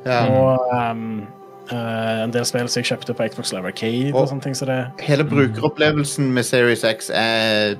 [0.05, 0.19] ja.
[0.29, 1.27] Og um,
[1.71, 4.55] uh, en del spill som jeg kjøpte på Xbox Live Arcade og, Og- sånne ting.
[4.57, 7.75] Så det, Hele brukeropplevelsen med Series X er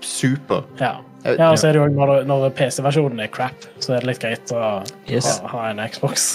[0.00, 0.62] super.
[0.80, 0.98] ja.
[1.24, 4.20] ja, og så er det jo når, når PC-versjonen er crap, så er det litt
[4.22, 5.38] greit å Yes.
[5.42, 6.28] ha, ha en Xbox.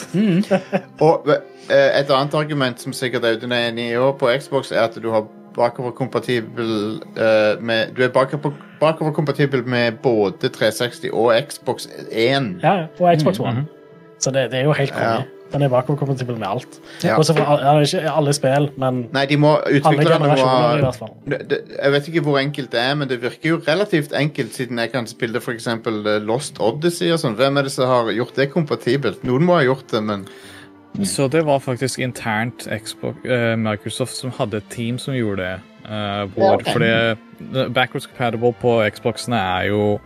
[1.07, 4.83] Og eh, et annet argument som sikkert Audun er enig i også på Xbox, er
[4.89, 5.23] at du har
[5.55, 12.59] bakoverkompatibel eh, med Du er bakover- bakoverkompatibel med både 360 og Xbox 1.
[12.63, 13.65] Ja, ja, og Xbox One.
[14.19, 15.13] Så det, det er jo helt konge.
[15.13, 15.23] Ja.
[15.53, 16.79] Den er bakoverkompatibel med alt.
[17.03, 17.17] Ja.
[17.19, 20.81] Også for, ja, ikke alle spill, men Nei, de må alle utviklerne må generasjoner i
[20.81, 21.11] hvert fall.
[21.29, 24.55] det, det, Jeg vet ikke hvor enkelt det er, men det virker jo relativt enkelt,
[24.57, 25.67] siden jeg kan spille f.eks.
[26.25, 27.35] Lost Odyssey og sånn.
[27.37, 29.21] Hvem er det som har gjort det kompatibelt?
[29.29, 30.25] Noen må ha gjort det, men
[31.01, 35.55] Så det var faktisk internt Xbox, uh, Microsoft som hadde et team som gjorde det.
[35.85, 37.17] Uh, hvor, For det
[37.73, 39.99] backwards compatible på Xboxene er jo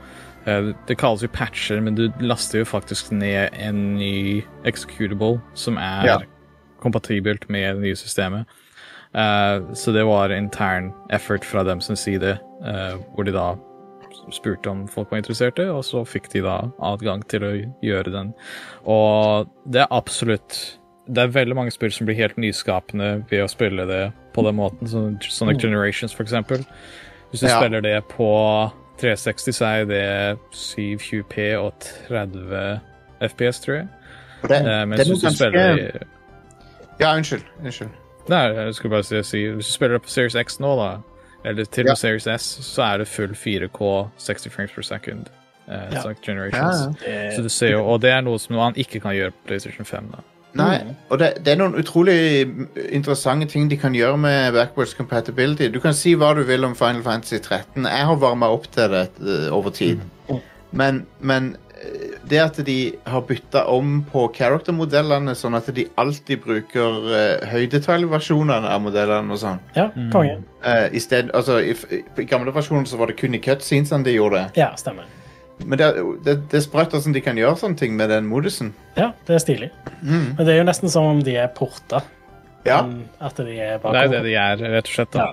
[0.47, 5.77] uh, Det kalles jo patcher, men du laster jo faktisk ned en ny executable som
[5.77, 6.17] er Ja.
[6.81, 8.45] kompatibelt med det nye systemet.
[9.13, 13.55] Eh, så det var intern effort fra dem som side, eh, hvor de da
[14.31, 18.33] spurte om folk var interesserte, og så fikk de da adgang til å gjøre den.
[18.85, 20.76] Og det er absolutt
[21.07, 24.55] Det er veldig mange spill som blir helt nyskapende ved å spille det på den
[24.55, 26.65] måten, som Sonic Generations for eksempel.
[27.31, 27.59] Hvis du Ja.
[27.59, 31.73] spiller det på 360, så er det 720P og
[32.07, 32.79] 30
[33.21, 33.87] FPS, tror jeg.
[34.47, 35.91] det, uh, mens det hvis du spiller i
[36.99, 37.43] Ja, unnskyld.
[37.63, 37.89] unnskyld.
[38.29, 40.97] Nei, jeg skulle bare si, si Hvis du spiller det på Series X nå, da,
[41.45, 41.91] eller til og Ja.
[41.91, 45.29] med Series S, så er det full 4K 60 frames per second.
[45.69, 46.01] Uh, Ja.
[46.01, 46.97] Sonic Generations.
[47.07, 49.47] Ja, Så du ser jo, Og det er noe som man ikke kan gjøre på
[49.47, 50.11] PlayStation 5.
[50.11, 50.17] da.
[50.57, 50.77] Nei,
[51.09, 52.17] og det, det er noen utrolig
[52.87, 55.69] interessante ting de kan gjøre med backwards compatibility.
[55.73, 57.85] Du kan si hva du vil om Final Fantasy 13.
[57.85, 60.01] Jeg har varma opp til det eh, over tid.
[60.71, 62.77] Men, men eh, det at de
[63.07, 69.39] har bytta om på character-modellene, sånn at de alltid bruker uh, høydetaljversjonene av modellene og
[69.39, 69.61] sånn.
[69.77, 70.41] Ja, konge.
[70.65, 74.17] Uh, i sted, altså, i, I gamle versjoner så var det kun i cutscenesene de
[74.17, 74.65] gjorde det.
[74.65, 75.07] Ja, stemmer.
[75.65, 78.27] Men det, er- det, det er sprøtt hvordan de kan gjøre sånne ting med den
[78.29, 78.73] modusen.
[78.97, 79.69] Ja, det er stilig.
[80.03, 82.03] Men det er jo nesten som om de er porta.
[82.67, 82.81] Ja.
[83.23, 85.11] At de er Det er det de er, rett og slett.
[85.15, 85.27] da.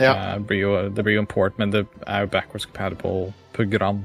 [0.00, 0.12] Ja.
[0.34, 4.02] Eh, blir jo, det blir jo en port, men det er jo backwards compatible program.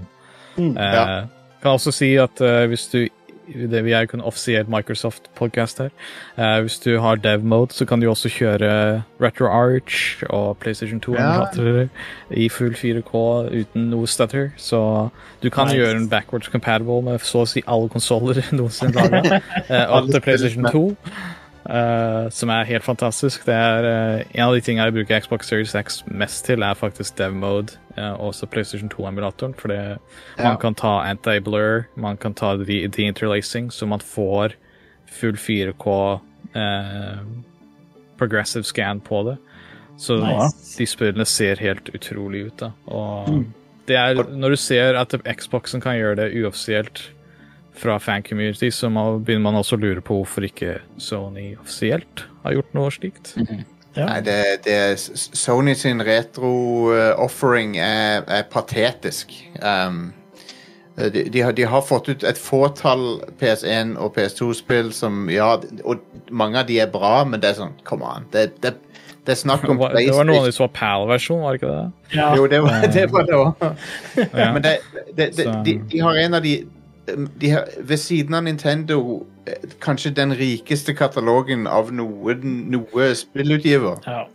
[0.57, 0.77] Mm.
[0.77, 1.25] Eh, Ja.
[1.63, 3.07] Kan også si at uh, hvis du
[3.47, 5.89] det, Vi er en offisiell Microsoft-podkast her.
[6.37, 11.13] Uh, hvis du har dev-mode, så kan du også kjøre Retro Arch og PlayStation 2
[11.15, 11.45] Ja.
[12.31, 13.13] i full 4K
[13.61, 14.51] uten noe stutter.
[14.57, 15.09] Så
[15.43, 15.75] du kan Nice.
[15.77, 19.41] gjøre en backwards compatible med så å si alle konsoller noensinne laga.
[19.69, 20.97] Eh, opp til PlayStation 2.
[21.65, 23.45] Uh, som er helt fantastisk.
[23.45, 26.73] Det er eh, En av de tingene jeg bruker Xbox Series X mest til, er
[26.77, 27.73] faktisk dev mode.
[27.73, 29.53] eh, også PlayStation 2-emulatoren.
[29.55, 29.97] For Ja.
[30.37, 34.53] man kan ta anti-blur, man kan ta de- de-interlacing, så man får
[35.07, 36.21] full 4K
[36.55, 37.17] eh,
[38.17, 39.37] progressive scan på det.
[39.97, 40.77] Så Nice.
[40.77, 42.57] de spillene ser helt utrolig ut.
[42.57, 42.71] da.
[42.87, 43.45] Og
[43.87, 47.09] det er, når du ser at Xboxen kan gjøre det uoffisielt
[47.73, 52.53] fra fan-community, så må, begynner man også å lure på hvorfor ikke Sony offisielt har
[52.53, 53.35] gjort noe slikt.
[53.95, 54.09] Ja.
[54.09, 59.31] Nei, det, det er Sony sin retro-offering er, er patetisk.
[59.61, 60.09] Um,
[60.95, 66.03] de, de, har, de har fått ut et fåtall PS1 og PS2-spill som Ja, og
[66.31, 68.27] mange av de er bra, men det er sånn Come on.
[68.31, 68.77] Det, det,
[69.27, 71.55] det er snakk om Det var, det var noen av de som var PAL-versjon, var
[71.55, 72.15] det ikke det?
[72.15, 72.29] Ja.
[72.39, 73.67] Jo, det var det var òg.
[74.23, 74.49] Ja.
[74.55, 74.77] Men det,
[75.19, 76.57] de, de har en av de
[77.51, 84.01] har, Ved siden av Nintendo eh, kanskje den rikeste katalogen av noe, noe spillutgiver.
[84.05, 84.25] Ja.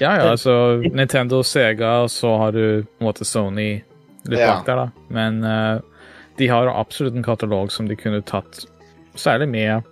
[0.00, 3.82] Ja, ja, altså Nintendo, Sega, og så har du på en måte Sony
[4.24, 4.56] litt Ja.
[4.56, 4.88] bak der, da.
[5.10, 5.78] Men uh,
[6.38, 8.64] de har absolutt en katalog som de kunne tatt,
[9.14, 9.82] særlig med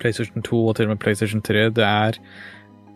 [0.00, 1.68] PlayStation 2 og til og med PlayStation 3.
[1.76, 2.16] Det er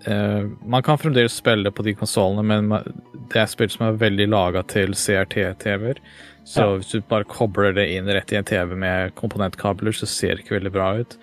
[0.06, 2.94] eh, Man kan fremdeles spille på de konsollene, men
[3.32, 6.00] det er spill som er veldig laga til CRT-TV-er.
[6.44, 6.76] Så Ja.
[6.76, 10.44] hvis du bare kobler det inn rett i en TV med komponentkabler, så ser det
[10.44, 11.16] ikke veldig bra ut.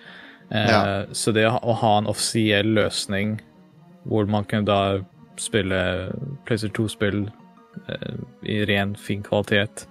[0.50, 1.04] Uh, Ja.
[1.12, 3.40] Så det å ha en offisiell løsning
[4.04, 5.04] hvor man kunne da
[5.36, 6.12] spille
[6.44, 7.30] PlayStation 2-spill
[7.88, 9.86] uh, i ren, fin kvalitet,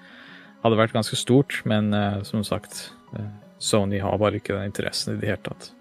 [0.64, 3.30] hadde vært ganske stort, men eh, som sagt eh,
[3.62, 5.72] Sony har bare ikke den interessen i det hele tatt.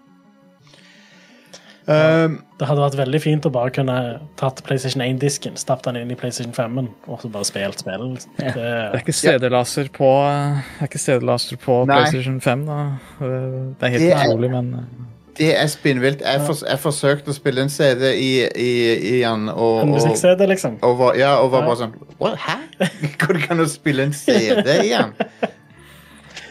[1.87, 3.95] Um, Det hadde vært veldig fint å bare kunne
[4.37, 8.03] tatt PlayStation 1-disken, stappet den inn i PlayStation 5-en og så bare spilt spillet.
[8.13, 8.35] Liksom.
[8.37, 12.77] Det Det, er ikke CD-laser på, det er ikke CD-laser på PlayStation 5, da.
[13.19, 15.07] Det er helt Det er- utrolig, men eh,
[15.41, 16.21] Det er spinnvilt.
[16.21, 18.71] Jeg, for, jeg forsøkte å spille en CD i, i,
[19.15, 20.77] i den, og, en musikk-CD, liksom.
[20.83, 21.67] og var, ja, og var Ja.
[21.67, 22.37] bare sånn?
[22.37, 22.57] Hæ?
[23.17, 25.15] Hvordan kan du spille en CD i den?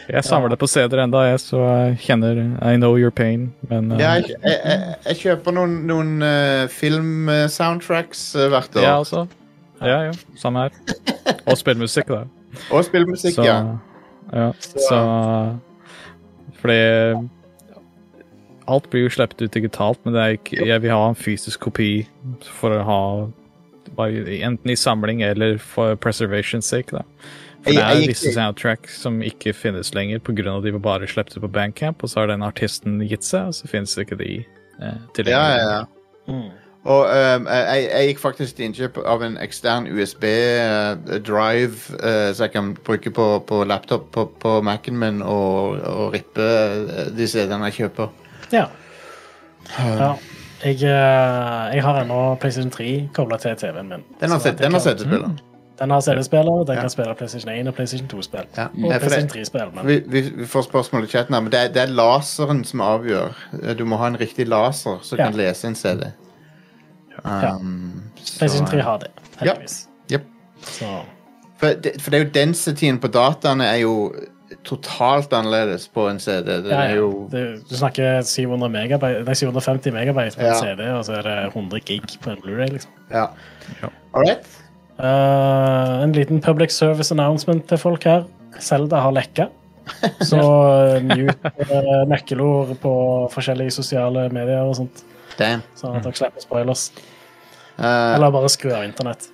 [0.09, 3.91] Jeg samler det på CD-er enda, jeg, så jeg kjenner I know your pain, men
[3.91, 8.85] uh, Ja, jeg, jeg, jeg, kjøper noen, noen uh, film-soundtracks uh, hvert år.
[8.85, 9.27] ja, altså.
[9.81, 10.11] Ja, ja.
[10.37, 10.69] Samme her.
[11.49, 12.25] Og spillmusikk, da.
[12.75, 13.77] Og spillmusikk, Så, ja.
[14.33, 14.51] ja.
[14.61, 14.97] Så
[16.61, 17.27] Fordi
[18.67, 22.07] Alt blir jo sluppet ut digitalt, men det ikke, jeg vil ha en fysisk kopi
[22.45, 23.03] for å ha
[24.01, 26.95] Enten i samling eller for preservation sake.
[26.95, 27.01] da.
[27.61, 30.57] For det er visse soundtrack som ikke finnes lenger pga.
[30.57, 33.55] at de bare slapp ut på Bandcamp, og så har den artisten gitt seg, og
[33.55, 35.35] så finnes ikke de eh, tilgjengelig.
[35.35, 35.85] ja, ja, ja.
[36.31, 36.49] Mm.
[36.81, 41.75] Og um, jeg, jeg gikk faktisk til innkjøp av en ekstern USB-drive
[42.33, 47.11] så jeg kan bruke på, på laptop på, på Mac-en min og, og rippe eh,
[47.13, 48.09] de CD-ene jeg kjøper.
[48.49, 48.65] Ja.
[49.77, 50.09] ja.
[50.63, 54.09] Jeg, eh, jeg har ennå PlayStation 3 kobla til TV-en min.
[54.21, 55.37] Den har CD-spiller.
[55.81, 56.81] Den har CD-spiller, den Ja.
[56.81, 58.45] kan spille PlayStation 1 og PlayStation 2-spill.
[58.57, 58.63] Ja.
[58.69, 59.71] Og Ja, PlayStation 3-spill.
[59.75, 62.63] Men Vi, vi, vi får spørsmål i chatten her, men det er, det er laseren
[62.65, 63.33] som avgjør.
[63.63, 65.25] Eh, Du må ha en riktig laser som Ja.
[65.25, 66.11] kan lese en CD.
[67.25, 68.03] Um,
[68.37, 69.07] PlayStation 3 har det,
[69.39, 69.87] heldigvis.
[70.11, 70.21] Yep.
[70.61, 70.85] Så
[71.57, 74.13] For det, for det er jo densityen på dataene er jo
[74.65, 76.45] totalt annerledes på en CD.
[76.63, 76.95] Det ja, er ja.
[76.95, 81.37] jo du snakker 700 megabyte, nei, 750 megabyte på en CD, og så er det
[81.53, 82.91] 100 gig på en Blu-ray liksom.
[83.11, 83.27] Ja.
[83.81, 83.87] Ja.
[84.13, 84.47] All right.
[85.01, 88.27] Eh, en liten public service announcement til folk her.
[88.61, 89.47] Selda har lekka.
[90.29, 92.93] Så uh, mute eh, nøkkelord på
[93.33, 95.01] forskjellige sosiale medier og sånt,
[95.39, 95.63] Damn.
[95.75, 96.83] sånn at dere slipper spoilers.
[97.79, 99.25] Uh, Eller bare skru av internett.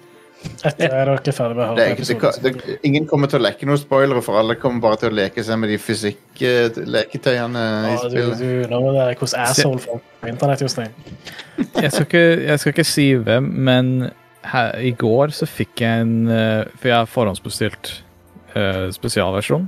[0.63, 2.61] Etter er dere ferdig med å høre episoden.
[2.87, 5.59] ingen kommer til å lekke noen spoilere, for alle kommer bare til å leke seg
[5.59, 8.39] med de fysikk-leketøyene i spillet.
[8.39, 10.95] du, du det er hvordan asshole folk på internett, Jostein.
[11.57, 13.91] jeg, skal ikke, jeg skal ikke si hvem, men
[14.51, 17.91] her, i går så fikk jeg en eh, For jeg har forhåndsbestilt
[18.55, 19.67] uh, spesialversjon.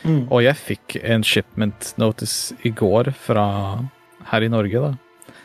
[0.00, 0.22] Mm.
[0.32, 3.46] Og jeg fikk en shipment notice i går fra
[4.30, 4.94] her i Norge, da.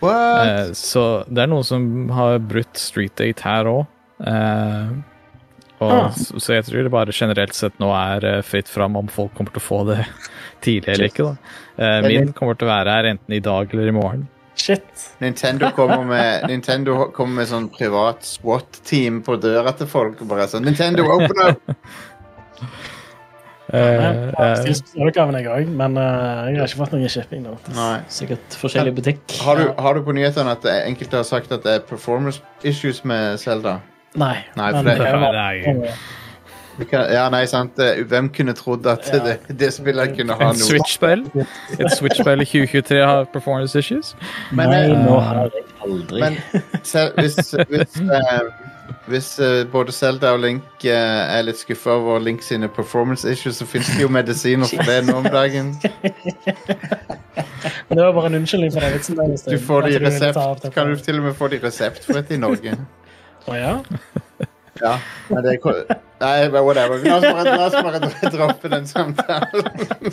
[0.06, 1.84] Eh, så det er noen som
[2.14, 3.84] har brutt street date her òg.
[5.76, 6.14] Ah.
[6.16, 9.52] så, så jeg tror det bare generelt sett nå er fritt fram om folk kommer
[9.52, 9.98] til å få det
[10.64, 11.34] tidlig eller ikke.
[11.34, 11.90] da.
[12.08, 14.24] Min kommer til å være her enten i dag eller i morgen.
[14.56, 15.06] Shit.
[15.20, 20.48] Nintendo kommer med Nintendo kommer med sånn privat SWAT-team på døra til folk og bare
[20.52, 21.78] sånn Nintendo, open up!
[23.66, 27.42] Uh, eh, Stilt spesialutgaven, jeg òg, men uh, jeg har ikke fått noen shipping.
[27.48, 27.56] nå.
[28.14, 29.24] Sikkert forskjellig butikk.
[29.42, 33.02] Har du, har du på nyhetene at enkelte har sagt at det er performance issues
[33.10, 33.80] med Zelda?
[34.16, 34.38] Nei.
[34.56, 35.82] Nei, for men det- det Vi kan,
[36.92, 37.80] ja, nei, sant.
[38.10, 39.20] Hvem kunne trodd at Ja.
[39.24, 41.26] det, det spillet kunne ha Et noe Switch-spill
[41.80, 44.16] Et Switch-spill i 2023 har performance issues.
[44.52, 45.52] Men, Nei, uh, nå har jeg
[45.86, 46.38] aldri Men
[46.84, 48.50] selv, hvis, hvis, uh,
[49.08, 53.66] hvis uh, både Zelda og Link er litt skuffa over Link sine performance issues, så
[53.66, 55.76] finnes det jo medisiner for det nå om dagen.
[57.88, 59.16] Men det var bare en unnskyldning for den vitsen.
[59.50, 62.20] Du får det opp resept, kan du til og med få det i resept for
[62.20, 62.78] dette i Norge.
[63.46, 63.74] Å ja?
[64.82, 64.98] Ja,
[65.30, 66.98] men det er Nei, whatever.
[67.04, 70.12] La oss bare, la oss bare droppe den samtalen.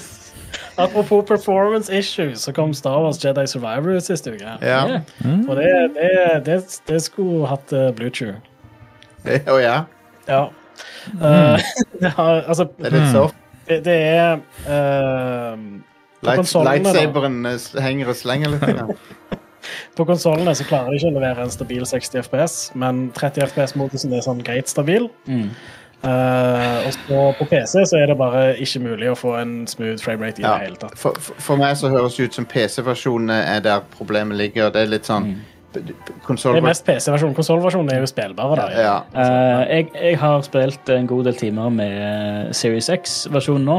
[0.77, 4.57] Apropos performance issues, så kom Star Wars Jedi Survivor sist uke.
[4.63, 5.03] Ja.
[5.49, 6.11] Og det, det,
[6.47, 8.41] det, det skulle hatt uh, Bluetooth.
[9.23, 9.77] Å ja.
[10.27, 10.43] Ja.
[11.21, 13.37] Eh, det, har, altså, er litt soft.
[13.69, 15.59] det, det er uh,
[16.23, 18.67] Light, lightsaberen eh, henger og slenger litt.
[18.71, 18.87] Ja.
[19.97, 24.25] På konsollene klarer de ikke å levere en stabil 60 FPS, men 30 FPS-modusen er
[24.25, 25.07] sånn greit stabil.
[25.31, 25.53] Mm.
[26.03, 30.03] Eh, og så på PC så er det bare ikke mulig å få en smooth
[30.03, 30.57] framerate i Ja.
[30.59, 30.97] det hele tatt.
[30.99, 34.71] For, for, for meg så høres det ut som PC-versjonen er der problemet ligger.
[34.75, 35.37] Det er litt sånn
[35.73, 35.95] Det
[36.53, 37.33] er mest PC-versjonen.
[37.39, 38.57] Konsollversjonen er jo spillbare.
[38.59, 38.67] da.
[38.77, 38.97] Ja.
[39.15, 43.79] uh, jeg, jeg har spilt en god del timer med Series X-versjonen nå.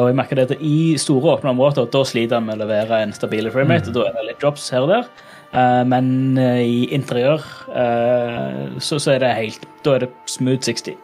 [0.00, 3.02] Og jeg merker det at i store åpne områder da sliter han med å levere
[3.04, 3.92] en stabil framerate.
[3.92, 5.06] og Da er det litt drops her og der.
[5.52, 7.40] Eh, men eh, i interiør
[7.72, 10.98] eh, så, så er det helt Da er det smooth 60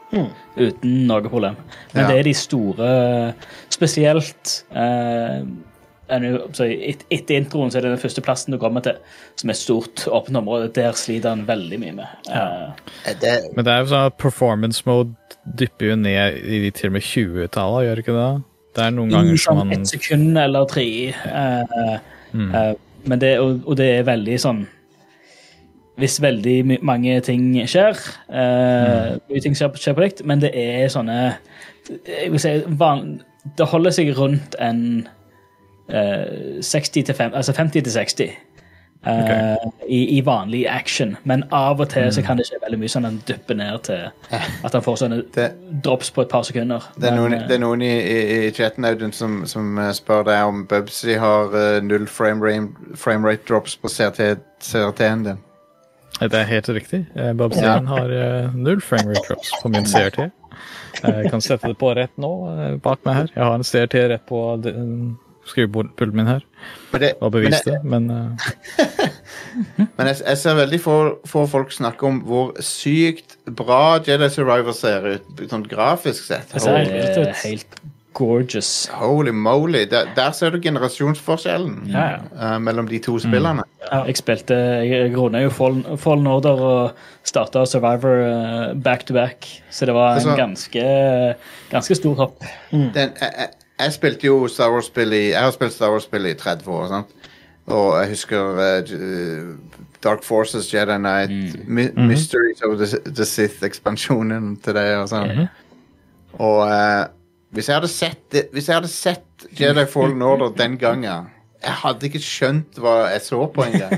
[0.60, 1.56] uten noe problem.
[1.94, 2.08] Men Ja.
[2.10, 2.88] det er de store
[3.72, 4.52] Spesielt
[6.04, 8.98] Etter introen så er det den første plassen du kommer til,
[9.40, 10.68] som er et stort, åpent område.
[10.76, 12.06] Der sliter han veldig mye med.
[12.28, 12.74] Ja.
[13.08, 15.16] Det, Men det er jo sånn at performance mode
[15.56, 18.28] dypper jo ned i de til og med 20-tallet, gjør ikke det?
[18.76, 20.86] Det er noen I ganger som sånn man ett sekund eller tre.
[21.24, 21.96] Uh,
[22.36, 22.52] mm.
[22.52, 22.76] men
[23.20, 24.64] det, og, og det er veldig sånn
[26.00, 27.98] Hvis veldig mange ting skjer,
[28.32, 31.18] eh, mye ting skjer, skjer på likt, men det er sånne
[31.84, 33.20] jeg vil si, van,
[33.58, 34.80] Det holder seg rundt en
[35.92, 38.30] eh, 60 til 50, altså 50 til 60.
[39.06, 39.56] eh,
[39.88, 43.04] i, I vanlig action, men av og til så kan det skje veldig mye sånn
[43.04, 44.04] at han dypper ned til
[44.64, 45.48] at han får sånne det,
[45.84, 46.86] drops på et par sekunder.
[46.96, 49.78] det er noen, Men, eh, det er noen i, i, i chatten Audun, som, som
[49.78, 54.30] eh, spør deg om Bubsy har eh, null frame, rate- frame rate drops på CRT,
[54.62, 55.42] CRT-en din.
[56.20, 57.04] Det er helt riktig.
[57.34, 57.80] Bubsy ja.
[57.90, 60.18] Har eh, null frame rate drops på min CRT.
[60.20, 60.30] Eh,
[61.24, 63.32] Jeg kan sette det på rett nå, eh, bak meg her.
[63.34, 64.38] Jeg har en CRT rett på
[65.50, 66.44] skrivebordpulten min her.
[66.92, 68.50] Men, det, Og men, bevist det, men eh,
[69.96, 74.76] men jeg, jeg ser veldig få, få folk snakke om hvor sykt bra Jedi Survivor
[74.76, 76.54] ser ut, sånn grafisk sett.
[76.54, 77.82] Det ser helt ut.
[78.14, 78.86] gorgeous.
[78.94, 79.84] holy moly.
[79.90, 82.20] Der, der ser du generasjonsforskjellen Ja, ja.
[82.38, 83.64] Uh, mellom de to spillene.
[83.90, 84.54] Jeg spilte,
[84.86, 89.94] jeg runda jo Fallen, Fallen Order og starta Survivor uh, back to back, så det
[89.98, 90.86] var en Altså- ganske,
[91.74, 92.46] ganske stor hopp.
[92.70, 96.34] Den, jeg, jeg, jeg spilte jo Star Wars-spill i Jeg har spilt Star Wars-spill i
[96.34, 96.86] 30 år.
[96.92, 97.30] Sant?
[97.66, 99.54] Og jeg husker uh,
[100.04, 104.88] Dark Forces, Jedi Knight, My Mysteries of the, the Sith-ekspansjonen til det.
[105.00, 105.46] Og sånn.
[106.38, 107.04] Og uh,
[107.54, 111.30] hvis jeg hadde sett det, Hvis jeg hadde sett Jedi Fallen Order den gangen
[111.62, 113.94] Jeg hadde ikke skjønt hva jeg så på engang.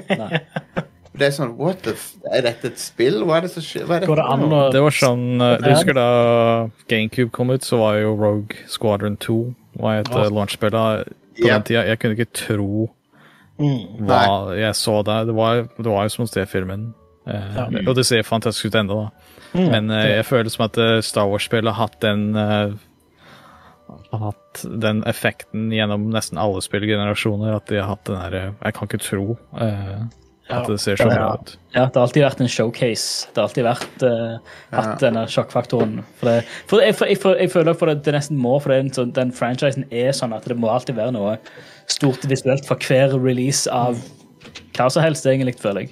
[1.19, 3.23] det er sånn What the f Er dette et spill?
[3.25, 3.89] Hva er det som skjer?
[3.89, 6.09] Er det an å det var sånn eh, Du husker da
[6.93, 9.41] GameCube kom ut, så var jo Rogue Squadron 2
[9.81, 10.25] var et Ja.
[10.27, 10.71] uh, launchspill.
[10.71, 11.83] På den tida.
[11.87, 12.91] Jeg kunne ikke tro
[13.59, 14.05] Mm.
[14.07, 15.25] hva jeg så der.
[15.25, 16.93] Det var, det var jo som å se filmen.
[17.27, 17.69] Eh, Ja.
[17.89, 19.11] Og det ser fantastisk ut ennå, da.
[19.55, 22.75] Men eh, jeg føler som at eh, Star Wars-spillet har hatt den eh,
[24.13, 27.57] hatt den effekten gjennom nesten alle spillgenerasjoner.
[27.57, 30.05] At de har hatt den derre Jeg kan ikke tro eh.
[30.51, 31.33] At det ser så Ja.
[31.35, 31.57] ut.
[31.75, 33.27] Ja, Det har alltid vært en showcase.
[33.35, 34.39] Det har alltid vært uh,
[34.73, 36.05] hatt denne sjokkfaktoren.
[36.21, 38.71] For, det, for jeg, for, jeg, for, jeg føler for det, det nesten må, for
[38.73, 41.37] det, er sånn- den franchisen er sånn at det må alltid være noe
[41.87, 43.99] stort visuelt for hver release av
[44.77, 45.91] hva som helst, egentlig, føler jeg.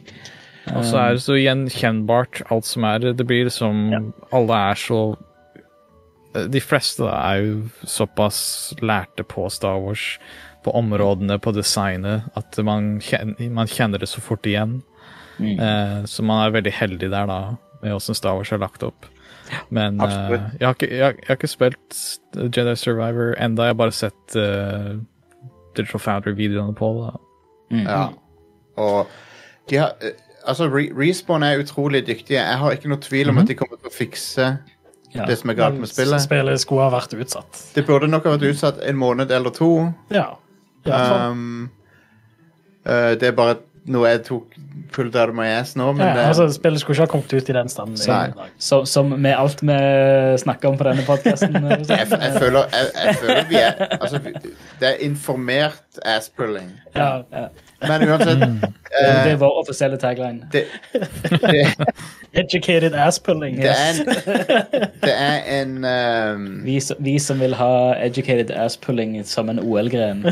[0.74, 2.98] Og så er det så gjenkjennbart alt som er.
[3.12, 5.16] Det blir liksom Alle er så
[6.50, 10.18] De fleste er jo såpass lærte på Star Wars,
[10.64, 14.78] på områdene, på designet, at man kjenner, man kjenner det så fort igjen.
[15.40, 17.38] Eh, så man er veldig heldig der, da,
[17.82, 19.08] med åssen Star Wars er lagt opp.
[19.74, 21.98] Men eh, jeg, har ikke, jeg, jeg har ikke spilt
[22.56, 24.94] Jedi Survivor enda, jeg har bare sett eh,
[25.76, 27.10] Digital Foundry-videoene på det.
[27.74, 27.82] Mm.
[27.88, 28.04] Ja.
[28.80, 29.10] Og
[29.70, 32.40] de har, eh, altså, Re Respawn er utrolig dyktige.
[32.40, 34.48] Jeg har ikke noe tvil om at de kommer til å fikse
[35.14, 35.26] Ja.
[35.28, 36.24] det som er galt med spillet.
[36.24, 37.60] Spillet skulle ha vært utsatt.
[37.76, 39.68] Det burde nok ha vært utsatt en måned eller to.
[40.10, 40.32] Ja.
[40.86, 41.70] Um,
[42.86, 43.56] uh, det er bare
[43.90, 44.54] noe jeg tok
[44.94, 47.34] fullt out of my ass nå, men ja, det, altså, spillet skulle ikke ha kommet
[47.34, 47.98] ut i den standen.
[48.08, 48.48] Nei.
[48.58, 49.78] Så, som med alt vi
[50.44, 51.58] snakker om på denne podkasten.
[51.70, 54.20] jeg, jeg, føler, jeg, jeg føler vi er Altså,
[54.80, 56.72] det er informert ass-pulling.
[56.96, 57.48] Ja.
[57.88, 58.40] Men uansett
[58.94, 60.46] det eh, er vår offisielle tagline.
[60.52, 60.64] det,
[61.42, 61.74] det,
[62.32, 63.56] Educated ass-pulling.
[63.56, 64.06] det er en
[65.02, 70.24] Det er en um, Vi, vi som vil ha educated ass-pulling som en OL-gren.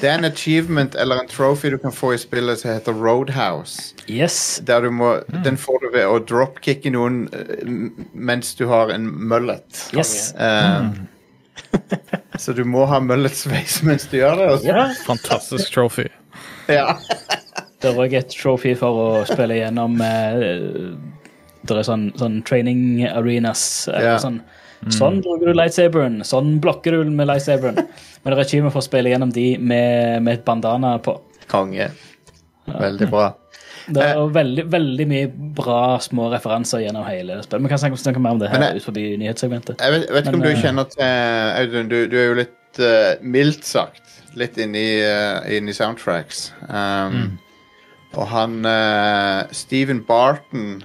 [0.00, 3.94] Det er en achievement eller en trophy du kan få i spillet som heter Roadhouse.
[4.08, 4.60] Yes.
[4.66, 7.68] Der du må, Den får du ved å dropkicke noen eh,
[8.14, 9.84] mens du har en mullet.
[9.96, 10.32] yes.
[10.34, 10.90] Eh,
[12.38, 14.48] Så du må ha mullet-sveis mens du gjør det.
[14.52, 14.68] altså.
[14.70, 14.86] Ja.
[15.06, 16.08] Fantastisk trophy.
[16.70, 16.96] Ja.
[17.78, 20.96] Det er òg et trophy for å spille gjennom eh,
[21.62, 23.62] Det er sånn, sånn training arenas.
[23.92, 24.18] eller yeah.
[24.22, 24.40] Sånn,
[24.94, 27.78] sånn bruker du lightsaberen, sånn blokker du med lightsaberen.
[27.78, 31.14] Men det er achievement for å spille gjennom de med, med et bandana på.
[31.50, 31.86] Konge.
[32.78, 33.34] Veldig bra.
[33.88, 34.10] Det Eh.
[34.18, 37.62] er veldig, veldig mye bra små referanser gjennom hele spillet.
[37.62, 39.80] Vi kan snakke, snakke mer om det her jeg- ut forbi nyhetssegmentet.
[39.80, 41.02] Jeg vet, vet ikke om du eh, kjenner til
[41.62, 44.02] Audun, du, du er jo litt uh, mildt sagt
[44.36, 46.52] litt inni uh, inn i soundtracks.
[46.68, 47.38] Um,
[48.16, 50.82] Og han uh, Stephen Barton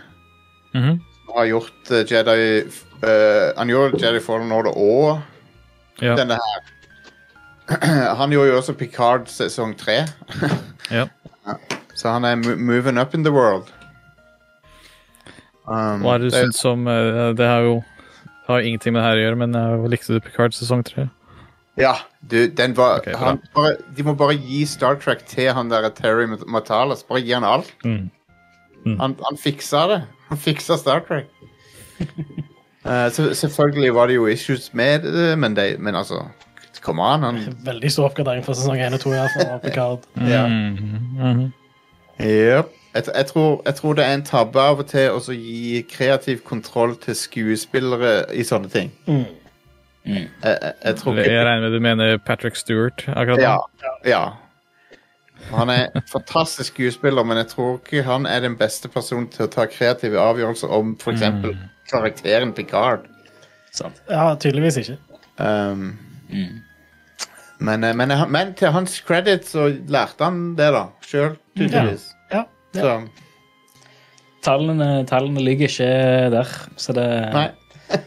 [0.74, 1.00] Mhm.
[1.36, 2.64] har gjort uh, Jedi
[3.04, 5.22] eh, Han gjorde Jedi Fallen Order og
[6.02, 6.16] Ja.
[6.16, 6.62] denne her.
[8.18, 10.06] han gjorde jo også Picard sesong tre.
[10.92, 11.06] ja.
[11.94, 13.70] Så han er moving up in the world.
[15.68, 17.84] Um, Hva er det du det- syns om eh, Det har jo
[18.48, 21.08] har ingenting med det her å gjøre, men uh, likte du Picard sesong tre?
[21.80, 21.94] Ja,
[22.30, 25.88] du, den var okay, han, bare, De må bare gi Star Trek til han der
[25.96, 27.06] Terry Matalas.
[27.08, 27.72] Bare gi han alt.
[27.86, 28.10] Mm.
[28.86, 29.00] Mm.
[29.00, 30.02] Han, han fiksa det.
[30.28, 31.32] Han fiksa Star Trek.
[32.86, 36.26] uh, så, selvfølgelig var det jo issues med det, men, det, men altså
[36.84, 37.24] Come on.
[37.24, 39.14] Han, Veldig stor oppgradering fra sesong 1 og 2.
[39.16, 40.08] i for Picard.
[40.36, 40.48] ja.
[40.48, 40.78] mm
[41.18, 41.52] -hmm.
[42.20, 42.74] Yep.
[42.94, 46.44] Jeg, jeg, tror, jeg tror det er en tabbe av og til å gi kreativ
[46.46, 48.92] kontroll til skuespillere i sånne ting.
[49.08, 49.26] Mm.
[50.06, 53.58] Jeg, jeg, jeg tror Jeg regner med du mener Patrick Stewart akkurat Ja.
[54.06, 54.24] ja.
[55.52, 59.46] Han er en fantastisk skuespiller, men jeg tror ikke han er den beste personen til
[59.46, 61.22] å ta kreative avgjørelser om f.eks.
[61.22, 61.58] Mm.
[61.92, 63.08] karakteren Picard.
[63.74, 64.02] Sant.
[64.10, 64.98] Ja, tydeligvis ikke.
[65.38, 65.98] Um,
[67.64, 70.86] men, eh, men, men til hans credit så lærte han det, da.
[71.08, 72.10] Sjøl, tydeligvis.
[72.34, 72.46] Ja.
[72.76, 72.96] Så
[74.44, 75.86] Tallene, tallene ligger ikke
[76.34, 77.48] der, så det nei.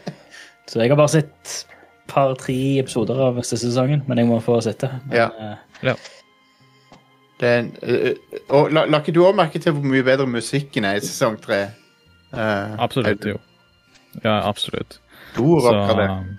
[0.67, 1.53] Så jeg har bare sett
[2.11, 4.89] par-tre episoder av siste sesongen, men jeg må få sitte.
[5.15, 5.29] Ja.
[5.81, 5.93] Ja.
[5.95, 6.13] eh,
[7.39, 10.27] Det er en, eh, og la, la ikke du òg merke til hvor mye bedre
[10.27, 11.67] musikken er i sesong tre?
[12.33, 13.37] Uh, Absolutt, jo.
[14.23, 14.97] Ja, absolutt.
[15.31, 16.33] Stor oppgradering.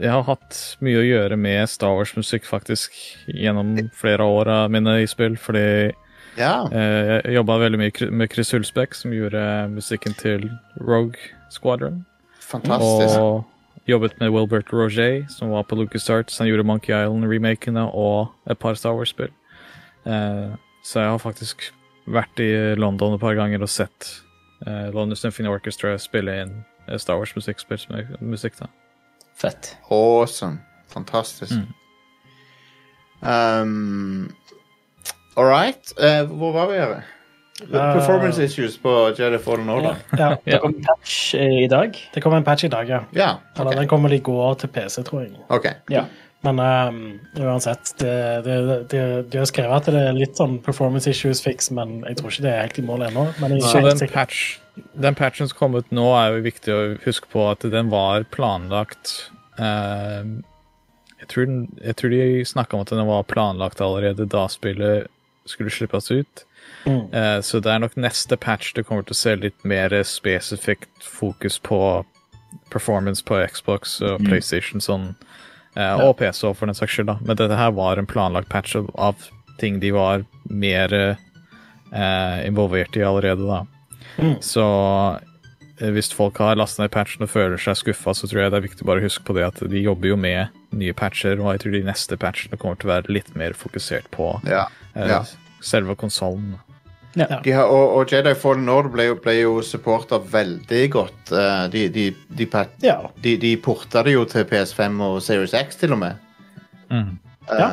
[0.00, 2.92] Jeg har hatt mye å gjøre med Star Wars-musikk faktisk
[3.28, 5.92] gjennom flere av åra mine spill, fordi
[6.36, 6.66] Ja.
[6.72, 10.50] eh, jeg jobba veldig mye med Chris Hulsbeck, som gjorde musikken til
[10.80, 11.16] Rogue
[11.50, 12.04] Squadron.
[12.40, 13.18] Fantastisk.
[13.18, 13.44] Og
[13.88, 16.38] jobbet med Wilbert Roger, som var på LucasArts.
[16.38, 19.30] Han gjorde Monkey Island-remakene og et par Star Wars-spill.
[20.06, 20.54] Eh,
[20.84, 21.70] så jeg har faktisk
[22.06, 24.20] vært i London et par ganger og sett
[24.66, 26.52] eh, London Symphony Orchestra spille inn
[26.88, 27.80] eh, Star Wars-musikkspill.
[28.20, 28.66] musikk da.
[29.40, 29.76] Fett.
[29.90, 30.58] Awesome.
[30.92, 31.52] Fantastisk.
[31.52, 31.74] Mm.
[33.20, 34.34] Um,
[35.36, 35.92] All right.
[35.98, 37.02] Uh, hvor var vi her?
[37.70, 39.96] Performance issues på Jedi Fallen Order.
[40.18, 40.36] Ja.
[40.44, 41.96] Det kom en patch eh, i dag.
[42.14, 43.00] Det kom en patch i dag, ja.
[43.10, 43.30] Ja.
[43.58, 45.32] Eller den kommer i går til PC, tror jeg.
[45.48, 45.72] Okay.
[45.90, 46.04] Ja.
[46.44, 48.58] Men um, uansett, det, det,
[48.90, 52.30] det, de har skrevet at det er litt sånn performance issues fix, men jeg tror
[52.30, 53.24] ikke det er helt i mål ennå.
[53.40, 54.42] Men jeg Så den, patch,
[54.76, 58.26] den patchen som kom ut nå, er jo viktig å huske på at den var
[58.32, 60.24] planlagt eh,
[61.20, 65.08] jeg, tror den, jeg tror de snakka om at den var planlagt allerede da spillet
[65.46, 66.44] skulle slippes ut.
[66.84, 67.12] Mm.
[67.12, 71.06] Eh, så det er nok neste patch det kommer til å se litt mer spesifikt
[71.06, 71.80] fokus på
[72.72, 75.12] performance på Xbox og PlayStation sånn,
[75.76, 77.10] eh, og PC også, for den saks skyld.
[77.10, 77.18] da.
[77.22, 79.28] Men dette her var en planlagt patch av, av
[79.60, 83.64] ting de var mer eh, involvert i allerede, da.
[84.18, 84.36] Mm.
[84.44, 84.66] Så
[85.80, 88.60] eh, hvis folk har lastet ned patchen og føler seg skuffa, så tror jeg det
[88.60, 91.54] er viktig bare å huske på det at de jobber jo med nye patcher, og
[91.54, 94.66] jeg tror de neste patchene kommer til å være litt mer fokusert på Ja.
[94.94, 95.24] eh, ja.
[95.64, 96.56] selve konsollen.
[97.16, 97.40] Ja.
[97.40, 101.32] har, og, og Jedi Fallen Order ble jo, ble jo supporta veldig godt.
[101.32, 102.48] Eh, de, de, de,
[103.24, 106.20] de, de porta det jo til PS5 og Series X, til og med.
[106.92, 107.14] Mm.
[107.48, 107.66] Eh, Ja.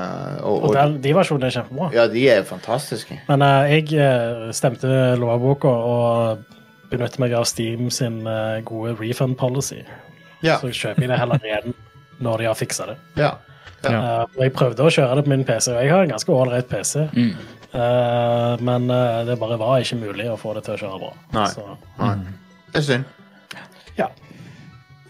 [0.43, 1.91] og, Og og, den, de versjonene er kjempebra.
[1.93, 3.19] ja, de er fantastiske.
[3.27, 6.43] Men uh, jeg eh, stemte lovboka og
[6.91, 9.81] benytter meg av Steam sin uh, gode refund policy.
[10.43, 10.59] Ja.
[10.59, 11.73] Så kjøper jeg det heller igjen
[12.21, 12.97] når de har fiksa det.
[13.17, 13.33] ja.
[13.83, 14.25] Ja.
[14.39, 17.01] jeg prøvde å kjøre det på min PC, og jeg har en ganske ålreit PC.
[17.17, 17.33] Mm.
[17.75, 21.09] Eh, men eh, det bare var ikke mulig å få det til å kjøre bra.
[21.35, 21.47] Nei.
[21.51, 21.65] Så,
[21.99, 22.13] Nei.
[22.71, 23.03] Det er synd.
[23.99, 24.07] ja.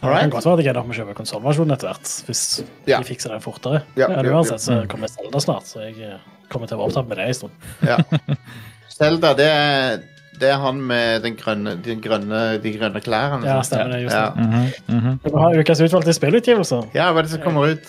[0.03, 2.41] Det kan godt være at jeg ender opp med å kjøpe konsollversjonen etter hvert, hvis
[2.89, 2.97] Ja.
[2.99, 3.83] de fikser den fortere.
[3.95, 6.17] Ja, Men uansett så kommer Zelda snart, så jeg eh,
[6.51, 7.51] kommer til å være opptatt med det en stund.
[7.87, 7.97] Ja.
[8.97, 10.03] Zelda, det er,
[10.39, 13.47] det er han med den grønne, de, grønne, de grønne klærne.
[13.47, 14.29] Ja, stemmer det, just ja.
[14.29, 14.93] -hmm.
[14.93, 15.29] Mm -hmm.
[15.29, 16.83] Du har ukas utvalgte spillutgivelser.
[16.93, 17.79] ja, hva er det som kommer ut?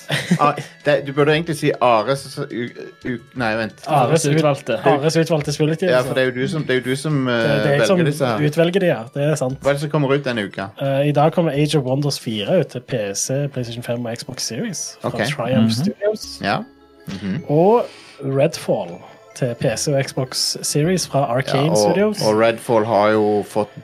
[0.40, 2.64] Ah, det, du burde egentlig si Ares u,
[3.04, 3.74] u, Nei, vent.
[3.86, 4.78] Ares, ut, utvalgte.
[4.84, 7.32] Ares utvalgte Ja, for det er jo du som, det er jo du som uh,
[7.32, 8.46] det, det er jeg som velger disse her.
[8.46, 9.02] utvelger de, ja.
[9.14, 9.58] Det er sant.
[9.60, 10.66] Hva er det som kommer ut denne uka?
[10.82, 14.42] Uh, I dag kommer Age of Wonders 4 ut til PC, PlayStation 5 og Xbox
[14.42, 15.26] Series fra okay.
[15.26, 16.40] Triumph Studios.
[16.42, 16.58] Ja?
[17.06, 17.44] Mhm.
[17.48, 17.84] Og
[18.20, 22.22] Redfall til PC og Xbox Series fra ja og, Studios.
[22.26, 23.74] og Redfall har jo fått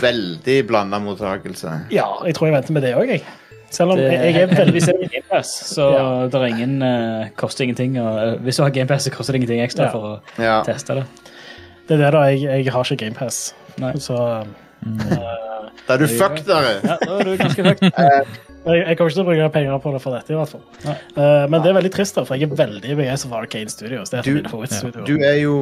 [0.00, 1.72] veldig blanda mottakelse.
[1.92, 3.24] Ja, jeg tror jeg venter med det òg, jeg.
[3.70, 6.26] Selv om Det, jeg, er veldig sen i GamePass, så Ja.
[6.26, 8.00] det er ingen uh, koster ingenting.
[8.02, 9.90] Og, uh, hvis du har GamePass, så koster det ingenting ekstra Ja.
[9.90, 10.62] for å Ja.
[10.66, 11.04] teste det.
[11.88, 12.22] Det er det, da.
[12.30, 13.54] Jeg, jeg har ikke GamePass.
[13.78, 13.92] Nei.
[13.92, 15.00] mm.
[15.12, 16.80] uh, Da er du fucked, dere!
[16.84, 18.40] Ja, da er du ganske høyt.
[18.66, 20.64] jeg, jeg kommer ikke til å bruke penger på det for dette, i hvert fall.
[20.84, 23.70] Uh, Eh, men det er veldig trist, da, for jeg er veldig begeistret for Arcane
[23.72, 24.10] Studios.
[24.10, 25.06] Det er Du- favorittstudioer.
[25.06, 25.56] Du er jo,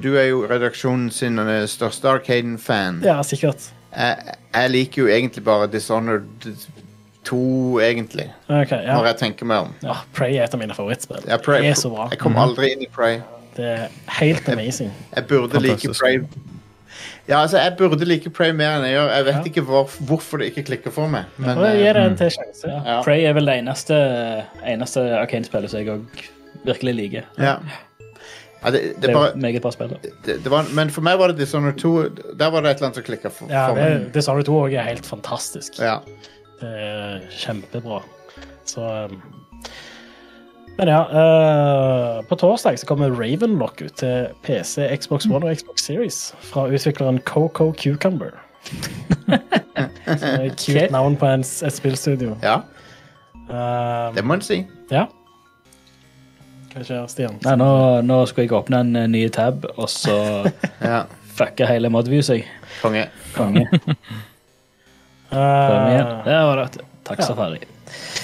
[0.00, 1.36] du er jo redaksjonen sin
[1.66, 3.02] største Arcaden-fan.
[3.04, 3.70] Ja, sikkert.
[3.96, 6.24] Jeg, jeg liker jo egentlig bare Dishonored
[7.24, 8.30] 2, egentlig.
[8.48, 8.94] Okay, ja.
[8.96, 9.74] Når jeg tenker meg om.
[9.82, 9.96] ja.
[10.16, 11.20] Prey er et av mine favorittspill.
[11.26, 12.08] Jeg, Prey, det er så bra.
[12.10, 13.20] jeg kom aldri inn i Prey.
[13.56, 13.88] Det er
[14.20, 14.92] helt amazing.
[15.16, 16.00] Jeg burde like Fantastisk.
[16.00, 16.22] Prey
[17.28, 19.10] Ja, altså, jeg burde like Prey mer enn jeg gjør.
[19.14, 19.42] Jeg vet Ja.
[19.52, 21.24] ikke hvor, hvorfor det ikke klikker for meg.
[21.36, 22.72] Men ja, jeg gir eh, det en til sjanse.
[22.86, 22.96] Ja.
[23.06, 23.98] Prey er vel det eneste,
[24.66, 26.24] eneste Arcane-spillet som jeg òg
[26.66, 27.28] virkelig liker.
[27.38, 27.56] ja.
[28.62, 29.94] ja det, det Det bare meget bra spill.
[30.76, 31.92] Men for meg var det Dishonored 2.
[32.36, 33.84] Der var det et eller annet som klikka for, Ja, for meg.
[33.90, 35.78] det, det sa du to òg er helt fantastisk.
[35.80, 36.00] Ja.
[36.60, 38.02] Det er kjempebra.
[38.68, 39.22] Så um,
[40.80, 41.00] Men ja.
[41.12, 46.64] uh, på torsdag så kommer Ravenlock ut til PC, Xbox One og Xbox Series fra
[46.72, 48.30] utvikleren Coco Cucumber.
[50.10, 52.36] Så det er et Cute navn på en, et spillstudio.
[52.44, 52.60] ja,
[53.50, 54.60] Uh, det må en si.
[54.94, 55.08] ja.
[56.70, 57.34] Hva skjer, Stian?
[57.42, 57.66] Nei, nå,
[58.06, 60.14] nå skulle jeg åpne en eh, ny tab, og så
[60.92, 61.00] Ja,
[61.34, 62.44] fucka hele Modview seg.
[62.78, 63.08] Konge.
[63.34, 63.64] Konge.
[63.74, 63.96] uh.
[65.40, 66.84] Eh, Der var det.
[67.06, 67.26] Takk, Ja.
[67.26, 67.58] Safari.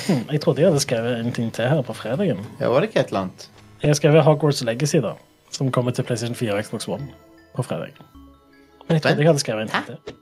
[0.08, 2.42] Hmm, jeg trodde jeg hadde skrevet en ting til her på fredagen.
[2.60, 3.48] Ja, var det ikke et eller annet?
[3.82, 5.14] Jeg har skrevet Hogwarts Legacy, da,
[5.52, 7.08] som kommer til PlayStation 4 og Xbox One
[7.56, 7.98] på fredag.
[8.86, 10.16] Men jeg trodde jeg hadde skrevet en ting til.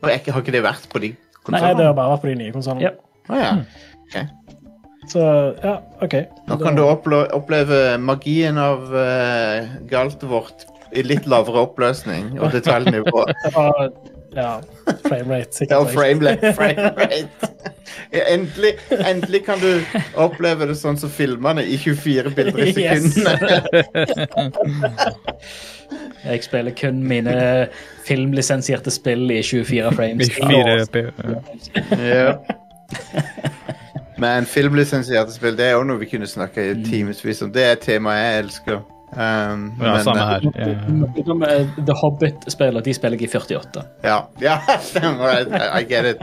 [0.00, 1.14] Og jeg, Har ikke det vært på de
[1.50, 2.84] Nei, det har bare vært på de nye konsollene.
[2.84, 2.90] Ja.
[3.32, 3.54] Oh, ja.
[4.04, 4.40] Ok.
[5.10, 5.22] Så
[5.64, 5.72] ja,
[6.04, 6.14] OK.
[6.46, 13.24] Nå kan du oppleve magien av uh, Galtvort i litt lavere oppløsning og detaljnivå.
[14.36, 14.60] Ja,
[15.08, 15.70] framerate, sikkert.
[15.70, 16.52] Ja, framerate.
[16.54, 17.28] framerate.
[18.12, 18.72] Ja, endelig,
[19.06, 19.82] endelig kan du
[20.14, 23.14] oppleve det sånn som filmene i 24 bilder i Yes.
[23.14, 23.62] sekundene.
[26.24, 27.34] Jeg spiller kun mine
[28.06, 30.28] filmlisensierte spill i 24 frames.
[30.36, 31.02] 24 p.
[31.98, 32.34] Ja.
[34.20, 37.52] Men filmlisensierte spill det er jo noe vi kunne snakka i timevis om.
[37.54, 38.82] Det er et tema jeg elsker.
[39.12, 40.44] Um, Ja, men, samme her.
[40.54, 43.82] Eh, The Hobbit-spiller, de spiller jeg i 48.
[44.06, 45.40] Ja, ja stemmer.
[45.40, 46.22] I, I get it.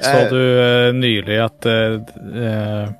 [0.00, 2.90] Så Eh, du uh, nylig at eh,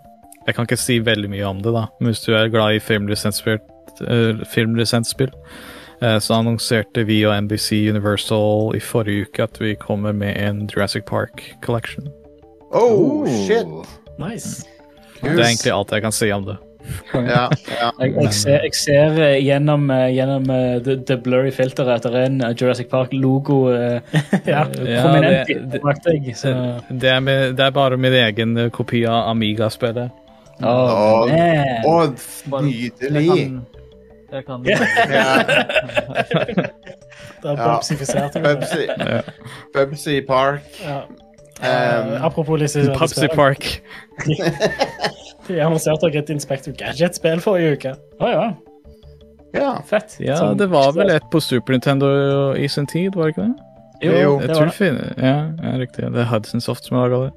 [0.46, 2.82] Jeg kan ikke si veldig mye om det, da, men hvis du er glad i
[2.82, 3.60] filmlisensspill,
[4.02, 5.30] uh, filmlisensspill
[6.02, 10.64] eh, så annonserte vi og NBC Universal i forrige uke at vi kommer med en
[10.66, 12.08] Jurassic Park collection.
[12.72, 13.68] Oh, shit.
[14.18, 14.66] Nice.
[15.20, 16.56] Det er egentlig alt jeg kan si om det.
[17.14, 17.48] Ja,
[17.80, 17.90] ja.
[18.00, 22.06] Jeg, jeg, ser, jeg ser eh, gjennom, eh, gjennom eh, the, the blurry filteret at
[22.08, 24.00] det er en eh, Jurassic Park-logo uh,
[24.46, 24.64] Ja.
[24.66, 25.82] Ja, prominent det- det-
[27.00, 30.10] Det er, med, det er bare min egen eh, kopi av Amiga-spillet.
[30.62, 31.32] oh, Å,
[31.86, 33.60] oh, å, nydelig.
[34.30, 34.68] Det kan du.
[34.70, 34.78] Det
[37.48, 37.74] er Ja.
[37.74, 38.36] bobsifisert.
[38.44, 38.86] Bubsy,
[39.74, 40.60] Bubsy Park.
[40.84, 41.00] Ja.
[41.02, 41.16] Um,
[41.62, 43.28] Eh, apropos Pupsy.
[43.34, 43.82] Park.
[45.50, 47.94] De annonserte også et Inspector Gadget-spill forrige uke.
[48.20, 48.44] Å ja,
[49.54, 49.70] Ja.
[49.82, 50.16] fett.
[50.22, 53.46] Ja, Sånn- det var vel et på Super Nintendo i sin tid, var det ikke
[53.48, 53.64] det?
[54.02, 54.74] Jo, Jo, Jeg det tror var det
[55.18, 56.12] ja, ja, riktig.
[56.14, 57.32] Det er Hudson Soft som har laga det.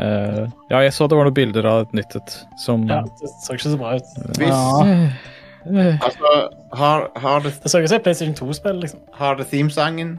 [0.00, 3.28] Uh, ja, jeg så det var noen bilder av et nytt et som Ja, det
[3.44, 4.02] så ikke så bra ut.
[4.38, 4.48] Hvis,
[5.68, 5.98] Ja.
[6.00, 9.00] altså, har, har, det, Det så ut som et PlayStation 2-spill, liksom.
[9.12, 10.18] har det themesangen?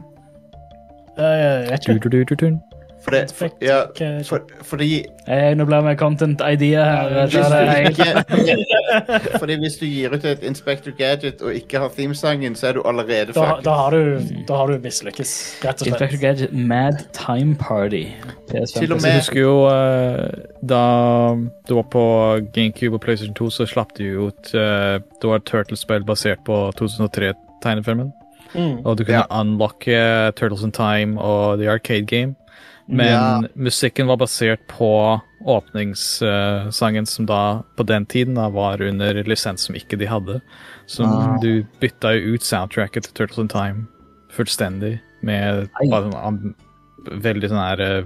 [1.18, 1.98] Uh, Jeg vet ikke.
[1.98, 2.60] du-du-du-du-dun.
[3.04, 3.82] For det, for, ja,
[4.24, 4.86] for, fordi
[5.28, 7.26] hey, nå blir vi content idea her.
[7.26, 11.90] Hvis Det er ikke, Fordi hvis du gir ut et Inspector Gadget og ikke har
[11.92, 15.90] themesangen, så er du allerede Da, da har du, da har du mislykkes, rett og
[15.92, 16.20] Inspector.
[16.22, 18.06] Gadget Mad Time Party.
[18.48, 20.30] Til og Jeg med- husker jo eh,
[20.64, 20.82] da
[21.68, 22.04] du var på
[22.56, 26.70] GameCube og PlayStation 2, så slapp du ut eh, Det var et Turtles-spill basert på
[26.80, 28.12] 2003-tegnefilmen.
[28.54, 28.80] Mm.
[28.86, 29.40] Og du kunne Ja.
[29.40, 32.34] unlocke Turtles in Time og The Arcade Game.
[32.88, 33.42] Men Ja.
[33.56, 39.74] musikken var basert på åpningssangen som da på den tiden da var under lisens som
[39.74, 40.40] ikke de hadde.
[40.86, 41.38] Så Ah.
[41.40, 43.86] du bytta jo ut soundtracket til Turtles in Time
[44.30, 46.54] fullstendig med bare sånn
[47.06, 48.04] veldig sånn her eh,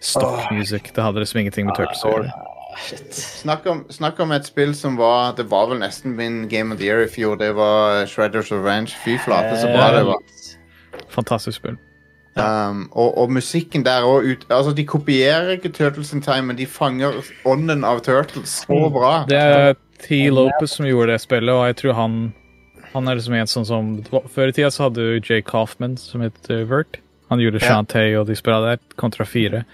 [0.00, 0.48] stock.
[0.50, 2.32] Det hadde liksom ingenting med Turtles å gjøre.
[3.10, 6.78] Snakk om, snakk om et spill som var Det var vel nesten min Game of
[6.78, 7.36] the Year i fjor.
[7.36, 8.90] Det var Shredders Revenge.
[9.04, 10.16] Fy flate, så bra det var.
[11.08, 11.76] Fantastisk spill.
[12.38, 16.66] Um, og, og musikken der òg Altså, de kopierer ikke Turtles in Time, men de
[16.70, 19.24] fanger ånden av Turtles så bra.
[19.28, 19.74] Det er
[20.04, 20.28] T.
[20.30, 22.18] Lopez som gjorde det spillet, og jeg tror han
[22.94, 23.88] Han er liksom en sånn som
[24.32, 27.00] Før i tida så hadde du Jay Coffman, som het uh, Vert.
[27.28, 27.74] Han gjorde Ja.
[27.74, 29.64] Shantae og de spillene der, kontra fire.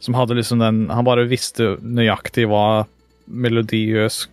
[0.00, 2.86] Som hadde liksom den Han bare visste nøyaktig hva
[3.26, 4.26] melodiøs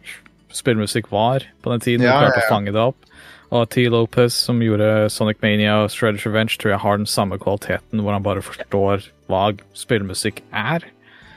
[0.55, 2.47] spillmusikk var på den tiden, Ja, og klarte ja, ja.
[2.47, 3.08] å fange det opp.
[3.49, 3.87] Og T.
[3.89, 8.13] Lopez, som gjorde Sonic Mania og Shredders Revenge, tror jeg har den samme kvaliteten, hvor
[8.13, 9.43] han bare forstår hva
[9.77, 10.85] spillmusikk er.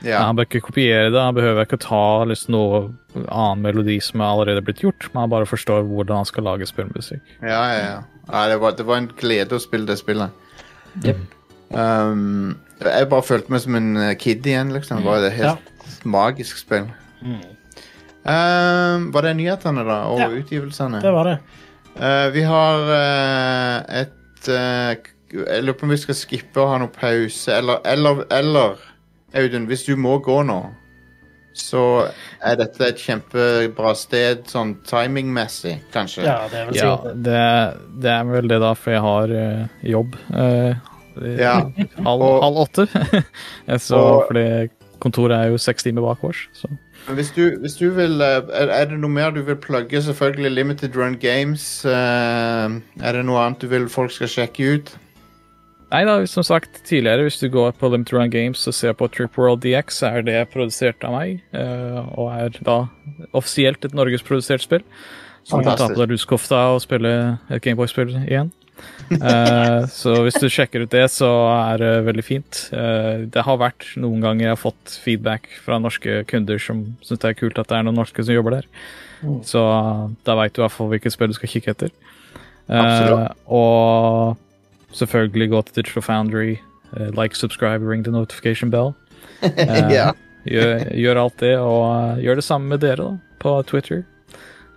[0.03, 0.19] Ja.
[0.27, 2.81] Han bør ikke kopiere det, han behøver ikke ta liksom, noe
[3.23, 6.67] annen melodi som er allerede blitt gjort, men han bare forstår hvordan han skal lage
[6.67, 7.23] spillmusikk.
[7.39, 8.01] Ja, ja, ja.
[8.27, 10.35] ja det, var, det var en glede å spille det spillet.
[11.05, 11.23] Yep.
[11.73, 15.01] Um, jeg bare følte meg som en eh, kid igjen, liksom.
[15.01, 16.91] Det var et helt magisk spill.
[17.23, 20.03] Um, var det nyhetene, da?
[20.11, 20.29] Og Ja.
[20.29, 21.01] utgivelsene?
[21.01, 21.37] Det var det.
[21.99, 24.95] Eh, vi har uh, et uh,
[25.33, 28.81] Jeg lurer på om vi skal skippe å ha noe pause, eller, eller, eller
[29.37, 30.59] Audun, hvis du må gå nå,
[31.57, 31.81] så
[32.45, 36.21] er dette et kjempebra sted sånn timingmessig, kanskje.
[36.27, 37.41] Ja, det er vel Ja, det,
[38.05, 39.33] det er vel det, da, for jeg har
[39.95, 40.77] jobb eh,
[41.41, 41.55] Ja.
[42.05, 42.85] halv, Og- halv åtte.
[43.87, 44.45] så Og- fordi
[45.01, 46.45] kontoret er jo seks timer bak oss.
[46.57, 46.69] Så.
[47.07, 50.01] Hvis du, hvis du vil eh, er, er det noe mer du vil plugge?
[50.01, 51.85] Selvfølgelig Limited Run Games.
[51.85, 54.93] Uh, er det noe annet du vil folk skal sjekke ut?
[55.93, 59.09] Nei da, som sagt tidligere, hvis du går på Limited Run Games og ser på
[59.11, 62.79] Trip World DX, så er det produsert av meg, uh, og er da
[63.35, 64.87] offisielt et norgesprodusert spill.
[65.43, 67.13] Så du kan ta på deg ruskofta og spille
[67.51, 68.53] et Gameboy-spill igjen.
[69.11, 72.61] Eh, så hvis du sjekker ut det, så er det veldig fint.
[72.73, 77.21] Uh, det har vært noen ganger jeg har fått feedback fra norske kunder som syns
[77.21, 78.69] det er kult at det er noen norske som jobber der.
[79.47, 79.61] Så
[80.27, 81.93] da veit du i hvert fall hvilket spill du skal kikke etter.
[82.67, 86.57] Uh, og selvfølgelig gå til Digital Foundry,
[87.17, 88.93] like, subscribe, ring the notification bell.
[89.93, 90.11] Ja.
[90.47, 94.03] gjør, gjør alt det, og gjør det samme med dere da, på Twitter.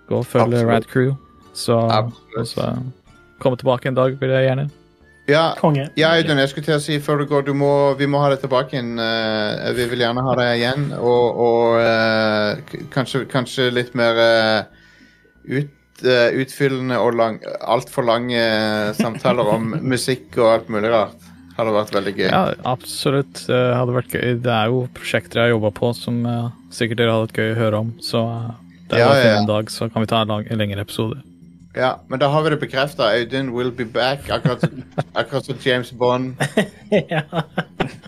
[0.06, 0.54] Gå og følg.
[0.66, 1.14] Rad Crew.
[1.56, 2.48] Så, Absolutt.
[2.50, 2.66] så
[3.42, 4.66] komme tilbake en dag, vil jeg gjerne.
[5.28, 5.44] ja.
[5.58, 5.88] konge.
[5.98, 8.30] Ja, Audun, jeg skulle til å si før du går, du må, vi må ha
[8.32, 8.96] det tilbake igjen.
[8.98, 14.84] Uh, vi vil gjerne ha det igjen, og, og uh, kanskje, kanskje litt mer eh,
[15.46, 15.72] ut,
[16.02, 18.42] utfyllende og lang, altfor lange
[18.98, 21.32] samtaler om musikk og alt mulig rart.
[21.56, 22.26] Hadde vært veldig gøy.
[22.28, 23.46] Ja, absolutt.
[23.48, 24.34] Det hadde vært gøy.
[24.44, 26.18] Det er jo prosjekter jeg har jobba på som
[26.68, 27.94] sikkert dere hadde hatt gøy å høre om.
[28.04, 28.20] Så
[28.90, 29.38] det er Ja, ja, ja.
[29.40, 31.22] en dag, så kan vi ta en, lang, en lengre episode.
[31.76, 33.02] Ja, men da har vi det bekrefta.
[33.02, 34.30] Audun will be back.
[34.30, 34.64] Akkurat,
[35.14, 36.34] akkurat som James Bond.
[37.10, 37.22] ja.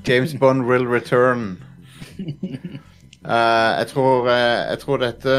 [0.09, 1.59] James Bond will return.
[2.19, 3.29] Uh,
[3.79, 5.35] jeg, tror, uh, jeg tror dette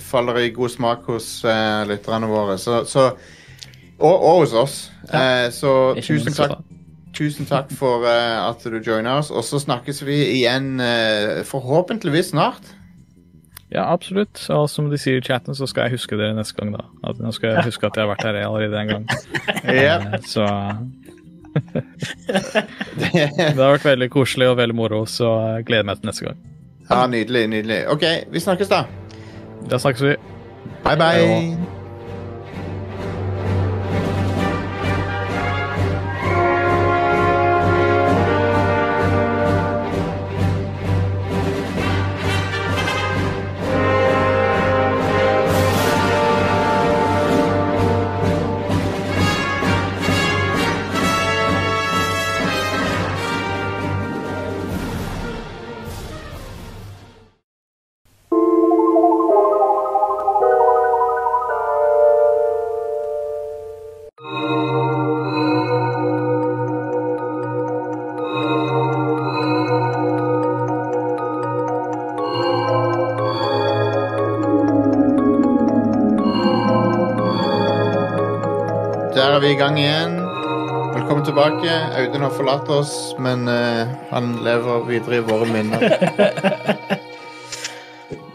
[0.00, 2.56] faller i god smak hos uh, lytterne våre.
[2.58, 3.10] Så, så,
[3.98, 4.78] og, og hos oss.
[5.12, 6.56] Eh, så tusen takk,
[7.14, 9.30] tusen takk for at du joiner oss.
[9.30, 10.80] Og så snakkes vi igjen
[11.44, 12.72] forhåpentligvis snart.
[13.74, 14.38] Ja, absolutt.
[14.54, 16.84] Og som de sier i chatten, så skal jeg huske dere neste gang, da.
[17.10, 19.08] At, nå skal jeg huske at jeg har vært her allerede en gang.
[19.64, 19.96] Ja.
[19.98, 20.46] Eh, Så
[22.98, 26.40] det har vært veldig koselig og veldig moro, så jeg gleder meg til neste gang.
[26.90, 27.80] ja, nydelig, nydelig.
[27.94, 28.84] OK, vi snakkes, da.
[29.70, 30.16] Da snakkes vi.
[30.84, 31.73] Bye, bye.
[79.44, 80.14] Vi i gang igjen.
[80.94, 81.72] Velkommen tilbake.
[81.98, 85.82] Audun har forlatt oss, men eh, han lever videre i våre minner.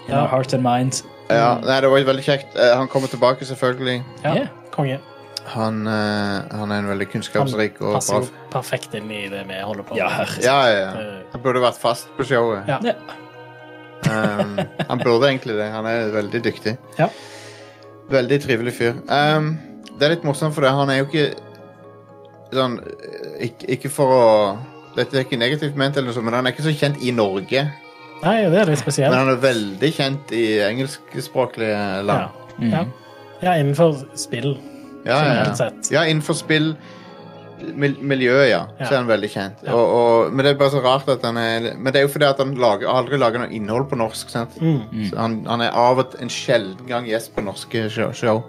[0.09, 0.99] In our hearts and mind.
[1.29, 2.53] Ja, nei, Det var veldig kjekt.
[2.57, 4.03] Eh, han kommer tilbake, selvfølgelig.
[4.23, 4.45] Ja, Ja.
[4.75, 4.99] konge.
[5.49, 9.47] Han, eh, han er en veldig kunnskapsrik og bra Passer jo perfekt inn i det
[9.49, 10.17] vi holder på Ja, med.
[10.19, 10.43] herre.
[10.45, 10.91] Ja, ja, ja.
[10.99, 12.67] Eh, Han burde vært fast på showet.
[12.69, 12.77] Ja.
[12.85, 12.93] Ja.
[14.09, 14.59] Um,
[14.89, 15.71] han burde egentlig det.
[15.73, 16.77] Han er veldig dyktig.
[16.99, 17.09] Ja.
[18.09, 18.93] Veldig trivelig fyr.
[19.09, 19.57] Um,
[19.99, 20.71] det er litt morsomt, for det.
[20.75, 21.27] han er jo ikke
[22.55, 24.23] sånn eh, Ikke, ikke for å
[24.95, 27.11] Dette er ikke negativt ment, eller noe sånt, men han er ikke så kjent i
[27.15, 27.61] Norge.
[28.23, 29.13] Nei, det er litt spesielt.
[29.13, 32.01] Men han er veldig kjent i engelskspråklige Ja.
[32.03, 32.33] land.
[32.73, 32.81] Ja.
[33.45, 34.57] ja, innenfor spill.
[35.05, 36.01] Ja, ja, ja.
[36.09, 36.73] innenfor spill
[37.59, 38.85] miljøet, ja, Ja.
[38.85, 39.63] så er han veldig kjent.
[39.63, 39.73] Ja.
[39.77, 42.11] Og, og, men det er bare så rart at han er Men det er jo
[42.13, 44.29] fordi at han lager, aldri lager noe innhold på norsk.
[44.29, 44.57] sant?
[44.59, 44.81] Mm.
[45.11, 48.43] Så han, han er av og til en sjelden gang gjest på norske show.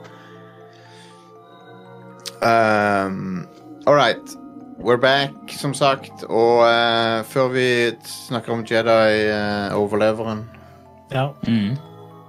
[2.43, 3.47] Um,
[3.87, 4.37] All right.
[4.79, 6.23] We're back, som sagt.
[6.25, 7.67] Og uh, før vi
[8.09, 10.45] snakker om Jedi-overleveren,
[11.13, 11.77] Ja, Mm.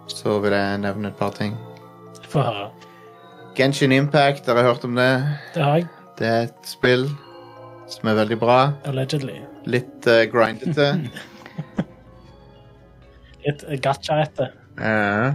[0.07, 1.55] så vil jeg nevne et par ting.
[2.30, 2.69] få høre.
[3.55, 5.09] Genshin Impact, dere har hørt om det?
[5.53, 5.88] Det har jeg.
[6.19, 7.09] Det er et spill
[7.88, 8.72] som er veldig bra.
[8.85, 9.39] Allegedly.
[9.65, 11.09] Litt uh, grindete.
[13.45, 14.47] Litt gacha-ete.
[14.80, 15.34] Uh.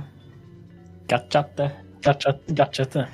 [1.08, 1.70] Gachate.
[2.02, 3.06] Gacha-ete.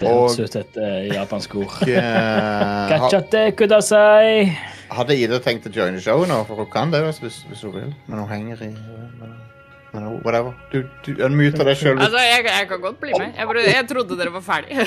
[0.00, 1.76] Det høres ut et uh, japansk ord.
[1.88, 4.56] eh, ha, kudasai.
[4.96, 7.90] hadde Ida tenkt å joine showet nå, for hun kan det hvis, hvis hun vil,
[8.06, 9.34] men hun henger i men,
[9.92, 10.54] men Whatever.
[10.72, 11.98] Du, du unmuter deg sjøl.
[11.98, 13.34] Altså, jeg, jeg kan godt bli med.
[13.36, 14.78] Jeg, bare, jeg trodde dere var ferdig.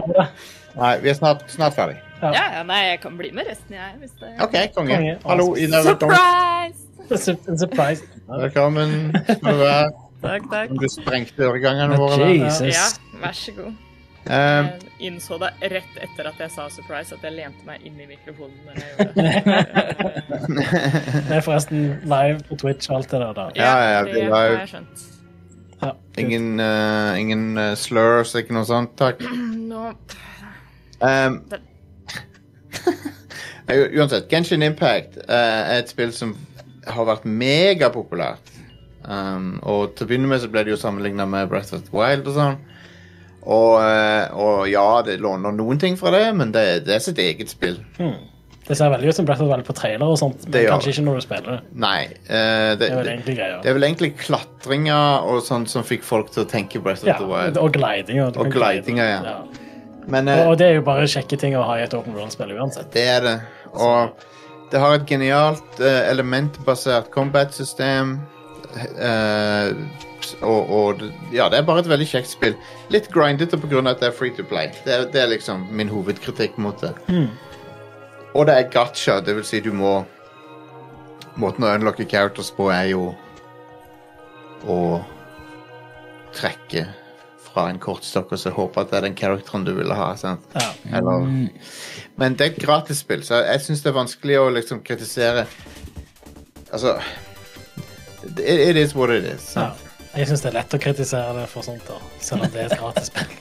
[0.80, 2.00] Nei, vi er snart, snart ferdig.
[2.24, 3.94] ja, ja, nei, jeg kan bli med resten, jeg.
[4.00, 4.32] Hvis det...
[4.42, 4.96] OK, konge.
[4.96, 5.14] Konge.
[5.28, 5.84] Hallo, Ida.
[5.86, 6.88] Surprise!
[7.04, 8.02] It's a, it's a surprise.
[8.26, 9.12] Velkommen.
[10.24, 10.74] Takk, takk.
[10.80, 12.30] Du sprengte øregangene våre.
[12.32, 12.74] Jesus.
[12.74, 13.83] Ja, vær så god.
[14.24, 14.70] Jeg
[15.04, 18.56] innså det rett etter at jeg sa surprise, at jeg lente meg inn i mikrofonen.
[18.64, 19.32] når jeg gjorde det.
[21.28, 23.34] Det er forresten live på Twitch og alt det der.
[23.36, 23.44] da.
[23.58, 25.04] Ja, ja, ja, det det har jeg skjønt.
[25.82, 25.90] Ja,
[26.22, 28.94] ingen uh, ingen uh, slurs, ikke noe sånt.
[29.00, 29.20] Takk.
[29.72, 29.90] Nå
[31.04, 31.34] Um,
[33.68, 36.30] u- uansett, Genshin Impact uh, er et spill som
[36.88, 38.52] har vært megapopulært.
[39.04, 41.92] Um, og til å begynne med så ble det jo sammenligna med Breath of the
[41.92, 42.56] Wild og sånn.
[43.44, 47.18] Og, uh, og ja, det låner noen ting fra det, men det, det er sitt
[47.20, 47.76] eget spill.
[47.98, 48.16] Hmm.
[48.64, 50.94] Det ser veldig ut som Breath of the Wild på trailer og sånt, men kanskje
[50.94, 51.58] ikke når du spiller det.
[51.84, 51.98] Nei.
[52.30, 56.06] uh, det, Det er vel egentlig det er vel egentlig klatringer og sånt som fikk
[56.08, 57.60] folk til å tenke Breath of Ja, the Wild.
[57.60, 58.32] og glidinger.
[58.40, 59.34] Og glidinger, ja.
[59.34, 59.64] ja.
[60.08, 62.16] Men Og, uh, og det er jo bare kjekke ting å ha i et open
[62.16, 62.88] world-spill uansett.
[62.96, 63.36] Det er det.
[63.74, 64.24] Og
[64.72, 68.16] det har et genialt uh, elementbasert combat-system.
[70.42, 72.54] Og, og det- ja, det er bare et veldig kjekt spill.
[72.90, 73.82] Litt grindete pga.
[73.90, 74.68] at det er free to play.
[74.84, 76.94] Det er, det er liksom min hovedkritikk mot det.
[78.34, 80.04] Og det er gacha, det vil si du må
[81.36, 83.08] Måten å unlocke characters på er jo
[84.70, 85.04] å
[86.34, 86.84] trekke
[87.42, 90.12] fra en kortstokk og så håpe at det er den characteren du ville ha.
[90.18, 90.44] Sant?
[90.54, 90.68] Ja.
[90.98, 91.26] Eller,
[92.16, 95.46] men det er et gratisspill, så jeg syns det er vanskelig å liksom kritisere
[96.74, 96.96] Altså
[98.24, 99.50] It, it is what it is.
[99.54, 99.72] Ja.
[100.14, 101.96] Jeg syns det er lett å kritisere det for sånt, da.
[102.22, 103.32] selv om det er et gratisspill.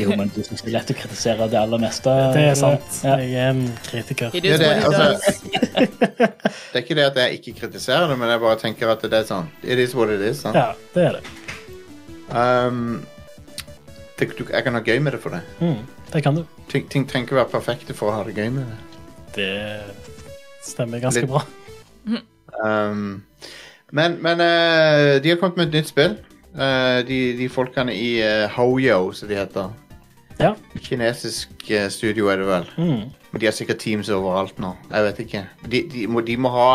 [0.00, 2.14] Jo, men du syns det er lett å kritisere det aller meste.
[2.34, 2.96] Det er sant.
[3.06, 3.14] Ja.
[3.22, 4.34] Jeg er en kritiker.
[4.34, 5.06] Det er, det, altså,
[5.70, 9.22] det er ikke det at jeg ikke kritiserer det, men jeg bare tenker at det
[9.22, 10.42] er sånn It is what it is.
[10.42, 10.58] Sant?
[10.58, 11.22] Ja, det er det.
[12.34, 13.00] Um,
[14.18, 15.44] du, jeg kan ha gøy med det for det.
[15.62, 15.80] Mm,
[16.10, 16.44] det kan du.
[16.74, 18.82] Ting, ting trenger ikke være perfekte for å ha det gøy med det.
[19.38, 21.46] Det stemmer ganske Litt- bra.
[22.66, 23.22] Um,
[23.92, 26.16] men men eh, de har kommet med et nytt spill.
[26.54, 29.70] Eh, de, de folkene i uh, Hoyo, som de heter.
[30.40, 30.54] Ja.
[30.80, 32.68] Kinesisk eh, studio er det vel.
[32.78, 33.06] Mm.
[33.30, 34.72] Men de har sikkert teams overalt nå.
[34.90, 35.44] Jeg vet ikke.
[35.66, 36.70] De, de, må, de må ha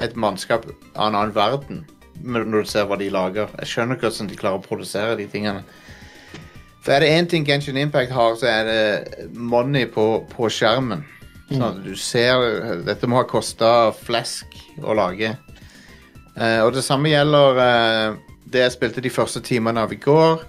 [0.00, 1.86] et mannskap av en annen verden
[2.22, 3.50] men når du ser hva de lager.
[3.60, 5.62] Jeg skjønner ikke hvordan de klarer å produsere de tingene.
[6.82, 11.04] For er det én ting Genshin Impact har, så er det money på, på skjermen.
[11.48, 12.42] Sånn at du ser
[12.84, 15.32] Dette må ha kosta flesk å lage.
[16.38, 20.44] Eh, og det samme gjelder uh, det jeg spilte de første timene av i går.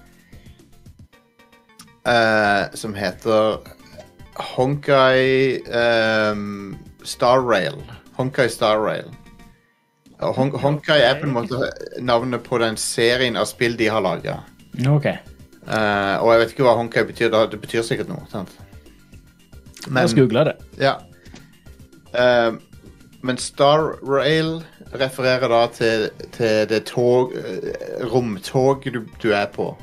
[2.09, 3.57] uh, som heter
[4.55, 5.59] Honkai
[6.31, 7.81] um, Star Rail.
[8.17, 9.09] Honkai Star Rail.
[10.19, 14.41] Hon Honkai er på en måte navnet på den serien av spill de har laga.
[14.87, 15.05] Ok.
[15.63, 17.29] og jeg vet ikke hva Honkai betyr.
[17.31, 18.25] Det betyr sikkert noe.
[18.31, 18.51] sant?
[19.87, 20.55] Men, jeg skal google det.
[20.81, 20.97] Ja.
[23.21, 24.59] Men Star Rail
[24.93, 27.33] refererer da til, til det tog
[28.13, 29.77] romtoget du, du er på.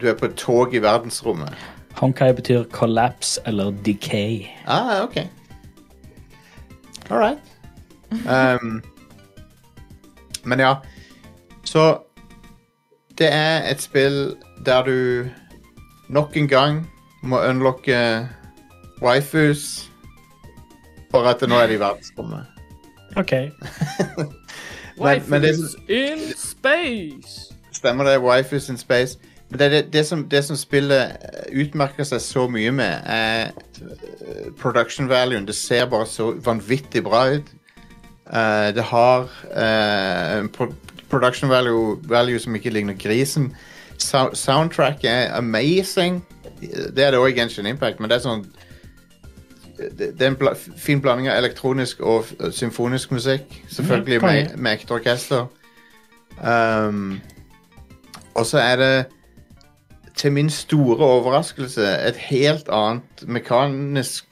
[0.00, 1.54] Du er på et tog i verdensrommet.
[1.98, 4.46] Honkai betyr collapse eller decay.
[4.66, 5.16] Ah, ok.
[7.10, 7.38] All right.
[8.10, 8.82] Um,
[10.44, 10.74] men ja,
[11.64, 11.98] så
[13.18, 14.36] det er et spill
[14.66, 15.28] der du
[16.08, 16.90] nok en gang
[17.22, 18.28] må unlocke
[19.02, 19.90] waifus
[21.10, 22.49] for at nå er de i verdensrommet.
[23.16, 23.32] OK.
[25.00, 27.54] Men, men det, Waifus in space!
[27.72, 28.18] Stemmer det.
[28.20, 29.18] Waifus in space.
[29.48, 33.48] Men det, det, det, som, det som spillet eh, utmerker seg så mye med, er
[33.80, 35.40] eh, production value.
[35.46, 37.48] Det ser bare så vanvittig bra ut.
[38.30, 39.24] Uh, det har
[39.56, 40.68] uh,
[41.10, 43.54] production value, value som ikke ligner grisen.
[43.98, 46.24] So soundtrack er amazing.
[46.60, 48.44] Det er det òg i Genshin Impact, men det er sånn
[49.98, 53.62] det, det er en bla fin blanding av elektronisk og symfonisk musikk.
[53.68, 55.46] Selvfølgelig med, med ekte orkester.
[56.40, 57.20] Um,
[58.34, 59.06] og så er det
[60.14, 64.26] til min store overraskelse et helt annet mekanisk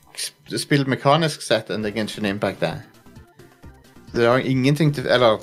[0.56, 2.82] spill mekanisk sett enn det Genshin Impact er.
[4.14, 5.38] Det har ingenting til Eller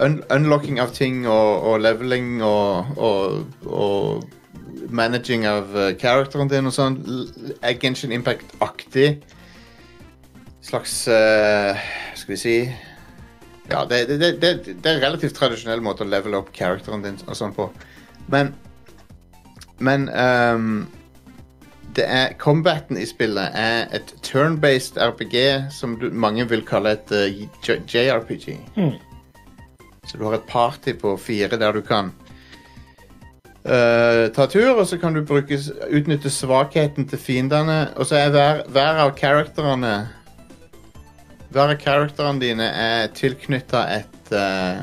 [0.00, 4.24] un unlocking av ting og, og leveling og, og, og
[4.88, 6.98] managing av uh, characteren din og sånn
[7.80, 9.22] Genshin Impact-aktig.
[10.62, 11.78] Slags uh,
[12.14, 12.56] Skal vi si
[13.70, 17.18] Ja, det, det, det, det, er en relativt tradisjonell måte å level opp characteren din
[17.26, 17.70] og sånn på.
[18.30, 18.54] Men
[19.82, 20.84] Men um,
[21.96, 25.36] det er Combaten i spillet er et turn-based RPG
[25.74, 28.54] som du, mange vil kalle et uh, JRPG.
[28.78, 28.94] Mm.
[30.06, 32.12] Så du har et party på fire der du kan
[33.64, 35.58] eh, ta tur, og så kan du bruke,
[35.90, 37.78] utnytte svakheten til fiendene.
[37.96, 39.94] Og så er hver, hver av karakterene
[41.52, 44.80] Hver av karakterene dine er tilknytta et eh,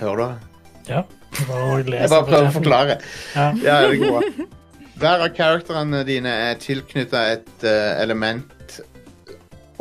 [0.00, 0.48] Hører du?
[0.88, 1.02] Ja.
[1.48, 2.98] Bare Jeg bare prøver å forklare.
[3.36, 3.46] Ja.
[3.64, 4.48] Ja, det går bra.
[5.02, 8.76] Hver av karakterene dine er tilknytta et uh, element,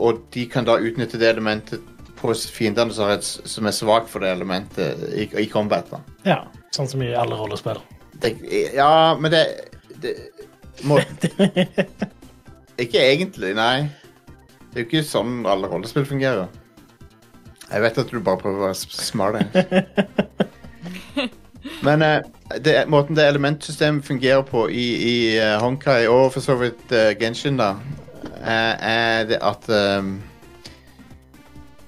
[0.02, 1.84] og de kan da utnytte det elementet
[2.18, 5.92] på fiendene som, har som er svak for det elementet i, i combat.
[5.92, 6.02] Da.
[6.26, 6.40] ja.
[6.72, 7.80] Sånn som i alle rollespill.
[8.22, 8.36] Det,
[8.76, 9.44] ja, men det,
[10.04, 10.16] det
[10.88, 11.00] må,
[12.82, 13.90] Ikke egentlig, nei.
[14.72, 16.48] Det er jo ikke sånn alle rollespill fungerer.
[17.72, 19.36] Jeg vet at du bare prøver å være smart.
[21.86, 22.22] Men eh,
[22.64, 27.12] det, måten det elementsystemet fungerer på i, i uh, Honkai, og for så vidt uh,
[27.20, 27.74] Genshin, da,
[28.42, 30.16] er, er det at ehm,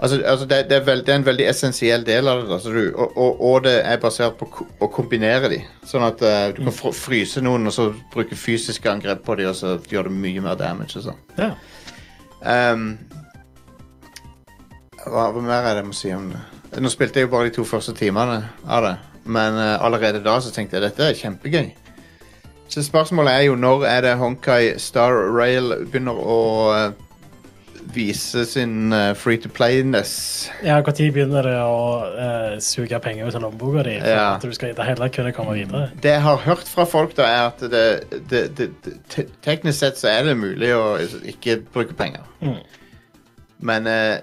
[0.04, 2.52] Altså, altså det, det, er veld, det er en veldig essensiell del av det.
[2.58, 5.62] Altså du, og, og, og det er basert på ko- å kombinere de.
[5.88, 9.46] Sånn at uh, du kan fr fryse noen og så bruke fysiske angrep på de,
[9.48, 11.00] og så gjør det mye mer damage.
[11.00, 11.22] og sånn.
[11.40, 11.54] Ja.
[12.44, 12.90] Um,
[15.06, 16.42] hva, hva mer er det jeg må si om det?
[16.84, 18.94] Nå spilte jeg jo bare de to første timene av det,
[19.30, 21.72] men uh, allerede da så tenkte jeg dette er kjempegøy.
[22.74, 26.38] Så spørsmålet er jo når er det Honkai Star Rail begynner å
[26.74, 26.94] eh,
[27.94, 30.50] vise sin uh, free to play-ness?
[30.64, 31.80] Ja, Når begynner det å
[32.14, 33.98] uh, suge penger ut av lommeboka di?
[34.00, 34.28] For Ja.
[34.36, 35.90] at du skal i det hele tatt kunne komme videre?
[36.04, 37.84] Det jeg har hørt fra folk, da, er at det,
[38.30, 40.98] det, det, det te- Teknisk sett så er det mulig å
[41.34, 42.24] ikke bruke penger.
[42.42, 42.58] Mm.
[43.64, 44.18] Men eh,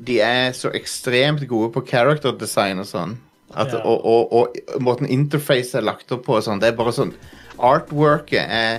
[0.00, 3.16] de er så ekstremt gode på character design og sånn.
[3.50, 3.80] At, Ja.
[3.82, 7.10] og, og, og måten interface er lagt opp på og sånn, det er bare sånn
[7.60, 8.78] Artworket er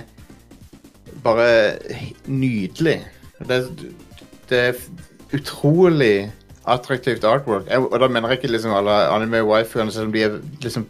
[1.22, 1.76] bare
[2.26, 2.96] nydelig.
[3.46, 3.92] Det, er-
[4.52, 6.28] det er utrolig
[6.68, 7.64] attraktivt artwork.
[7.66, 10.84] Jeg, og da mener jeg ikke liksom alle anime waifuene, selv om de er liksom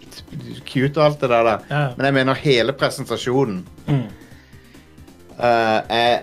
[0.69, 1.47] cute og alt det der.
[1.49, 1.55] da.
[1.71, 1.85] Ja.
[1.97, 4.03] Men jeg mener hele presentasjonen Mm.
[5.39, 6.19] uh, er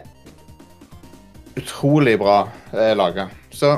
[1.58, 2.44] utrolig bra
[2.74, 3.26] uh, laga.
[3.52, 3.74] Så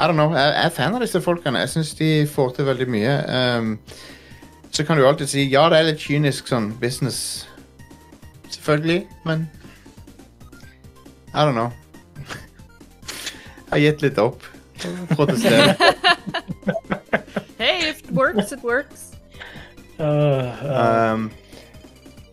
[0.00, 0.30] I don't know.
[0.34, 1.58] Jeg, jeg er fan av disse folkene.
[1.64, 3.16] Jeg syns de får til veldig mye.
[3.58, 3.72] Um,
[4.70, 7.46] så kan du alltid si ja, det er litt kynisk sånn business.
[8.50, 9.48] Selvfølgelig, men
[11.34, 11.70] I don't know.
[13.70, 14.42] Jeg har gitt litt opp.
[15.14, 15.74] Protesterer.
[17.60, 19.02] Hey, if it works, it works.
[20.00, 21.30] Øh, øh, Um,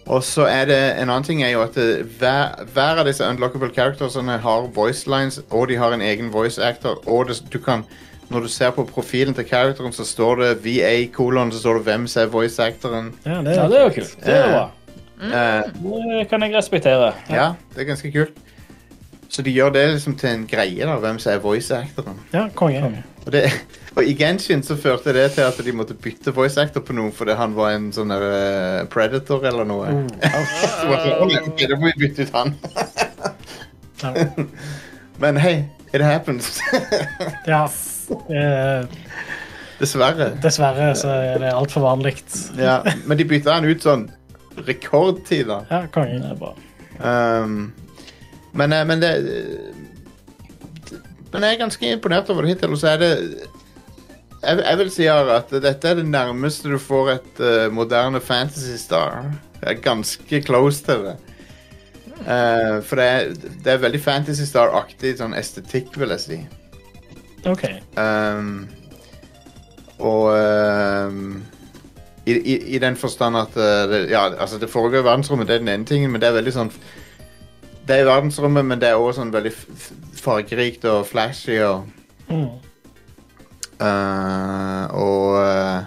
[0.06, 3.26] og så er det en annen ting er jo at det, hver, hver av disse
[3.28, 7.60] unlockable charactersene har voice lines, og de har en egen voice actor, og det, du
[7.60, 7.84] kan
[8.30, 11.84] når du ser på profilen til characteren, så står det VA kolon, så står det
[11.84, 13.12] hvem som er voice actoren.
[13.26, 14.16] ja, det Ja, er det er jo kult.
[14.26, 14.70] Det er bra.
[15.24, 15.64] Eh,
[16.20, 17.14] Det kan jeg respektere.
[17.30, 18.38] ja, det er ganske kult.
[19.30, 22.20] Så de gjør det liksom til en greie, da, hvem som er voice actoren.
[22.34, 22.80] Ja, konge.
[23.26, 23.44] Og, det,
[23.98, 27.12] og i Genshin så førte det til at de måtte bytte voice actor på noen
[27.16, 29.92] fordi han var en sånn eh, predator eller noe.
[30.24, 32.56] Så var det sånn, «Å, ok, da må vi bytte ut han.
[35.24, 35.56] Men hei,
[35.92, 36.62] it happens.
[37.52, 37.66] ja.
[38.08, 38.86] Uh,
[39.78, 40.32] Dessverre.
[40.42, 42.16] dessverre så er det altfor vanlig.
[42.58, 44.08] Ja, men de bytta han ut sånn
[44.66, 45.60] rekordtid, da.
[45.70, 46.24] Ja, kongen.
[46.24, 46.54] Det er bra.
[46.98, 47.68] Um,
[48.58, 49.12] men, eh, men det
[51.32, 52.74] Men jeg er ganske imponert over det hittil.
[52.74, 53.12] Og så er det
[54.42, 58.78] jeg, jeg vil si at dette er det nærmeste du får et uh, moderne Fantasy
[58.80, 59.26] Star.
[59.60, 61.16] Det er ganske close til det.
[62.22, 63.34] Uh, for det er,
[63.66, 66.40] det er veldig Fantasy Star-aktig sånn estetikk, vil jeg si.
[67.50, 67.66] OK.
[67.98, 68.68] Um,
[69.98, 71.44] og um,
[72.28, 75.56] i, i, I den forstand at uh, det, Ja, altså det foregår i verdensrommet, det
[75.56, 76.72] er den ene tingen, men det er veldig sånn
[77.88, 79.52] Det er i verdensrommet, men det er også sånn veldig
[80.20, 81.94] fargerikt og flashy og
[82.28, 82.50] Mm.
[83.80, 85.86] uh, Og uh,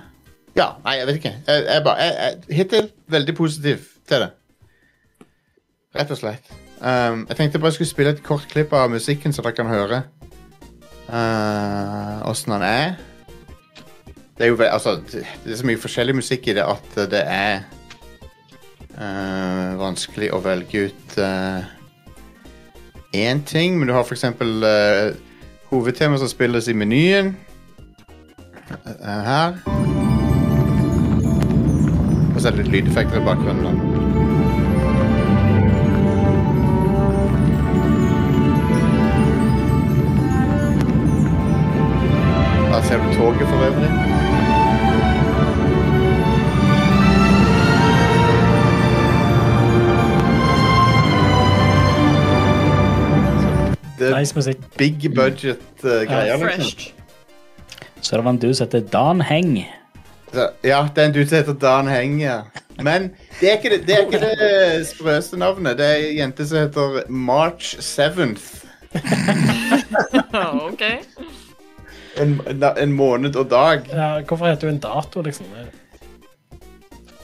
[0.57, 1.33] Ja, nei, jeg vet ikke.
[1.47, 4.31] Jeg, jeg bare jeg, jeg, Hittil veldig positiv til det.
[5.99, 6.49] Rett og slett.
[6.81, 9.69] Um, jeg tenkte bare jeg skulle spille et kort klipp av musikken, så dere kan
[9.69, 10.03] høre
[12.31, 12.97] åssen uh, han er.
[14.39, 17.61] Det er jo altså, det er så mye forskjellig musikk i det at det er
[19.01, 21.15] Uh, vanskelig å velge ut
[23.13, 25.15] én ting, men du har eksempel uh,
[25.71, 27.37] hovedtema som spilles i menyen.
[28.87, 29.55] Uh, her.
[32.35, 33.90] Og så er det litt lydeffekter i bakgrunnen.
[54.31, 54.77] Nice musikk.
[54.79, 56.93] big budget uh, greier, liksom.
[58.01, 59.69] Så det var en dude som heter Dan Heng.
[60.33, 62.43] Så, ja, det er en dude som heter Dan Heng, ja.
[62.79, 65.79] Men det er ikke det, det, er ikke det sprøeste navnet.
[65.79, 68.65] Det er ei jente som heter March 7th.
[70.71, 70.85] OK.
[72.21, 72.41] En,
[72.79, 73.83] en måned og dag.
[73.91, 75.47] Ja, hvorfor heter du en dato, liksom?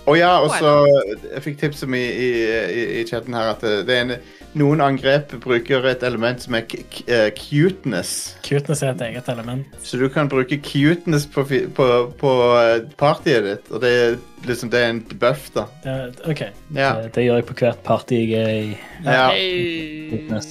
[0.06, 0.86] Og ja, og så
[1.34, 4.12] Jeg fikk tips om i, i, i, i chatten her at det, det er en,
[4.56, 8.12] noen angrep bruker et element som er k k eh, cuteness.
[8.46, 9.66] Cuteness er et eget element.
[9.84, 11.88] Så du kan bruke cuteness på, fi- på,
[12.20, 14.16] på eh, partyet ditt, og det er
[14.48, 15.66] liksom det er en buff, da.
[15.84, 15.96] Det
[16.32, 16.42] OK.
[16.76, 16.94] Ja.
[17.02, 18.72] Det, det gjør jeg på hvert party jeg er i.
[19.04, 19.28] ja.
[19.34, 20.10] Hey.
[20.14, 20.50] Fitness.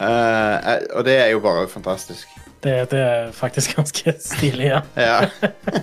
[0.00, 2.28] Eh, og det er jo bare fantastisk.
[2.64, 4.80] Det, det er faktisk ganske stilig, ja.
[4.96, 5.18] Ja.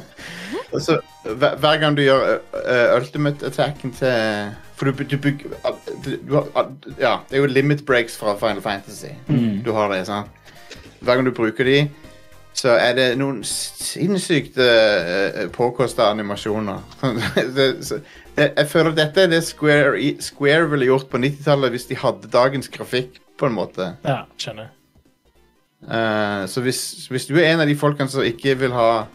[0.74, 6.36] og så hver, hver gang du gjør uh, ultimate attacken til For du, du du,
[7.00, 9.14] Ja, det er jo limit breaks fra Final Fantasy.
[9.66, 10.30] Du har det, sant?
[11.00, 11.80] Hver gang du bruker de,
[12.58, 16.82] så er det noen sinnssykt uh, påkosta animasjoner.
[17.58, 18.00] det, så,
[18.38, 19.94] jeg, jeg føler dette er det Square,
[20.26, 23.92] Square ville gjort på 90-tallet hvis de hadde dagens grafikk, på en måte.
[24.06, 24.72] Ja, skjønner.
[25.86, 26.82] uh, så hvis,
[27.14, 29.06] hvis du er en av de folkene som ikke vil ha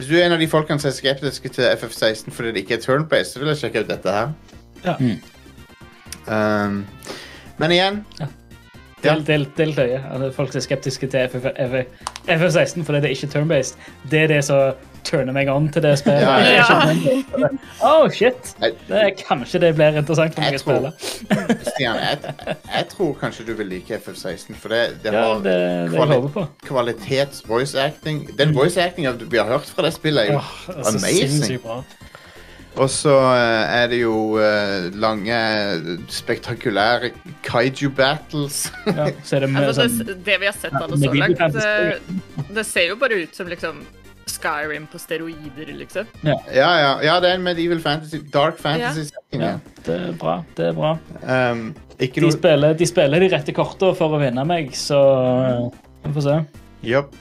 [0.00, 2.78] Hvis du er en av de folkene som er skeptiske til FF16 fordi det ikke
[2.78, 4.30] er turn-based, så vil jeg sjekke ut dette her.
[4.80, 4.94] Ja.
[6.24, 6.78] Um,
[7.60, 7.98] men igjen
[9.04, 9.98] Del, del, del løye.
[10.00, 13.76] Altså, folk som er skeptiske til FF, FF, FF16 fordi det er ikke turn-based.
[14.08, 16.22] Det er det som turner meg on til det spillet.
[16.22, 16.66] Ja, ja,
[17.40, 17.50] ja.
[17.86, 18.52] Oh, shit!
[18.60, 20.92] Det er, kanskje det blir interessant for meg å spille.
[21.70, 22.34] Stian, jeg,
[22.66, 25.56] jeg tror kanskje du vil like FF16, for det, det Ja, har det,
[25.90, 28.26] det kvali- kvalitets voice acting.
[28.38, 31.84] Den voice actinga vi har hørt fra det spillet, er jo oh, det er amazing.
[32.78, 35.36] Og så eh, er det jo eh, lange,
[36.14, 37.10] spektakulære
[37.42, 38.60] kaiju battles.
[38.86, 41.16] Ja, så er det med Altså, sånn det, det vi har sett av det så
[41.18, 43.82] langt, det, det ser jo bare ut som liksom
[44.40, 46.08] Skyrim på steroider, liksom.
[46.24, 49.44] ja, ja, ja, det er en medieval fantasy, dark fantasy setting.
[49.44, 49.52] Ja,
[49.86, 50.38] det er bra.
[50.56, 50.94] Det er bra.
[51.22, 54.98] Um, ikke De noe spiller, de spiller de rette kortene for å vinne meg, så
[55.44, 55.62] eh,
[56.06, 56.36] vi får se.
[56.88, 57.14] Jopp.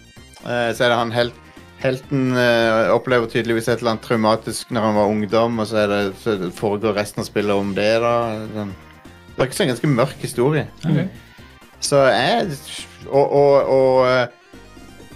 [0.46, 1.40] Uh, så er det han helt,
[1.84, 5.92] helten uh, opplever tydeligvis et eller annet traumatisk når han var ungdom, og så, er
[5.92, 7.92] det, så foregår resten av spillet om det.
[8.04, 8.16] da.
[8.56, 10.68] Det er ikke så en ganske mørk historie.
[11.80, 12.58] Så jeg
[13.08, 14.26] Og, og, og eh,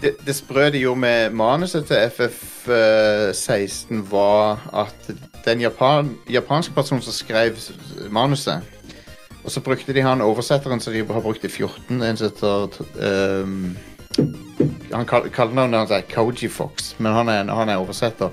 [0.03, 5.11] det, det sprø de gjorde med manuset til FF16, var at
[5.45, 7.57] den japan, japanske personen som skrev
[8.09, 8.61] manuset
[9.43, 12.69] Og så brukte de han oversetteren som de har brukt i 14, en som heter
[13.39, 13.77] um,
[14.93, 18.29] han kall, Kallenavnet hans er Koji Fox, men han er, han er oversetter.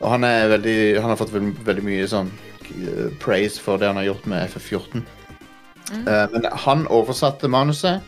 [0.00, 2.30] Og han, er veldig, han har fått veldig, veldig mye sånn
[2.70, 5.02] eh, praise for det han har gjort med FF14.
[5.98, 8.00] Eh, men han oversatte manuset,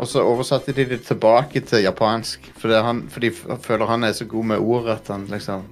[0.00, 2.46] og så oversatte de det tilbake til japansk.
[2.56, 5.26] For, det er han, for de føler han er så god med ord at han
[5.28, 5.66] liksom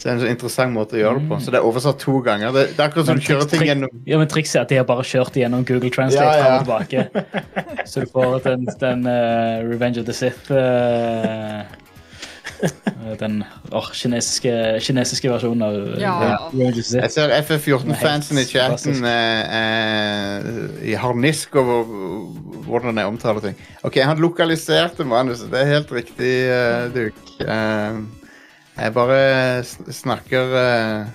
[0.00, 1.38] Så det er en så interessant måte å gjøre det på.
[1.44, 2.54] Så det er oversatt to ganger.
[2.56, 4.78] Det, det er akkurat som du kjører ting gjennom Ja, men Trikset er at de
[4.80, 6.64] har bare kjørt gjennom Google Translate Ja, ja.
[6.64, 7.84] fram og tilbake.
[7.90, 11.60] Så du får den, den uh, Revenge of the Sith Eh,
[13.20, 13.40] Den
[13.72, 14.52] åh, kinesiske,
[14.84, 16.12] kinesiske versjonen av ja.
[16.28, 16.36] Ja.
[16.52, 20.50] Jeg ser FF14-fansen i chatten eh, eh,
[20.92, 21.88] i harnisk over
[22.68, 23.58] hvordan jeg omtaler ting.
[23.86, 25.50] OK, han lokaliserte manuset.
[25.50, 27.40] Det er helt riktig, uh, Duke.
[27.40, 28.04] Uh,
[28.76, 29.20] jeg bare
[29.64, 31.10] snakker uh,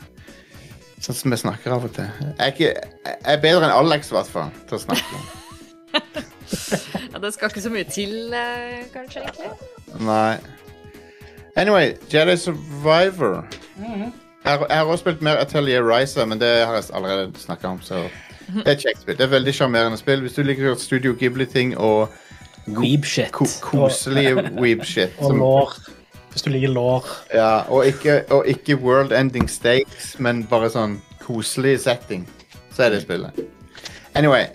[1.05, 2.09] sånn som jeg snakker av og til.
[2.19, 2.73] Jeg er, ikke,
[3.05, 5.25] jeg er bedre enn Alex, i hvert fall, til å snakke.
[7.15, 9.51] Ja, det skal ikke så mye til, eh, kanskje, egentlig.
[10.03, 10.35] Nei.
[11.56, 13.45] Anyway, Jedi Survivor.
[13.80, 14.11] Jeg,
[14.45, 17.82] har- jeg har også spilt mer Atelier Riser, men det har jeg allerede snakka om.
[17.82, 17.95] Så
[18.48, 19.18] det er et kjekt spill.
[19.18, 20.22] Det er veldig sjarmerende spill.
[20.22, 22.10] Hvis du liker Studio Ghibli-ting og
[22.68, 23.32] Weeb shit.
[23.32, 25.73] ko koselige weeb-shit Og lår.
[26.32, 27.06] Hvis du liker lår.
[27.34, 32.26] ja, og, ikke, og ikke world ending stakes, men bare sånn koselig setting,
[32.76, 33.32] så er det spillet.
[34.15, 34.45] Anyway,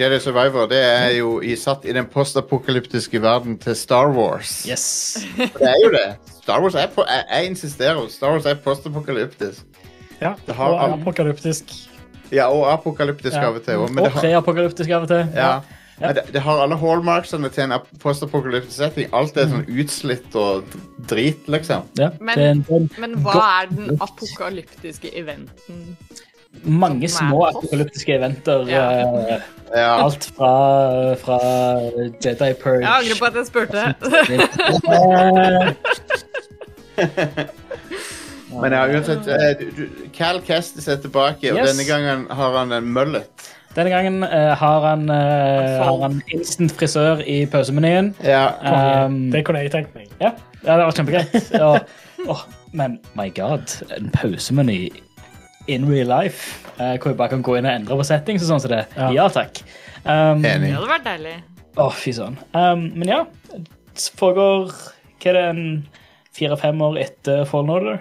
[0.00, 4.64] Jedi Survivor det er jo i, satt i den postapokalyptiske verden til Star Wars.
[4.68, 5.18] Yes.
[5.36, 6.08] Det er jo det.
[6.48, 8.06] Star Wars er på, jeg, jeg insisterer.
[8.08, 9.66] Star Wars er postapokalyptisk.
[10.20, 11.74] Ja, Det har og apokalyptisk.
[12.32, 13.48] Ja, og apokalyptisk Ja.
[13.50, 13.76] av og til.
[13.76, 15.28] Og det har, preapokalyptisk av og til.
[15.36, 15.58] ja.
[16.00, 19.08] Men det, det har alle hallmarksene til en ap- postapokalyptisk setting.
[19.12, 20.64] Alt er sånn utslitt og
[21.10, 21.82] drit, liksom.
[21.98, 22.64] Ja, Men-
[22.98, 25.96] Men hva er den apokalyptiske eventen?
[26.64, 28.66] Mange små apokalyptiske eventer.
[28.68, 28.90] Ja.
[29.00, 29.40] eh,
[29.76, 30.04] Ja.
[30.04, 31.36] alt fra, fra
[32.24, 33.94] Jedi Purge Jeg angrer på at jeg spurte.
[38.62, 39.56] Men ja, uansett, eh,
[40.16, 41.68] Cal Kestis er tilbake, og Yes.
[41.76, 43.28] denne gangen har han en mullet.
[43.76, 48.14] Denne gangen uh, har han, uh, har han instant frisør i pausemenyen.
[48.24, 48.46] Ja.
[49.04, 50.08] Um, Det kunne jeg tenkt meg.
[50.20, 50.30] ja,
[50.64, 51.52] ja, det var kjempegreit.
[51.60, 51.78] Og,
[52.26, 52.40] oh,
[52.72, 53.68] men my god,
[53.98, 54.88] en pausemeny
[55.68, 56.56] in real life.
[56.78, 58.84] uh, hvor jeg bare kan gå inn og endre på settings og sånn som det.
[58.96, 59.08] Ja.
[59.16, 59.62] Ja, takk.
[60.04, 61.36] Um, Det hadde vært deilig.
[61.78, 62.38] Å, fy søren.
[62.54, 63.22] Um, men ja,
[63.54, 65.64] det foregår hva er det, en
[66.38, 67.98] fire-fem år etter Fallen Order.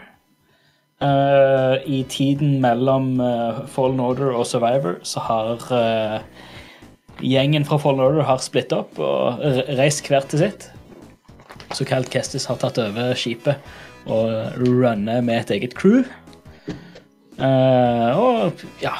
[1.01, 6.19] Uh, I tiden mellom uh, Fallen Order og Survivor så har uh,
[7.21, 9.41] gjengen fra Fallen Order har splitt opp og
[9.77, 10.69] reist hvert til sitt.
[11.73, 13.57] Så Cal Kestis har tatt over skipet
[14.07, 16.05] og runner med et eget crew.
[17.37, 18.95] Uh, og ja,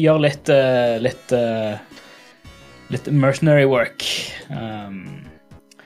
[0.00, 1.76] gjør litt, uh, litt uh,
[2.94, 4.04] litt mercenary work.
[4.48, 5.26] Um,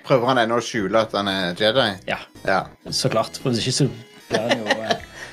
[0.06, 1.88] Prøver han ennå å skjule at han er Jedi?
[2.10, 2.60] ja, Ja.
[2.90, 3.38] så klart.
[3.42, 3.88] For hvis ikke så
[4.30, 4.76] blir han jo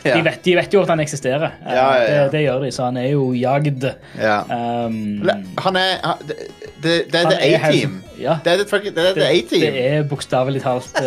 [0.08, 0.14] Ja.
[0.16, 1.56] de, vet, de vet jo at han eksisterer.
[1.68, 1.88] Ja.
[2.00, 3.84] Det, det gjør de, så han er jo jagd.
[4.16, 4.38] ja.
[4.48, 5.26] Um,
[5.66, 5.98] Han er
[6.30, 6.38] det,
[6.84, 7.98] det, det er The A-Team.
[8.16, 9.80] Det er det fucking- det The Det, det A-Team.
[9.82, 11.02] er bokstavelig talt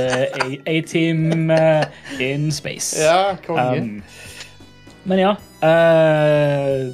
[0.67, 1.51] A-team
[2.21, 2.99] in space.
[3.01, 3.81] Ja, konge.
[3.81, 4.03] Um,
[5.05, 6.89] men ja Uh,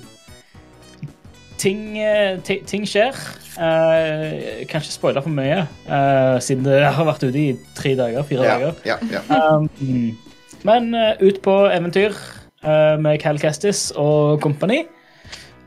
[1.55, 3.15] ting, eh, ting skjer.
[3.57, 8.27] Uh, kan ikke spoile for mye, uh, siden det har vært ute i tre dager.
[8.27, 8.81] Fire ja, dager.
[8.91, 9.23] ja, ja.
[9.31, 10.19] Um,
[10.67, 12.17] men eh, ut på eventyr
[12.65, 14.83] eh, med Cal Kestis og kompani.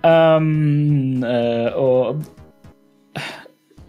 [0.03, 2.19] Um, eh, og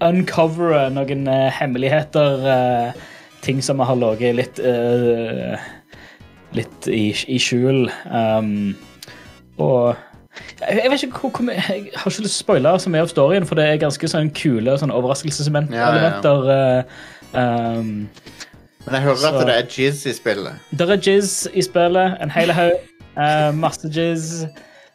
[0.06, 2.47] uncovere noen eh, hemmeligheter.
[2.55, 3.09] eh,
[3.40, 5.68] ting som har ligget litt eh,
[6.56, 7.85] Litt i, i skjul.
[8.10, 8.72] Um,
[9.60, 9.94] og
[10.60, 13.05] jeg, jeg vet ikke hvor, hvor Jeg har ikke lyst til å spoile så mye
[13.05, 15.77] av storyen, for det er ganske sånn kule sånn overraskelseselementer.
[15.78, 16.82] Ja, ja, ja.
[17.35, 18.09] eh, um,
[18.86, 20.66] Men jeg hører Så- at det er jizz i spillet.
[20.70, 22.16] Det er jizz i spillet.
[22.20, 22.72] En hel haug.
[23.16, 24.47] Uh, masse jizz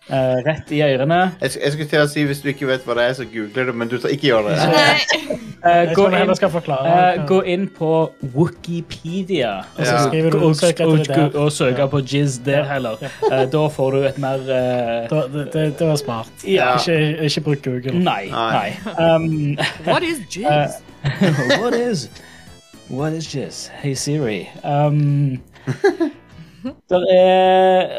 [0.10, 1.20] eh, rett i ørene.
[1.42, 3.70] Jeg, jeg skulle til å si Hvis du ikke vet hva det er, så googler
[3.70, 4.68] du, men du skal ikke gjøre det.
[4.74, 5.40] Nei.
[5.66, 6.92] Eh, gå, inn, forklare.
[7.16, 7.92] eh, gå inn på
[8.36, 9.54] Wikipedia.
[9.78, 10.30] og så Ja.
[10.30, 13.02] du Og, og, og, søke på jizz der heller.
[13.52, 14.38] Da får du et mer
[15.12, 16.30] Da- Det, det, det var smart.
[16.48, 16.76] Ja.
[16.78, 18.00] Ikke, ikke bruk Google.
[18.00, 18.30] Nei.
[18.32, 18.76] Nei.
[18.86, 19.16] nei.
[19.16, 19.58] Um,
[19.90, 20.82] What is jizz?
[21.60, 22.10] what is
[22.90, 23.70] What is jizz?
[23.82, 24.50] Hey Siri.
[24.64, 25.42] Um,
[26.66, 27.92] er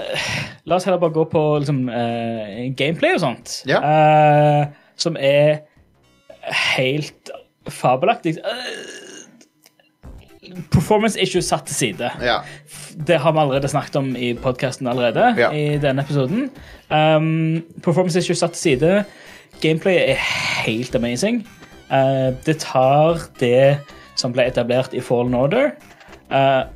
[0.67, 3.63] La oss heller bare gå på liksom, uh, gameplay og sånt.
[3.71, 3.79] Ja.
[3.79, 4.67] Uh,
[4.99, 5.63] som er
[6.75, 7.31] helt
[7.71, 8.35] fabelaktig.
[8.43, 8.51] Uh,
[10.75, 12.11] performance issues satt til side.
[12.23, 12.41] Ja.
[13.07, 15.35] Det har vi allerede snakket om i podkasten allerede.
[15.39, 15.53] Ja.
[15.55, 16.51] i denne episoden.
[16.91, 19.05] Um, performance issues satt til side.
[19.63, 20.19] Gameplay er
[20.67, 21.47] helt amazing.
[22.47, 23.79] Det tar det
[24.19, 25.71] som ble etablert i Fallen Order,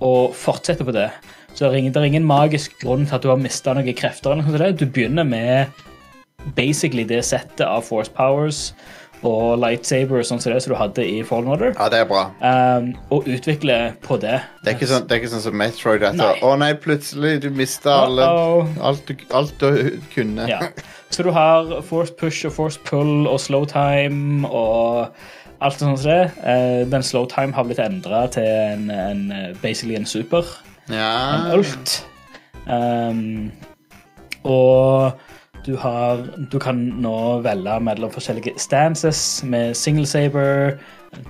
[0.00, 1.10] og fortsetter på det.
[1.60, 3.92] Så det er, ingen, det er ingen magisk grunn til at du har mista noen
[3.92, 4.32] krefter.
[4.32, 4.80] eller noe sånt.
[4.80, 5.66] Du begynner med
[6.56, 8.70] basically det settet av force powers
[9.20, 12.22] og lightsaber, sånn som det som du hadde i Fallen Order, Ja, det er bra.
[12.40, 14.38] um, og utvikle på det.
[14.64, 16.06] Det er ikke sånn, det er ikke sånn som Metroid.
[16.08, 16.30] At, Nei.
[16.40, 18.72] Å nei, plutselig du mista Uh-oh.
[18.80, 20.48] alt, du, alt du kunne.
[20.48, 20.62] Ja.
[21.12, 25.12] Så du har force push og force pull og slow time og
[25.60, 26.32] alt sånt som det.
[26.40, 30.48] Uh, den slow time har blitt endra til en, en, eh, basically en super.
[30.92, 31.96] En ult.
[32.70, 33.50] Um,
[34.44, 35.12] og
[35.66, 36.22] du har
[36.52, 40.78] Du kan nå velge mellom forskjellige stances med single saber,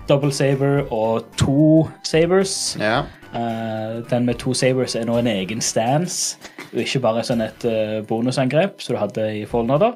[0.09, 2.77] double saber og to sabers.
[2.81, 3.03] ja.
[3.31, 6.39] Uh, den med to sabers er nå en egen stance,
[6.73, 9.93] og ikke bare sånn et uh, bonusangrep som du hadde i Fallen Order.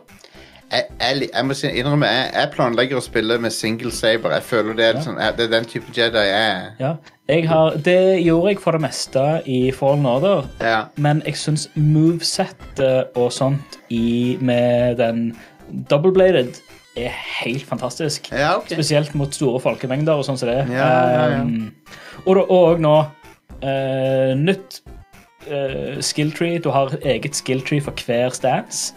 [0.74, 4.32] Jeg, jeg, jeg må innrømme, jeg, jeg planlegger å spille med single saber.
[4.34, 6.64] Jeg føler det er, sånn, jeg- det er den type Jedi jeg er.
[6.80, 6.94] Ja.
[7.30, 10.80] Jeg har, det gjorde jeg for det meste i Fallen Order, Ja.
[10.96, 15.22] men jeg syns movesettet og sånt i, med den
[15.90, 16.58] double-bladed
[16.96, 18.28] er helt fantastisk.
[18.32, 18.68] Ja, ok.
[18.74, 20.60] Spesielt mot store folkemengder og sånn som det.
[20.70, 21.40] Ja, ja, ja.
[21.42, 21.72] Um,
[22.26, 22.94] og, da- og nå
[23.64, 24.80] uh, nytt
[25.50, 26.60] uh, skill tree.
[26.62, 28.94] Du har eget skill tree for hver stance.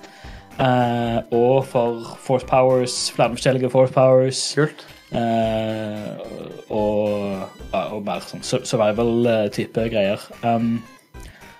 [0.58, 4.54] Eh, og for force powers, flere forskjellige force powers.
[4.58, 4.88] Kult.
[5.08, 6.20] Uh,
[6.68, 7.40] og,
[7.72, 10.20] uh, og mer sånn survival-type greier.
[10.44, 10.82] Um,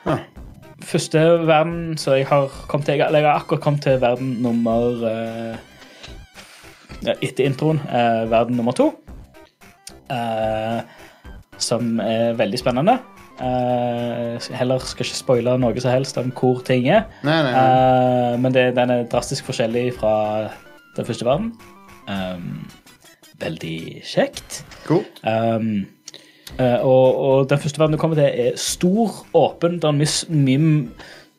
[0.08, 0.20] Ah.
[0.88, 5.58] Første verden så jeg har kommet til Jeg har akkurat kommet til verden nummer eh,
[7.22, 7.80] Etter introen.
[7.90, 8.94] eh, verden nummer to.
[10.10, 10.82] Eh,
[11.58, 12.98] som er veldig spennende.
[13.38, 17.06] Eh, heller skal ikke spoile noe som helst om hvor ting er.
[17.28, 17.66] Nei, nei, nei.
[17.66, 20.14] Uh, men det, den er drastisk forskjellig fra
[20.98, 21.52] den første verden.
[22.10, 22.66] Um,
[23.42, 24.64] veldig kjekt.
[24.88, 25.06] Cool.
[25.22, 25.86] Um,
[26.58, 29.78] uh, og, og den første verden du kommer til, er stor, åpen.
[29.84, 30.82] Det er mye,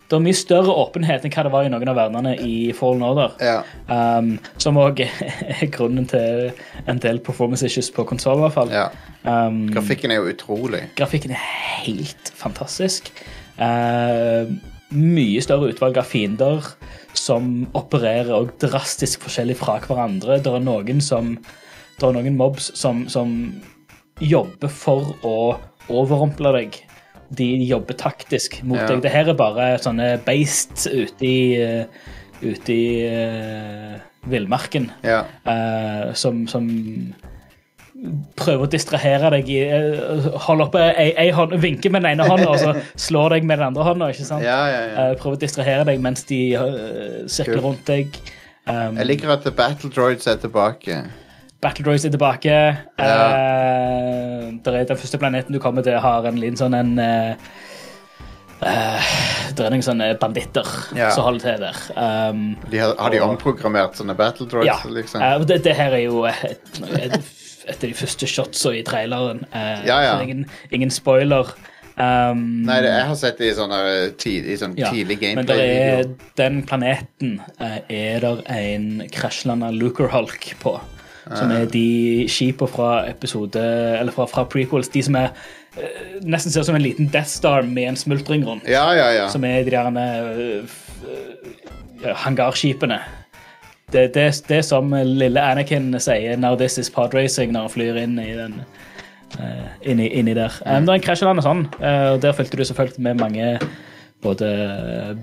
[0.09, 3.05] det er mye større åpenhet enn hva det var i noen av verdenene i Fallen
[3.05, 3.35] Order.
[3.45, 3.59] Ja.
[3.93, 6.49] Um, som òg er grunnen til
[6.89, 8.73] en del performance issues på konsoll, i hvert fall.
[8.73, 8.89] ja.
[9.29, 10.87] Um, Grafikken er jo utrolig.
[10.97, 11.45] Grafikken er
[11.85, 13.11] helt fantastisk.
[13.61, 14.49] Uh,
[14.97, 16.65] mye større utvalg av fiender
[17.19, 20.39] som opererer og drastisk forskjellig fra hverandre.
[20.41, 21.37] Det er noen som
[21.99, 23.33] Det er noen mobs som, som
[24.23, 25.39] jobber for å
[25.91, 26.77] overrumple deg.
[27.37, 28.87] De jobber taktisk mot Ja.
[28.89, 29.03] deg.
[29.05, 31.85] Det her er bare sånne beist ute i eh,
[32.39, 33.97] Ute i uh,
[34.31, 35.25] villmarken Ja.
[35.43, 36.69] uh, som, som
[38.39, 42.29] prøver å distrahere deg i opp Holde oppe ei, ei hånd, vinker med den ene
[42.31, 42.75] hånda, og så
[43.09, 44.11] slår deg med den andre hånda.
[44.15, 44.47] ikke sant?
[44.47, 45.07] Ja, ja, ja.
[45.19, 48.15] Prøver å distrahere deg mens de uh, sirkler rundt deg.
[48.69, 51.01] Um, Jeg liker at The Battle Droids er tilbake.
[51.61, 52.55] Battle Droids er tilbake.
[52.99, 57.33] Eh, der er Den første planeten du kommer til, har en liten sånn en uh,
[58.63, 59.09] eh,
[59.57, 61.11] Det er noen sånne banditter Ja.
[61.15, 61.81] som holder til der.
[61.97, 64.67] Um, De har, har de Og- omprogrammert sånne Battle Droids?
[64.67, 64.79] ja.
[64.91, 65.23] liksom?
[65.23, 67.19] Eh, det, det her er jo et, et,
[67.67, 69.45] et av de første shotsa i traileren.
[69.53, 70.21] Eh, Ja, ja.
[70.23, 71.51] Ingen, ingen spoiler.
[71.99, 75.35] Um, Nei, det, jeg har sett det i sånne eh, tid, i sånn ja, tidlig
[75.35, 76.05] Men der er,
[76.39, 79.73] den planeten eh, er der en krasjlanda
[80.13, 80.77] Hulk på.
[81.37, 83.61] Som er de skipa fra episode
[83.99, 84.89] Eller fra, fra prequels.
[84.89, 85.31] De som er
[85.77, 88.69] eh, nesten ser ut som en liten Death Star med en smultring rundt.
[88.69, 89.29] Ja, ja, ja.
[89.33, 90.77] Som er de der eh,
[92.05, 93.01] eh, hangarskipene.
[93.93, 97.97] Det, det, det som lille Anakin sier 'Now this is pod racing' når han flyr
[97.97, 98.61] inn i den
[99.41, 100.53] uh, inni, inni der.
[100.67, 103.59] Um, det er en krasjland og sånn, Uh, der fulgte du selvfølgelig med mange
[104.23, 104.49] både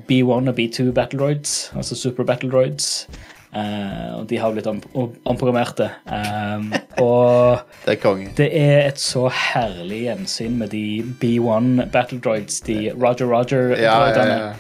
[0.10, 3.08] B1 og B2 battle droids, altså super battle droids.
[3.56, 5.88] Eh, og de har blitt om, om, omprogrammerte.
[6.12, 6.74] Um,
[7.06, 12.92] og Det er det er et så herlig gjensyn med de B1 battle droids, de
[12.92, 14.36] Roger Ja, ja, Roger-droidene.
[14.36, 14.54] ja.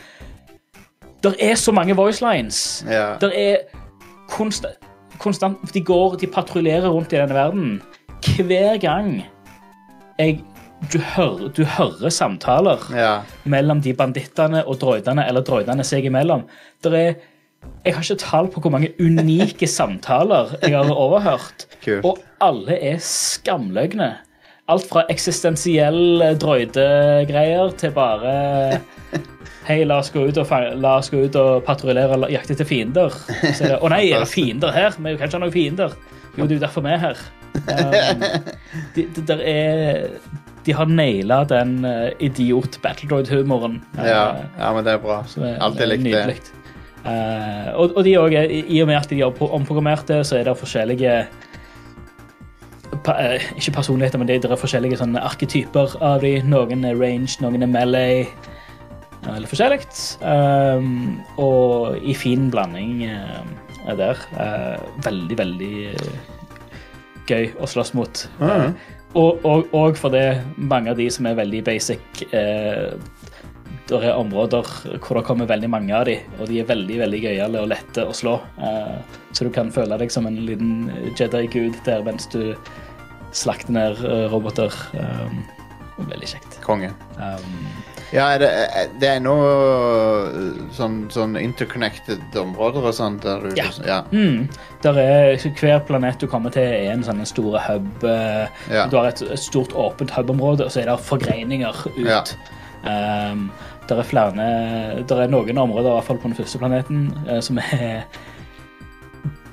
[1.26, 2.86] Der er så mange voice lines.
[2.88, 3.18] ja.
[3.20, 3.58] Der er
[4.30, 4.78] konstant,
[5.20, 7.82] konstant De går, de patruljerer rundt i denne verden.
[8.38, 9.26] Hver gang
[10.20, 10.40] jeg,
[10.94, 13.22] du, hører, du hører samtaler ja.
[13.44, 16.46] mellom de bandittene og droidene, eller droidene seg imellom.
[16.84, 17.14] Der er
[17.86, 21.68] Jeg har ikke tall på hvor mange unike samtaler jeg har overhørt.
[21.84, 22.06] Kult.
[22.06, 24.16] Og alle er skamløgne.
[24.74, 28.34] Alt fra eksistensielle droidegreier til bare
[29.66, 32.68] Hei, la oss gå ut og, la oss gå ut og patruljere og jakte til
[32.70, 33.14] fiender.
[33.58, 34.94] Så Å nei, er det fiender her?
[34.98, 35.96] Vi kan ikke ha noen fiender.
[36.36, 37.26] Jo, det er jo derfor vi er her.
[37.56, 38.20] Um,
[38.92, 40.02] de, de, der er,
[40.68, 43.78] de har naila den uh, idiot-battledroid-humoren.
[43.96, 44.26] Ja.
[44.60, 45.22] ja, men det er bra.
[45.24, 46.65] Alt er Alltid likt det.
[47.06, 50.57] Uh, og, og de også, i og med at de er omprogrammerte, så er det
[50.57, 51.14] forskjellige
[53.06, 56.40] eh, Ikke personligheter, men det er forskjellige sånne arketyper av de.
[56.49, 58.26] Noen er range, noen er melee.
[59.26, 59.86] Eller forskjellig.
[60.22, 63.41] Um, og i fin blanding uh,
[63.90, 64.22] er der.
[64.38, 66.11] Uh, veldig, veldig eh,
[67.30, 68.27] gøy å slåss mot.
[68.41, 68.76] Mhm.
[69.15, 72.98] Og, og, og for det, mange av de som er veldig basic eh,
[73.88, 74.66] Det er områder
[74.98, 78.02] hvor det kommer veldig mange av de, og de er veldig veldig gøyale og lette
[78.10, 78.40] å slå.
[78.57, 78.95] Eh,
[79.32, 80.88] så du kan føle deg som en liten
[81.20, 82.56] Jedi-gud der mens du
[83.36, 84.74] slakter ned eh, roboter.
[84.98, 85.44] Um,
[86.10, 86.57] veldig kjekt.
[86.66, 86.94] Konge.
[87.20, 87.60] Um,
[88.14, 93.56] Ja, er det, er- det er øh, sånn, sånn interconnected områder og sånt der du
[93.57, 93.66] Ja.
[93.86, 93.98] ja.
[94.12, 94.48] mm,
[94.84, 98.03] der er, hver planet du kommer til, er en sånn en stor hub.
[98.03, 98.86] eh, Ja.
[98.88, 102.06] Du har et, et stort åpent hub-område, og så er det forgreininger ut.
[102.06, 102.22] Ja.
[102.86, 103.49] Um,
[103.90, 104.32] der er flere
[105.06, 108.06] Det er noen områder, i hvert fall på den første planeten, eh, som er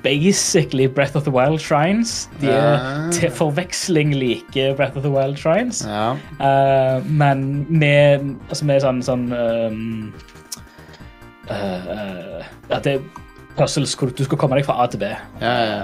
[0.03, 2.29] basically Breath of the Wild shrines.
[2.41, 5.87] De er til forveksling like Breath of the Wild shrines.
[5.87, 6.11] ja.
[6.39, 10.13] Uh, men med, altså med sånn, sånn um,
[11.49, 13.05] uh, eh, At det er
[13.57, 15.13] puzzles hvor du skal komme deg fra A til B.
[15.41, 15.79] Ja, ja.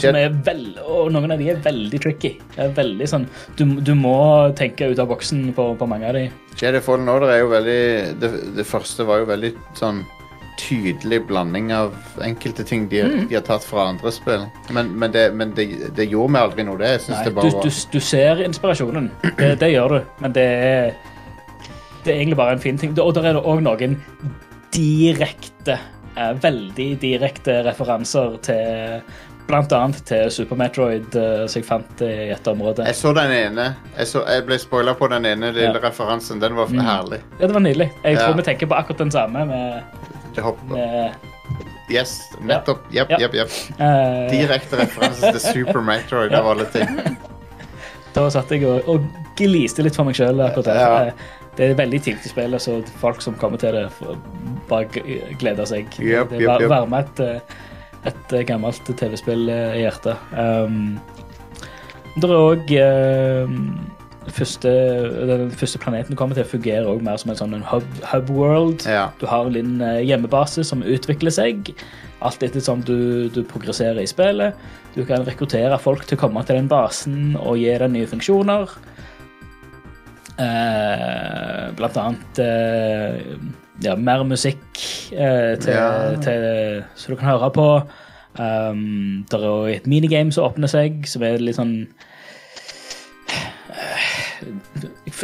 [0.00, 2.34] Som er veld, og noen av de er veldig tricky.
[2.58, 3.24] Er veldig sånn,
[3.58, 4.16] du, du må
[4.58, 6.26] tenke ut av boksen på, på mange av de.
[6.60, 7.80] Jedi Fallen Order er jo veldig
[8.22, 10.04] det, det første var jo veldig sånn
[10.56, 11.92] tydelig blanding av
[12.24, 13.26] enkelte ting de, Mm.
[13.28, 14.46] de har tatt fra andre spill.
[14.72, 15.66] Men, men, det, men det,
[15.98, 16.94] det gjorde meg aldri noe, det.
[17.12, 19.10] Nei, det du, bare du, var du ser inspirasjonen.
[19.36, 19.98] Det, det gjør du.
[20.24, 20.96] Men det er,
[22.06, 22.96] det er egentlig bare en fin ting.
[23.04, 23.98] Og der er det òg noen
[24.72, 25.76] direkte,
[26.16, 29.02] eh, veldig direkte referanser til
[29.46, 32.82] Blant annet til Super Metroid, eh, som jeg fant i et område.
[32.88, 33.68] Jeg så den ene.
[33.96, 35.82] Jeg, så, jeg ble spoila på den ene lille Ja.
[35.84, 36.40] referansen.
[36.42, 37.20] Den var herlig.
[37.40, 37.92] Ja, det var nydelig.
[38.04, 38.26] Jeg Ja.
[38.26, 39.82] tror vi tenker på akkurat den samme med,
[40.34, 41.10] Det med
[41.88, 42.78] Yes, nettopp.
[42.92, 43.18] Jepp, Ja.
[43.20, 43.50] jepp, jepp.
[43.78, 44.26] Uh...
[44.30, 46.88] Direkte referanse til Super Metroid av alle ting.
[48.12, 49.04] Da satt jeg og, og
[49.38, 51.06] gliste litt for meg sjøl akkurat der.
[51.06, 51.12] Eh,
[51.56, 53.86] Det er veldig tidlig spill, så folk som kommer til det,
[54.68, 54.84] bare
[55.40, 55.86] gleder seg.
[56.00, 57.40] Yep, det er var- yep, varme et, eh,
[58.06, 60.16] et eh, gammelt TV-spill eh, i hjertet.
[60.32, 60.96] Um,
[62.16, 62.72] det er òg
[64.32, 64.70] første,
[65.28, 68.32] Den første planeten du kommer til, fungerer også mer som en sånn en hub, hub
[68.32, 68.86] world.
[68.88, 69.08] Ja.
[69.20, 71.72] Du har din eh, hjemmebase som utvikler seg,
[72.24, 74.56] alt etter som du, du progresserer i spillet.
[74.96, 78.72] Du kan rekruttere folk til å komme til den basen og gi dem nye funksjoner.
[80.38, 83.20] Eh, blant annet eh,
[83.84, 84.82] ja, mer musikk
[85.12, 86.16] eh, til, Ja.
[86.20, 87.68] til, så du kan høre på.
[88.36, 91.86] Um, det er jo et minigame som åpner seg, som er litt sånn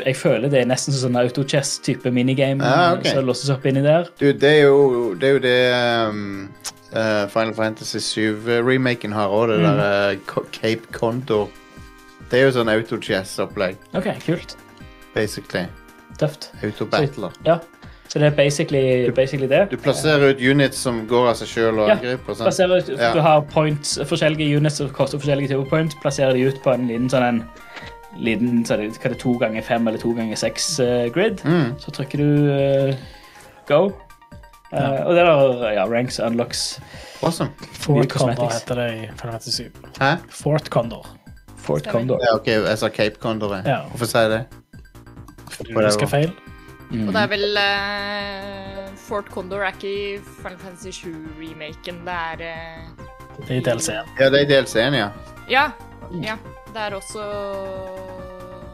[0.06, 3.12] jeg føler det er nesten sånn autochess-type minigame Ah, okay.
[3.12, 4.08] som låses opp inni der.
[4.18, 5.58] Du, det er jo det, er jo det
[6.08, 6.48] um,
[6.96, 9.68] uh, Final Fantasy 7-remaken har òg, det Mm.
[9.68, 11.48] der uh, Cape Condor.
[12.30, 14.56] Det er jo sånn auto-chess-opplegg, OK, kult.
[15.14, 15.66] Basically.
[16.18, 16.52] Tøft.
[16.62, 17.30] Autobattler.
[17.30, 17.58] Så, Ja.
[18.08, 19.70] Så det er basically, basically det.
[19.70, 22.34] Du plasserer ut units som går av seg sjøl og Ja, angriper.
[22.34, 22.72] Sånn.
[22.76, 23.12] Ut, Ja.
[23.14, 25.94] Du har points, forskjellige units som koster forskjellige typer points.
[26.02, 27.44] Plasserer de ut på en liten sånn en
[28.18, 31.40] liten, så det, hva er to ganger fem eller to ganger seks uh, grid.
[31.44, 31.78] Mm.
[31.80, 32.94] Så trykker du uh,
[33.66, 33.92] go.
[34.72, 36.80] Eh, og det er ja, ranks, unlocks
[37.22, 37.50] Awesome.
[37.72, 39.70] Fort Condor heter det i Final Fantasy 7.
[40.00, 40.14] Hæ?
[40.30, 41.06] Fort Condor.
[41.56, 41.86] Fort.
[41.86, 42.18] Condor.
[42.24, 43.54] Ja, OK, jeg sa Cape Condor.
[43.66, 43.82] Ja.
[43.92, 44.61] Hvorfor sier jeg det?
[45.60, 46.32] Du husker feil.
[46.92, 47.06] Mm.
[47.08, 52.02] Og det er vel uh, Fort Condor er ikke i Final Fantasy 7-remaken.
[52.04, 53.06] Det er uh,
[53.38, 54.10] Det er i DLC-en.
[54.20, 55.08] Ja, det er i DLC-en, ja.
[55.50, 55.70] Ja.
[56.22, 56.36] ja.
[56.72, 57.24] Det er også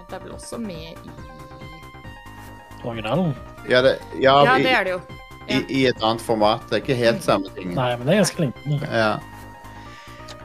[0.09, 1.11] Det er vel også med i
[2.85, 3.35] Originalen.
[3.69, 5.01] Ja, det, ja, Ja, det er det jo.
[5.49, 6.63] i, i et annet format.
[6.69, 7.75] Det er ikke helt samme ting.
[7.75, 8.89] Nei, men det er ganske lignende.
[8.93, 9.17] Ja.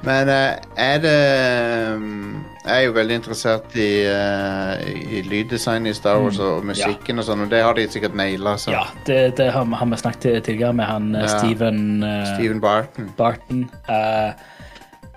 [0.04, 5.94] Men uh, er det um, Jeg er jo veldig interessert i, uh, i lyddesign i
[5.94, 8.56] Star Wars og musikken og sånn, og det har de sikkert naila.
[8.58, 8.72] Så.
[8.72, 8.78] Mm.
[8.78, 11.34] Ja, det, det har, har vi snakket tidligere med han eh, Ja.
[11.38, 13.10] Steven, uh, Steven Barton.
[13.18, 13.66] Barton.
[13.90, 14.32] Uh,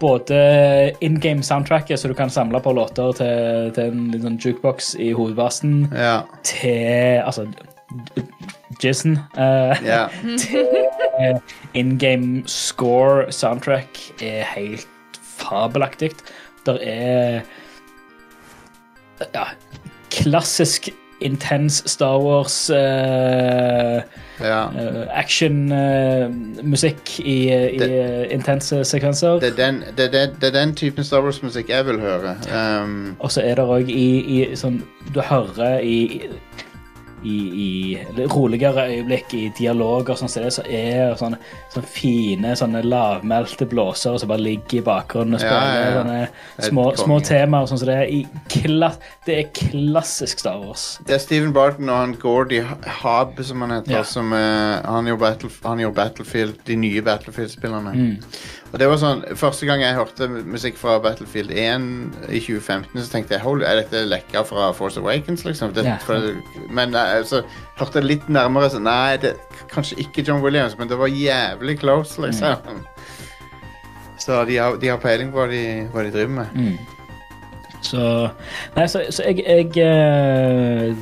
[0.01, 0.40] både
[1.01, 4.94] in game soundtracket, så du kan samle på låter til, til en liten sånn jukebox
[5.01, 6.18] i hovedbasen, Ja.
[6.44, 7.47] til altså
[8.82, 9.18] Jizzen.
[9.39, 10.06] Uh, ja.
[11.16, 11.39] Eh,
[11.73, 13.89] In game score soundtrack
[14.20, 16.10] er helt fabelaktig.
[16.66, 17.40] Der er
[19.34, 19.43] ja,
[20.10, 20.88] klassisk
[21.20, 24.02] intens Star Wars uh,
[24.44, 24.66] ja.
[25.16, 29.38] actionmusikk i, i Det- intense sekvenser.
[29.40, 32.36] Det, er den, det, det er den typen Star Wars-musikk jeg vil høre.
[32.82, 34.82] Um, Og så er det òg i, i sånn
[35.14, 36.20] Du hører i i,
[37.24, 37.98] i
[38.30, 41.38] roligere øyeblikk, i dialoger sånn som det, så er det sånne,
[41.72, 45.94] sånne fine, sånne lavmælte blåsere som bare ligger i bakgrunnen og spiller ja, ja.
[45.97, 48.12] sånne små, små temaer sånn som det er.
[48.12, 48.26] I
[49.26, 50.86] det er klassisk Star Wars.
[51.06, 52.60] Det er Steven Barton og han Gordy
[53.01, 54.05] Hab, som han heter, Ja.
[54.05, 57.93] som uh, han gjorde Battlefield, de nye Battlefield-spillerne.
[57.94, 58.16] Mm.
[58.77, 61.85] Og det var sånn, Første gang jeg hørte musikk fra Battlefield 1
[62.28, 65.73] i 2015, så tenkte jeg Hold, er dette lekka fra Force Awakens, liksom?
[65.73, 66.03] Det, yeah.
[66.05, 66.35] for,
[66.77, 67.40] men eh, så
[67.78, 69.32] hørte jeg litt nærmere så Nei, det
[69.73, 72.69] kanskje ikke John Williams, men det var jævlig close, liksom.
[72.69, 72.85] Mm.
[74.20, 76.61] Så de har, de har peiling på hva de, hva de driver med.
[76.61, 77.81] Mm.
[77.81, 78.05] Så
[78.77, 80.93] Nei, så, så jeg, jeg eh,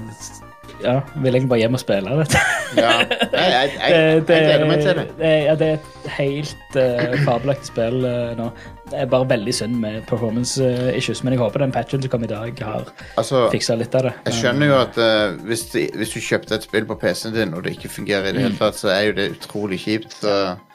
[0.85, 2.41] Ja, vil egentlig bare hjem og spille dette.
[2.75, 2.91] Ja.
[3.33, 5.05] Nei, jeg, jeg, jeg, gleder meg til det.
[5.19, 8.49] det, ja, det er et helt uh, fabelaktig spill uh, nå.
[8.91, 12.13] Det er bare veldig synd med performance uh, issues, men jeg håper den patchen som
[12.13, 12.91] kom i dag, har
[13.21, 14.15] Altså, fiksa litt av det.
[14.29, 17.57] Jeg skjønner jo at uh, hvis, de, hvis du kjøpte et spill på PC-en din,
[17.57, 20.21] og det ikke fungerer i det hele tatt, så er jo det utrolig kjipt.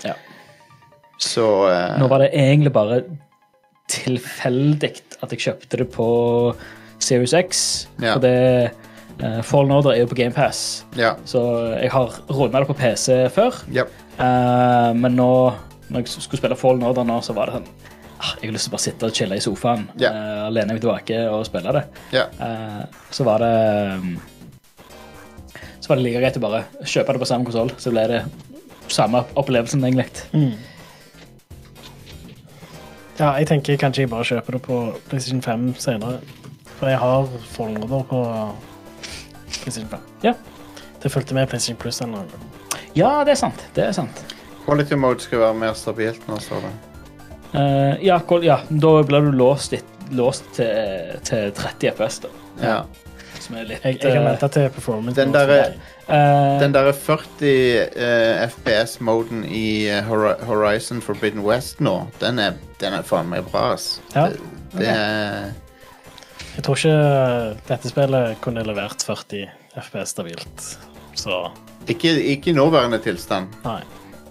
[0.06, 0.16] Ja.
[1.20, 1.46] så
[2.00, 3.04] Nå var det egentlig bare
[3.90, 6.10] tilfeldig at jeg kjøpte det på
[7.00, 7.64] Series X.
[8.02, 8.16] Ja.
[8.16, 8.72] For det
[9.24, 11.16] uh, Fallen Order er jo på GamePass, Ja.
[11.26, 11.42] så
[11.82, 13.64] jeg har runda det på PC før.
[13.74, 13.84] ja.
[14.20, 15.30] Uh, men nå,
[15.90, 17.70] når jeg skulle spille Fallen Order nå, så var det sånn
[18.20, 20.12] ah, Jeg har lyst til å bare sitte og chille i sofaen, Ja.
[20.12, 21.86] uh, lene meg tilbake og spille det.
[22.12, 22.26] ja.
[22.42, 22.84] Uh,
[23.16, 23.54] så var det
[23.96, 24.18] um,
[25.80, 28.24] Så var det like greit å bare kjøpe det på samme konsoll, så ble det
[28.90, 30.58] samme opplevelsen, egentlig.
[33.20, 34.78] Ja, jeg tenker kanskje jeg bare kjøper det på
[35.10, 36.20] PlayStation 5 senere.
[36.80, 38.22] For jeg har Fallen Order på
[39.50, 40.00] PlayStation 5.
[40.24, 40.34] Ja.
[41.02, 42.80] Det fulgte med PlayStation Plus eller noe.
[42.98, 43.66] Ja, det er sant.
[43.76, 44.24] Det er sant.
[44.66, 46.72] Quality mode skal være mer stabilt nå, står det.
[47.60, 52.30] Eh, ja, kol- ja, da blir du låst, litt- låst til, til 30 FPS, da.
[52.62, 52.80] Ja.
[53.40, 55.16] Som er litt Jeg, jeg kan eh, vente til performance.
[55.22, 57.54] Den nå, derre så- eh, den derre 40
[57.96, 63.48] eh, FPS-moden i eh, Hori- Horizon Forbidden West nå, den er, den er faen meg
[63.50, 64.02] bra, ass.
[64.16, 64.28] Ja.
[64.30, 64.40] Det,
[64.78, 65.54] det er
[66.56, 66.96] Jeg tror ikke
[67.70, 69.46] dette spillet kunne levert 40
[69.80, 70.66] FPS stabilt.
[71.20, 71.44] Så
[71.90, 73.82] ikke, ikke i nåværende tilstand, nei.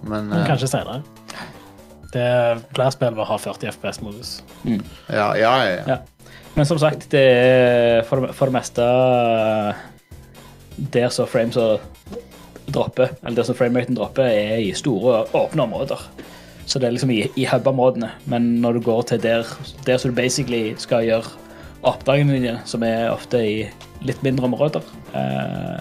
[0.03, 1.03] men, Men eh, kanskje senere.
[2.13, 2.29] Det
[2.73, 4.31] Flere spill vil ha 40 FPS-modus.
[4.65, 4.79] ja,
[5.11, 5.83] ja, ja, ja.
[5.87, 5.99] Ja.
[6.55, 8.85] Men som sagt, det er for, for det meste
[10.95, 11.59] der som frames
[12.69, 16.03] dropper, eller der som frameraten dropper, er i store, åpne områder.
[16.69, 18.11] Så det er liksom i, i hub-områdene.
[18.29, 19.47] Men når du går til der,
[19.87, 21.31] der som du basically skal gjøre
[21.87, 23.57] oppdragene dine, som er ofte i
[24.07, 24.85] litt mindre områder,
[25.15, 25.79] eh,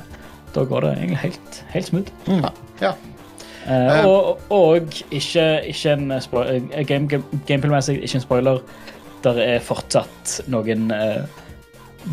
[0.53, 2.11] da går det egentlig helt, helt smooth.
[2.82, 2.94] ja.
[3.68, 8.61] Eh, og, og ikke, ikke en spoiler, game, game, Gameplay-messig ikke en spoiler.
[9.26, 11.26] Der er fortsatt noen eh,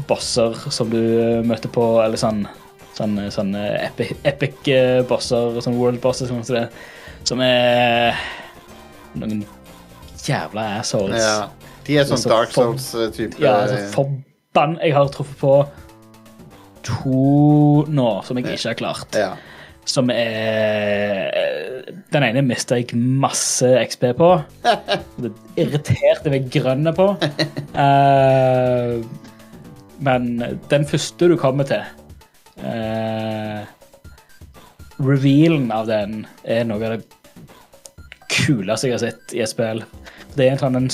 [0.09, 2.47] bosser som du eh, møter på, eller sånn
[2.95, 6.69] Sånne, sånn eh, epic, epic eh, bosser, sånn world bosser, som det,
[7.27, 8.15] som er
[9.19, 9.41] noen
[10.23, 11.19] jævla assholes.
[11.19, 11.49] ja.
[11.87, 13.41] De er sånn Så Dark Souls-type.
[13.43, 15.57] Ja, altså, forbann Jeg har truffet på
[16.85, 19.19] to nå som jeg ikke har klart.
[19.19, 19.35] ja.
[19.85, 24.31] Som er Den ene mista jeg masse XP på.
[25.23, 27.11] Det irriterte meg grønne på.
[27.77, 29.05] Uh,
[30.05, 30.31] men
[30.71, 31.85] den første du kommer til
[32.65, 33.65] uh,
[35.05, 37.05] Revealen av den er noe av det
[38.31, 39.83] kuleste jeg har sett i et spill.
[40.35, 40.91] Det er en sånn en,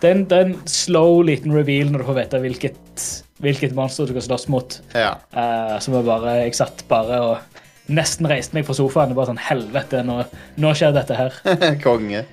[0.00, 3.04] det er en, det er en slow liten reveal når du får vite hvilket,
[3.44, 4.78] hvilket monster du skal slåss mot.
[4.94, 5.14] ja.
[5.34, 7.60] Uh, som er bare, jeg satt bare og
[7.92, 9.12] nesten reiste meg på sofaen.
[9.12, 10.22] og bare sånn, helvete, nå,
[10.60, 11.38] nå skjer dette her.
[11.84, 12.24] Konge.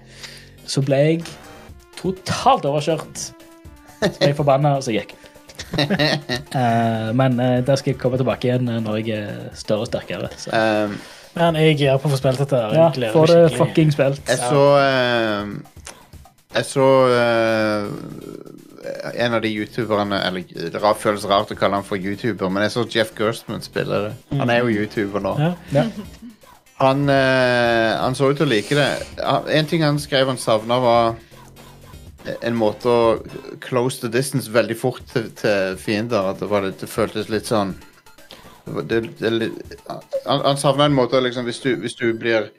[0.68, 1.24] Så ble jeg
[2.00, 3.26] totalt overkjørt.
[4.02, 5.28] Så ble jeg forbanna, og så gikk jeg.
[5.78, 9.92] uh, men uh, der skal jeg komme tilbake igjen eh, når jeg er større og
[9.92, 10.32] sterkere.
[10.40, 10.52] Så.
[10.52, 10.96] Um,
[11.38, 12.58] Men jeg er på å få spilt dette.
[12.76, 14.24] ja, få det fucking spilt.
[14.28, 15.54] Jeg så eh,
[16.52, 17.88] Jeg så uh,
[19.14, 22.74] en av de youtuberne Eller det føles rart å kalle han for youtuber, men jeg
[22.76, 24.12] så Jeff Gerstmann spille det.
[24.40, 25.36] Han er jo youtuber nå.
[25.40, 25.54] Ja.
[25.72, 25.86] Ja.
[26.82, 28.90] Han, uh, han så ut til å like det.
[29.54, 31.14] En ting han skrev han savna, var
[32.42, 33.04] en måte å
[33.62, 36.34] close the distance veldig fort til, til fiender.
[36.34, 37.76] At det, var, det føltes litt sånn
[38.66, 39.50] det, det,
[40.26, 42.52] Han, han savna en måte liksom hvis du, hvis du blir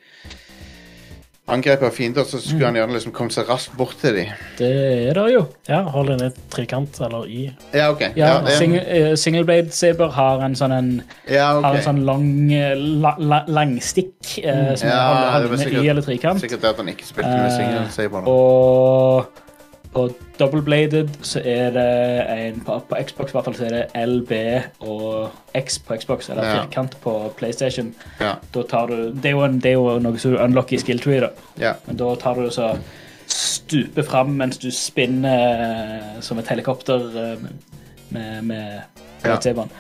[1.51, 4.29] angrepet av fiender, så skulle han gjerne liksom komme seg raskt bort til dem.
[4.61, 4.69] Det
[5.11, 5.41] er det jo.
[5.69, 7.43] ja, hold inne trekant eller i.
[7.75, 8.05] Ja, OK.
[8.17, 10.91] Ja, Ja, sing, uh, Single, eh, Singleblade Saber har en sånn en,
[11.27, 11.67] ja, okay.
[11.67, 14.15] har en sånn lang eh, la, la, langstikk
[14.45, 16.41] uh, som Ja, holder, det var holder sikkert- i eller trekant.
[16.47, 18.29] Sikkert at han ikke spilte med uh, single saber.
[18.31, 19.42] Og
[19.93, 20.07] På
[20.39, 21.87] double-bladed så er det
[22.33, 24.33] en på, på Xbox i hvert fall så er det LB
[24.89, 26.63] og X på Xbox, eller Ja.
[26.63, 27.95] firkant på PlayStation.
[28.21, 28.35] Ja.
[28.55, 31.21] Da tar du, det, er jo en, det er jo noe som unlocker skill tree,
[31.21, 31.29] da.
[31.61, 31.75] ja.
[31.87, 32.73] Men da tar du så
[33.33, 37.45] stuper fram mens du spinner eh, som et helikopter eh,
[38.13, 38.81] med, med
[39.25, 39.71] lightsaberen.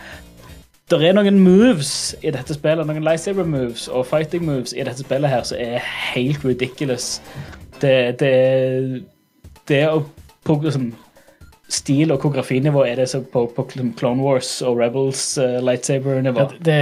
[0.92, 5.00] Det er noen moves i dette spillet, noen lightsaber moves og fighting moves i dette
[5.06, 5.80] spillet her som er
[6.12, 7.14] helt ridiculous.
[7.80, 9.02] Det, det,
[9.70, 10.02] det å
[10.42, 10.90] på liksom,
[11.72, 13.62] stil- og koreografinivå er det så på, på
[13.96, 16.42] Clone Wars og Rebels uh, lightsaber-nivå.
[16.42, 16.80] Ja, det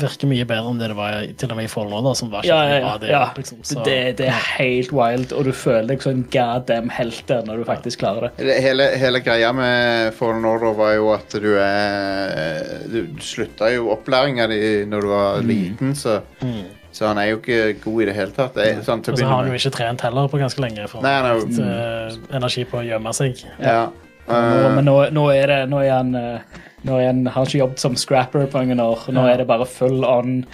[0.00, 2.46] virker mye bedre enn det det var til og med i Fallen da, som var
[2.48, 2.92] Ja, ja, ja.
[3.02, 3.22] Det, ja.
[3.36, 7.20] liksom, så, det, det er helt wild, og du føler deg som en goddamn helt
[7.28, 8.56] der når du faktisk klarer det.
[8.64, 14.48] Hele, hele greia med Fallen Order var jo at du er Du slutta jo opplæringa
[14.48, 16.62] di når du var liten, så, Mm.
[16.92, 18.58] Så han er jo ikke god i det hele tatt.
[18.84, 20.88] Sånn, Og så har han jo ikke trent heller på ganske lenge.
[20.90, 23.44] For Nei, har hatt, eh, energi på å gjemme seg.
[23.58, 23.86] Ja.
[24.28, 27.34] Nå, Uh, men nå, nå er det Nå er han eh, nå er han, han
[27.34, 29.08] har ikke jobbet som scrapper på mange år.
[29.14, 30.44] Nå er det bare full on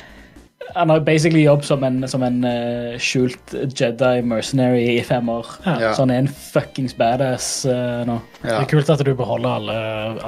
[0.75, 5.47] Han har basically jobb som en, som en uh, skjult Jedi mercenary i fem år.
[5.65, 5.93] Ja.
[5.95, 8.19] Så han er en fuckings badass uh, nå.
[8.43, 8.49] ja.
[8.49, 9.77] Det er kult at du beholder alle,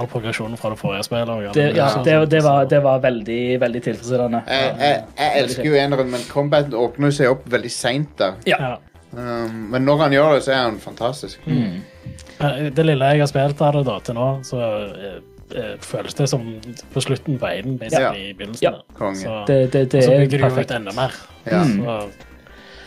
[0.00, 1.50] all progresjonen fra det forrige spillet.
[1.54, 4.44] Det, ja, det, det, var, det var veldig, veldig tilfredsstillende.
[4.48, 8.24] Jeg, jeg, jeg elsker jo eneren, men combaten åpner jo seg opp veldig seint.
[8.48, 8.76] Ja.
[9.10, 11.46] Um, men når han gjør det, så er han fantastisk.
[11.46, 11.80] Mm.
[12.76, 15.16] Det lille jeg har spilt av det da, til nå, så eh, eh,
[15.84, 16.46] føles det som
[16.94, 18.62] på slutten på Aiden, basically, i begynnelsen.
[18.62, 19.12] Ja.
[19.14, 21.14] Så, Det, det, det så er bygger du ut enda mer.
[21.46, 21.64] Ja.
[21.64, 22.00] Så,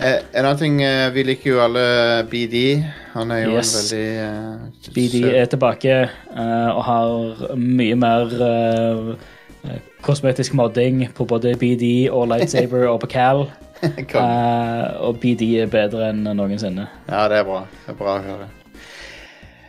[0.01, 1.83] Eh, en annen ting, eh, vi liker jo alle
[2.29, 2.83] BD.
[3.13, 3.73] Han er jo Yes.
[3.93, 5.93] en veldig eh, BD er tilbake
[6.35, 13.07] eh, og har mye mer eh, kosmetisk modding på både BD og lightsaber og på
[13.13, 13.45] Cal.
[13.83, 16.85] Eh, og BD er bedre enn noensinne.
[17.09, 17.65] Ja, det er bra.
[17.83, 18.45] Det er bra å høre.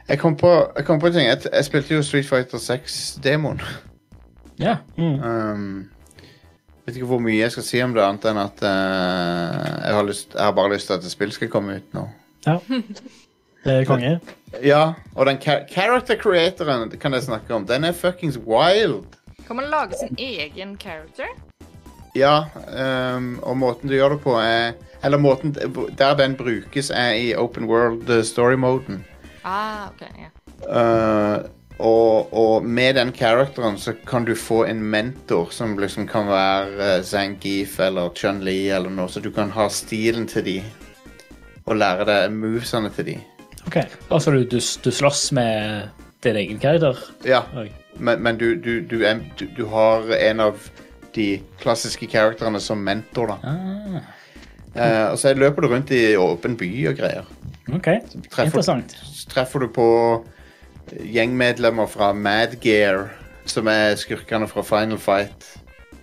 [0.08, 1.26] Jeg kom på, jeg kom på en ting.
[1.26, 3.62] Jeg, jeg spilte jo Street Fighter 6-demoen.
[4.60, 4.76] Ja.
[4.98, 5.88] Um,
[6.84, 8.68] vet ikke hvor mye jeg skal si om det, annet enn at uh,
[9.80, 12.08] jeg, har lyst, jeg har bare lyst til at et spill skal komme ut nå.
[12.46, 12.58] ja.
[13.64, 14.18] Det er konge.
[14.62, 17.64] Ja, og den cha character creatoren kan jeg snakke om.
[17.66, 19.16] Den er fuckings wild.
[19.46, 21.32] Kan man lage sin egen character?
[22.14, 22.44] Ja,
[23.16, 25.56] um, og måten du gjør det på er Eller måten
[25.98, 29.04] der den brukes, er i open world eh, story-moden.
[29.44, 30.02] Ah, ok.
[30.18, 30.30] Ja.
[30.64, 31.44] Uh,
[31.78, 36.98] og, og med den characteren så kan du få en mentor som liksom kan være
[36.98, 40.56] uh, Zangief eller Chun-Li eller noe, så du kan ha stilen til de
[41.64, 43.18] og lære deg movesene til de.
[43.66, 43.78] Ok.
[44.12, 45.88] Altså du, du, du slåss med
[46.24, 46.98] din egen karakter.
[47.24, 47.70] Ja, Oi.
[47.96, 49.00] men, men du, du, du,
[49.38, 50.60] du, du har en av
[51.14, 51.28] de
[51.60, 53.38] klassiske karakterene som mentor, da.
[53.48, 54.12] Ah,
[54.74, 57.26] Uh, og så løper du rundt i åpen by og greier.
[57.72, 57.86] OK.
[58.30, 58.96] Treffer, Interessant.
[59.30, 59.88] treffer du på
[61.00, 63.08] gjengmedlemmer fra Mad Gear,
[63.46, 65.46] som er skurkene fra Final Fight.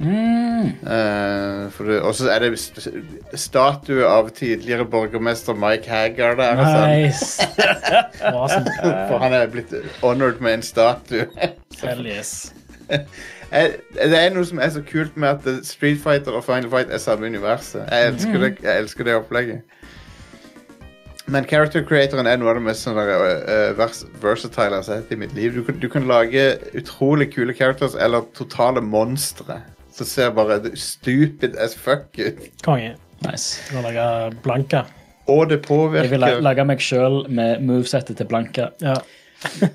[0.01, 0.71] Mm.
[0.81, 1.67] Uh,
[2.07, 2.55] Og så er det
[3.37, 6.63] statue av tidligere borgermester Mike Haggar der.
[6.63, 6.89] sånn.
[7.03, 7.47] Nice.
[8.31, 8.65] Awesome.
[9.09, 11.27] For han er blitt honored med en statue.
[11.83, 12.53] Hell yes.
[13.51, 16.89] Jeg- det er noe som er så kult med at Street Fighter og Final Fight
[16.91, 17.83] er samme universet.
[17.91, 19.61] Jeg elsker, det, jeg elsker det opplegget.
[21.31, 23.11] Men character creatoren er noe av det mest sånn der,
[23.47, 25.53] eh, vers versatile jeg har sett i mitt liv.
[25.55, 29.61] Du kan, du kan lage utrolig kule characters eller totale monstre.
[29.93, 32.39] Som ser bare stupid as fuck ut.
[32.63, 32.95] Konge.
[33.21, 33.61] nice.
[33.69, 34.81] Du kan lage Blanka.
[35.27, 38.69] Og det påvirker Jeg vil lage meg sjøl med movesettet til Blanka.
[38.81, 38.95] Ja.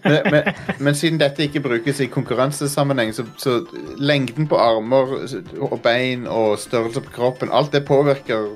[0.04, 3.56] Men, men, men siden dette ikke brukes i konkurransesammenheng, så, så
[3.98, 5.16] lengden på armer
[5.58, 8.52] og bein og størrelse på kroppen, alt det påvirker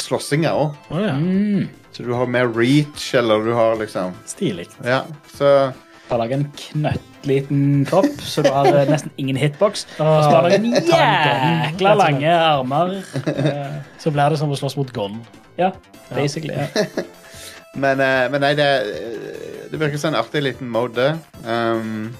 [0.00, 0.76] slåssinga òg.
[0.90, 1.14] Oh, ja.
[1.20, 1.68] Mm.
[1.94, 4.66] Så du har mer reach, eller du har liksom Stilig.
[4.82, 5.04] Ja,
[5.36, 5.72] så
[6.08, 9.86] Bare lag en knøttliten kropp, så du har eh, nesten ingen hitbox.
[9.96, 12.98] Og så har du en jækla lange armer.
[13.30, 15.16] Eh, Så blir det som å slåss mot Gon.
[15.56, 15.70] Ja,
[16.12, 16.52] basically.
[16.58, 16.66] Ja.
[17.74, 18.68] Men, eh, men nei, det,
[19.70, 21.08] det virker som en artig liten mode.
[21.42, 22.14] Um,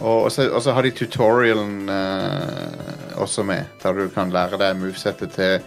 [0.00, 5.58] og så har de tutorialen uh, også med, der du kan lære deg movesettet til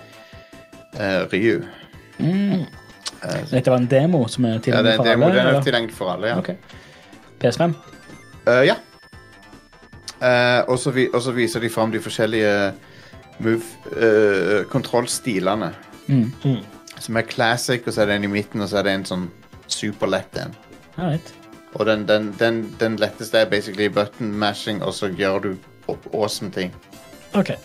[0.98, 1.62] uh, Ryu.
[2.18, 2.64] Mm.
[3.22, 5.36] Uh, Dette var en demo som er ja, tilgjengelig det, for alle?
[5.38, 6.40] den er tilgjengelig for alle, ja.
[6.42, 6.82] Ok.
[7.44, 7.78] PS5?
[8.48, 8.76] Eh, ja.
[10.20, 12.74] Eh, og, så vi, viser de fram de forskjellige
[13.44, 15.74] move eh, kontrollstilene.
[16.08, 16.62] Mm.
[17.04, 19.08] Som er classic, og så er det en i midten, og så er det en
[19.08, 19.30] sånn
[19.68, 20.56] superlett en.
[20.96, 21.34] Alright.
[21.74, 25.54] Og den, den, den, den letteste er basically button mashing, og så gjør du
[26.14, 26.72] awesome ting.
[27.34, 27.56] OK.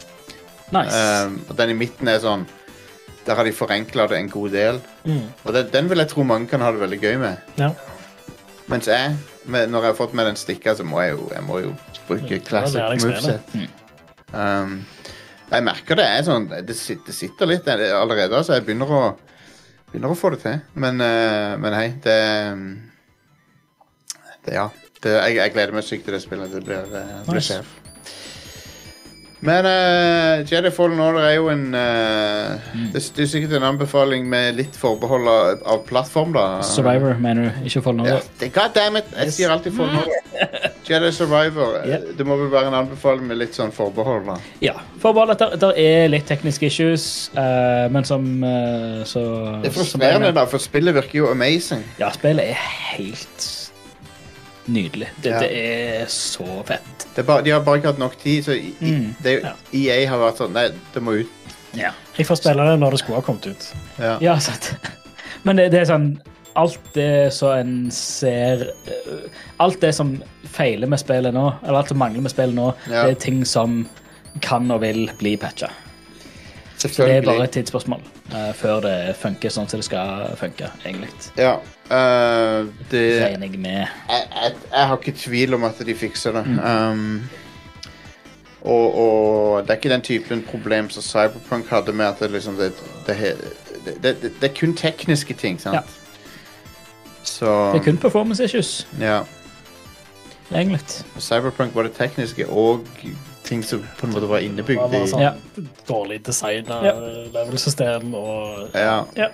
[0.72, 0.96] Nice.
[0.96, 2.46] Um, og den i midten er sånn
[3.28, 4.78] der har de forenkla det en god del.
[5.04, 5.26] Mm.
[5.44, 7.50] Og det, den vil jeg tro mange kan ha det veldig gøy med.
[7.60, 7.74] Ja.
[8.72, 11.44] Mens jeg, med, når jeg har fått med den stikka, så må jeg jo, jeg
[11.44, 11.74] må jo
[12.08, 13.52] bruke classic ja, moveset.
[13.52, 13.68] Mm.
[14.32, 14.74] Um,
[15.48, 19.02] jeg merker det er sånn Det sitter, det sitter litt allerede, så jeg begynner å
[19.92, 20.58] Begynner å få det til.
[20.74, 22.18] Men, eh, men hei, det,
[24.46, 24.68] det Ja.
[24.98, 26.50] Det, jeg, jeg gleder meg sykt til det spillet.
[26.50, 27.54] Det blir, uh, blir Nice.
[27.54, 27.68] sjef.
[29.40, 34.26] Men uh, Jedi Fallen Order er jo en uh, det, det er sikkert en anbefaling
[34.30, 36.46] med litt forbehold av, av plattform, da.
[36.66, 37.68] Survivor, mener du?
[37.70, 38.26] Ikke Fallen Order?
[38.40, 39.12] det, God damn it!
[39.14, 40.72] Jeg sier alltid Fallen Order.
[40.88, 41.78] Jedi Survivor.
[41.86, 42.08] Yep.
[42.18, 44.38] Det må vel være en anbefaling med litt sånn forbehold, da.
[44.64, 44.74] Ja.
[45.02, 47.06] Forbehold at det er litt tekniske issues,
[47.36, 49.22] uh, men som eh, så
[49.62, 51.84] Det er frustrerende, da, for spillet virker jo amazing.
[52.00, 53.48] Ja, spillet er helt
[54.68, 55.08] nydelig.
[55.22, 55.40] Det, Ja.
[55.40, 57.06] det er så fett.
[57.14, 59.42] Det er bare, de har bare ikke hatt nok tid, så i, i, Mm, det,
[59.42, 59.52] ja.
[59.74, 61.26] EA har vært sånn Nei, det må ut.
[61.74, 61.90] Ja.
[62.16, 63.68] Jeg får spille det når det skulle ha kommet ut.
[63.98, 64.18] Ja.
[64.20, 64.74] Ja, sant.
[65.44, 66.08] Men det, det er sånn
[66.58, 69.28] Alt det som en ser øh,
[69.62, 70.16] Alt det som
[70.50, 73.04] feiler med spillet nå, eller alt som mangler med spillet nå, Ja.
[73.06, 73.84] det er ting som
[74.42, 75.68] kan og vil bli patcha.
[76.78, 80.68] Så det er bare et tidsspørsmål uh, før det funker sånn som det skal funke,
[80.86, 81.10] egentlig.
[81.34, 81.56] Ja.
[81.90, 83.80] uh, det Regner jeg med.
[83.82, 86.44] jeg, jeg, jeg har ikke tvil om at de fikser det.
[86.46, 86.58] Mm.
[86.62, 87.28] Um,
[88.62, 92.54] og, og det er ikke den typen problem som Cyberpunk hadde med at det liksom
[92.56, 92.72] det,
[93.06, 93.16] det,
[94.02, 95.74] det, det, er kun tekniske ting, sant?
[95.74, 95.80] Ja.
[97.24, 99.20] Så Det er kun performance issues, Ja.
[100.54, 100.80] egentlig.
[101.18, 102.86] Cyberpunk var det tekniske og
[103.48, 105.32] ting som på en måte var Det innebygd var i sånn Ja.
[105.88, 106.92] dårlig designa Ja.
[107.34, 109.04] level-system og Ja.
[109.16, 109.28] Ja.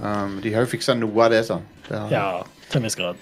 [0.00, 1.62] Um, de har jo fiksa noe av det, sånn.
[1.88, 3.16] Det har- ja, til en viss grad.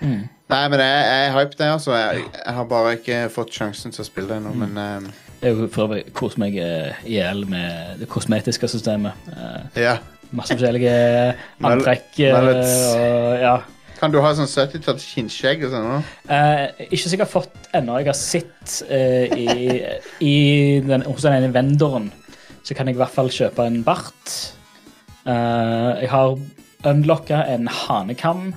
[0.00, 1.92] Nei, men jeg, jeg er hyped, jeg, altså.
[1.92, 5.08] Jeg, jeg har bare ikke fått sjansen til å spille det ennå, men um,
[5.42, 9.12] Jeg for øvrig koser meg eh, i hjel med det kosmetiske systemet.
[9.28, 9.98] Uh, ja.
[10.32, 12.72] masse forskjellige antrekk eh, mellets.
[12.96, 13.52] og ja.
[13.98, 16.04] Kan du ha sånn 70-talls kinnskjegg og sånn?
[16.30, 17.96] Eh, ikke sikkert fått ennå.
[17.98, 19.48] Jeg har sett eh, i,
[20.22, 20.36] i
[20.86, 22.06] den, hos den ene vendoren,
[22.62, 24.36] så kan jeg i hvert fall kjøpe en bart.
[25.26, 26.38] Eh, jeg har
[26.86, 28.52] unlocka en hanekam.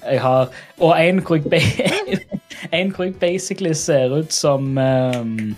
[0.00, 0.48] Jeg har
[0.80, 1.62] Og en hvor jeg,
[2.72, 5.54] en hvor jeg basically ser ut som ehm,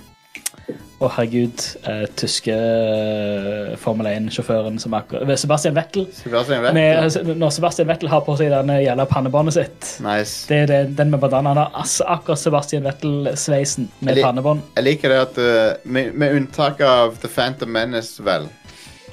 [0.67, 1.63] Å, herregud.
[1.87, 6.07] eh, tyske eh, Formel 1-sjåføren som akkurat Sebastian Vettel.
[6.17, 10.49] Sebastian vet Med, når Sebastian Vettel har på seg den jævla pannebåndet sitt Nice.
[10.49, 11.53] det er det, den med bandana.
[11.53, 14.65] Han har altså akkurat Sebastian Wettel-sveisen med pannebånd.
[14.79, 18.49] Jeg liker det at uh, med, med unntak av The Phantom Menace, vel,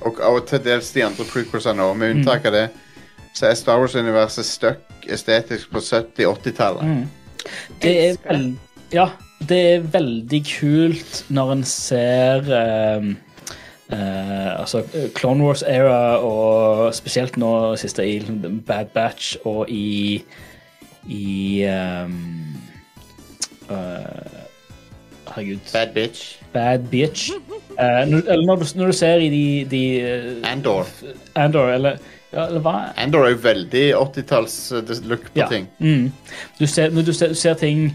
[0.02, 2.66] og, og til dels de andre prequelsene òg, med unntak av det,
[3.36, 6.84] så er Star Wars-universet stuck estetisk på 70-80-tallet.
[6.88, 7.54] Mm.
[7.84, 8.54] Det er vel,
[8.94, 9.10] Ja,
[9.50, 13.12] det er veldig kult når en ser ehm,
[13.92, 14.84] eh, altså
[15.16, 18.20] Clone Wars era, og spesielt nå siste i
[18.68, 20.24] Bad Batch og i
[21.04, 22.56] i um,
[23.70, 23.76] uh,
[25.34, 25.60] Herregud.
[25.74, 26.38] Bad bitch.
[26.54, 27.30] Bad Bitch.
[27.80, 30.88] Eh, eller når du, når du ser i de, de eh, Andor.
[31.36, 31.98] Andor, eller,
[32.34, 32.74] ja, eller hva?
[33.02, 35.48] Andor er jo veldig 80-talls uh, look på Ja.
[35.50, 35.68] ting.
[35.80, 36.12] Mm.
[36.60, 37.88] Du, ser, du ser, du ser ting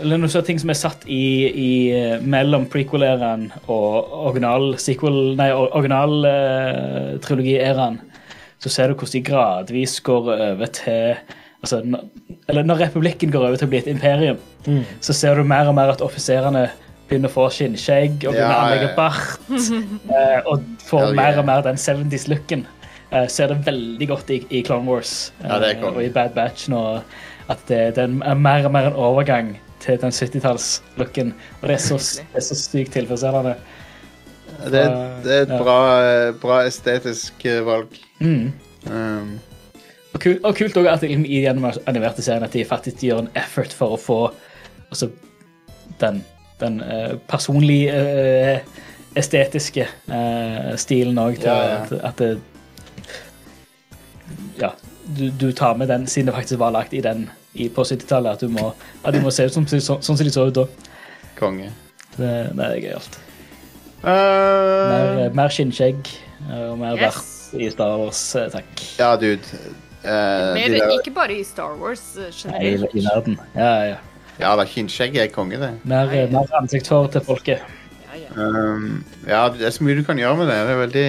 [0.00, 3.94] eller når du ser ting som er satt i, i eh, mellom prequel-æraen og
[4.30, 7.96] original-sequel Nei, original-trilogi-æraen,
[8.58, 11.14] så ser du hvordan de gradvis går over til
[11.60, 11.76] altså,
[12.48, 14.38] Eller når republikken går over til å bli et imperium,
[15.04, 16.64] så ser du mer og mer at offiserene
[17.08, 19.40] begynner å få skinnskjegg og begynner Ja, å anlegge bart.
[20.16, 20.56] eh, og
[20.88, 21.18] får yeah.
[21.18, 22.62] mer og mer den 70s-looken.
[23.12, 25.12] Uh, ser det veldig godt i, i Clone Wars
[25.42, 25.96] Ja, eh, konge.
[26.00, 26.80] og i Bad Batch nå.
[27.52, 29.48] At det, det er mer og mer en overgang
[29.84, 31.32] til den 70-talls-looken.
[31.60, 31.98] Og det er så,
[32.32, 33.56] det er så sykt tilfredsstillende.
[34.64, 34.84] Det,
[35.24, 35.58] det er et Ja.
[35.62, 35.78] bra,
[36.40, 37.98] bra estetisk uh, valg.
[38.20, 38.52] Mm.
[38.90, 39.34] Um,
[40.14, 43.24] Og, kul, og kult også at de i den animerte serien at de faktisk gjør
[43.24, 44.18] en effort for å få
[44.90, 45.08] altså,
[46.00, 46.20] den,
[46.60, 48.84] den uh, personlige uh,
[49.18, 51.80] estetiske uh, stilen òg til Ja, ja.
[51.82, 52.38] at, at det
[54.60, 54.70] Ja,
[55.04, 58.34] du, du tar med den siden det faktisk var lagt i den i, på 70-tallet,
[58.38, 58.72] at du må,
[59.04, 60.64] at du må se ut som, sånn som de så ut da.
[61.38, 61.70] konge.
[62.16, 63.20] Det, det er gøyalt.
[64.04, 64.10] Uh,
[64.90, 66.08] Mer, mer skinnskjegg
[66.50, 67.20] eh, og mer Yes.
[67.56, 68.82] i Star Wars, eh, takk.
[68.98, 69.60] ja, dude.
[70.04, 72.92] Uh, Mer, de der, ikke bare i Star Wars eh, I, generelt.
[72.92, 73.38] I verden.
[73.56, 73.96] Ja, ja.
[74.42, 75.70] ja da, skinnskjegg er konge, det.
[75.88, 77.64] Mer, eh, mer ansiktshår til folket.
[78.10, 78.34] Ja, ja.
[78.50, 80.58] Um, ja, det er så mye du kan gjøre med det.
[80.68, 81.08] Det er veldig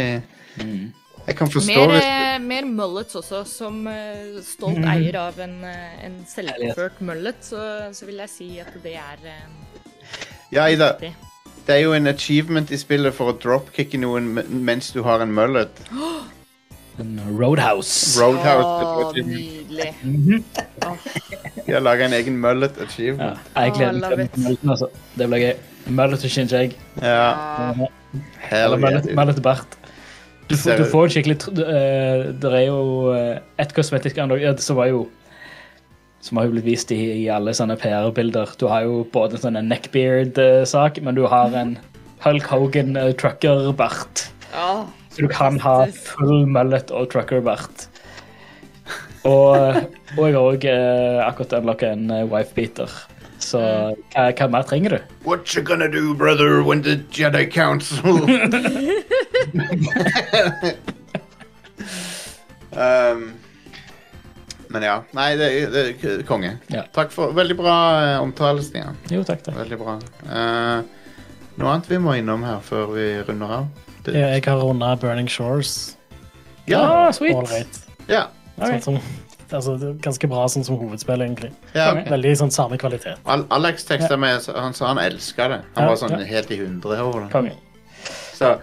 [1.26, 3.42] Jeg kan forstå Mer, hvis eh, mer mullets også.
[3.50, 4.90] Som eh, stolt mm.
[4.92, 7.62] eier av en, eh, en selvført mullet, så,
[7.98, 9.26] så vil jeg si at det er
[10.54, 10.92] Ja, Ida.
[11.66, 14.30] det er jo en achievement i spillet for å dropkicke noen
[14.66, 15.82] mens du har en mullet.
[16.96, 18.16] En Roadhouse.
[18.22, 19.10] Roadhouse.
[19.10, 19.36] Achievement.
[19.36, 20.46] nydelig.
[21.66, 23.42] De har laga en egen mullet Ja, achievement.
[23.56, 24.88] jeg gleder meg til mullet, altså.
[25.20, 25.52] Det blir gøy.
[25.98, 26.78] Mullet og skinnskjegg.
[27.02, 27.90] Ja, Ja.
[28.48, 29.16] hell Eller yeah, mullet, dude.
[29.20, 29.76] mullet og bart.
[30.48, 32.82] Du, får- du får en skikkelig eh, Det er jo
[33.16, 35.00] eh, et kosmetisk ja, som var jo
[36.22, 38.54] Som har jo blitt vist i, i alle sånne PR-bilder.
[38.62, 41.76] Du har jo både en sånn neckbeard-sak, men du har en
[42.26, 44.24] Hulk Hogan eh, trucker-bart.
[44.58, 47.86] Å, Så du kan ha full mullet og trucker-bart.
[49.26, 49.54] Og,
[50.18, 50.66] og jeg har òg
[51.28, 52.90] akkurat unlocka en wife-beater.
[53.46, 55.00] Så hva, hva mer trenger du?
[55.30, 58.18] What you gonna do, brother, when the Jedi Council
[62.72, 63.34] um,
[64.68, 64.95] Men ja.
[65.16, 66.56] Nei, det er, det er konge.
[66.74, 66.84] Ja.
[66.95, 68.98] Takk for veldig bra eh, omtale, Stian.
[69.14, 69.56] Jo, takk, takk.
[69.62, 69.94] Veldig bra.
[70.26, 70.80] Eh,
[71.56, 73.68] noe annet vi må innom her før vi runder av?
[74.06, 75.76] Det, Jeg, jeg har runda Burning Shores.
[76.68, 76.82] ja.
[76.82, 77.36] Ah, sweet.
[77.38, 77.80] All right.
[78.12, 78.26] Ja.
[78.57, 78.98] Sånn som,
[79.52, 81.53] altså, det er ganske bra sånn som hovedspill, egentlig.
[81.78, 81.91] ja.
[81.94, 82.10] Ok.
[82.12, 83.16] Veldig sånn samme kvalitet.
[83.32, 85.62] Al Alex teksta meg, så- han sa han elska det.
[85.78, 86.26] Han Ja, var sånn ja.
[86.26, 87.32] helt i hundre over det.
[87.32, 87.56] Konge.
[88.36, 88.57] Så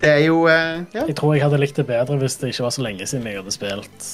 [0.00, 1.06] det er jo uh, Ja.
[1.06, 3.36] Jeg tror jeg hadde likt det bedre hvis det ikke var så lenge siden jeg
[3.40, 4.06] hadde spilt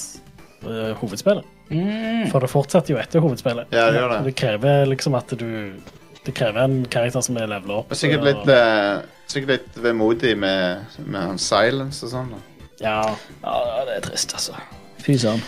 [0.65, 1.45] uh, hovedspillet.
[1.69, 2.27] Mm.
[2.31, 3.71] For det fortsetter jo etter hovedspillet.
[3.75, 4.19] Ja, det gjør det.
[4.29, 5.73] Det krever liksom at du
[6.27, 7.91] Det krever en karakter som er levela opp.
[7.91, 8.99] Og sikkert litt, uh,
[9.31, 12.33] sikkert litt vemodig med, med han silence og sånn.
[12.83, 12.99] Ja,
[13.43, 14.57] Ja, det er trist, altså.
[14.99, 15.39] Fy søren.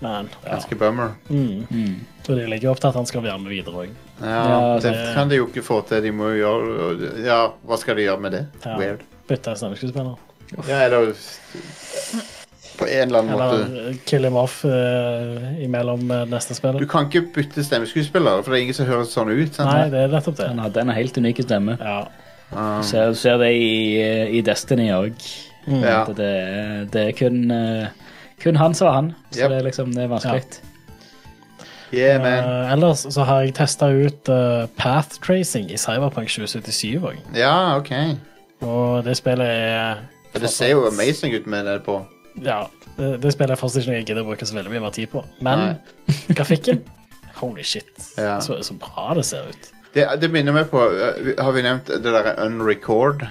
[0.00, 0.50] men ja.
[0.54, 1.12] Ganske bummer.
[1.28, 1.66] Mm.
[1.70, 1.94] Mm.
[2.24, 3.92] Så de legger opp til at han skal være med videre òg.
[4.20, 6.02] Ja, Ja, det det- kan de jo ikke få til.
[6.02, 8.46] De må jo gjøre Ja, hva skal de gjøre med det?
[8.64, 8.78] Ja.
[8.78, 9.04] Weird.
[9.28, 10.16] Bytte stemmeskuespiller.
[10.68, 11.12] Ja, eller
[12.78, 16.76] På en eller annen måte Eller kill him off uh, imellom eh, neste spill.
[16.78, 19.54] Du kan ikke bytte stemmeskuespiller, for det er ingen som høres sånn ut.
[19.56, 19.70] Sant?
[19.72, 20.48] Nei, det er nettopp det.
[20.52, 21.78] Han hadde en helt unik stemme.
[21.80, 21.98] Ja.
[22.52, 23.70] Um, Ser, du ser det i,
[24.38, 25.16] i Destiny òg.
[25.66, 25.80] Mm.
[25.82, 26.04] Ja.
[26.14, 27.88] Det, er- det er kun, eh,
[28.44, 29.08] kun han som var han.
[29.32, 29.50] Så Yep.
[29.50, 30.44] det er liksom det er vanskelig.
[31.92, 32.38] yeah, man.
[32.44, 37.18] Eh, ellers så har jeg testa ut uh, path tracing i Cyberpunk 2077 òg.
[37.34, 37.90] Ja, OK.
[38.64, 41.98] Og det spillet er For det ser jo amazing ut med det på.
[42.44, 42.66] Ja,
[42.96, 44.94] det, det spillet er fortsatt ikke noe jeg gidder å bruke så veldig mye mer
[44.96, 45.24] tid på.
[45.44, 45.76] Men
[46.36, 46.82] grafikken
[47.36, 47.90] Holy shit.
[48.16, 48.38] Ja.
[48.40, 49.72] Så, så bra det ser ut.
[49.92, 53.26] Det, det minner meg på uh, Har vi nevnt det derre unrecord?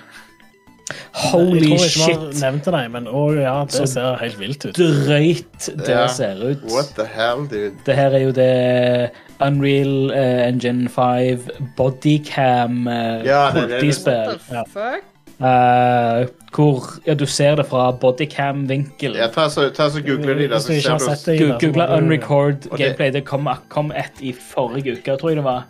[1.31, 4.19] Holy jeg tror ikke vi har nevnte deg, det, men å ja, det Så- ser
[4.21, 4.77] helt vilt ut.
[4.77, 6.05] Drøyt det Ja.
[6.13, 6.61] ser ut.
[6.69, 7.73] What the hell, dude?
[7.87, 9.09] Det her er jo det
[9.41, 13.89] Unreal uh, Engine 5 bodycam uh, Ja, det det, det.
[14.05, 14.63] What the Ja.
[14.69, 15.03] fuck?
[15.39, 19.17] Eh, hvor ja, du ser det fra bodycam-vinkel.
[19.19, 22.61] Ja, ta så, ta så googler de der så ser du det, Google, du- unrecord
[22.63, 23.11] det- gameplay.
[23.11, 25.65] Det kom, kom et i forrige uke, tror jeg det var.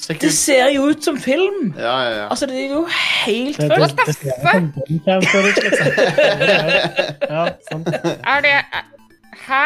[0.00, 1.74] Sikkert- Det ser jo ut som film!
[1.78, 2.28] Ja, ja, ja.
[2.30, 2.86] Altså, det er jo
[3.26, 4.32] helt Det, det, det, det
[5.06, 5.20] er.
[7.30, 7.44] Ja.
[8.24, 8.54] Er det
[9.46, 9.64] Hæ?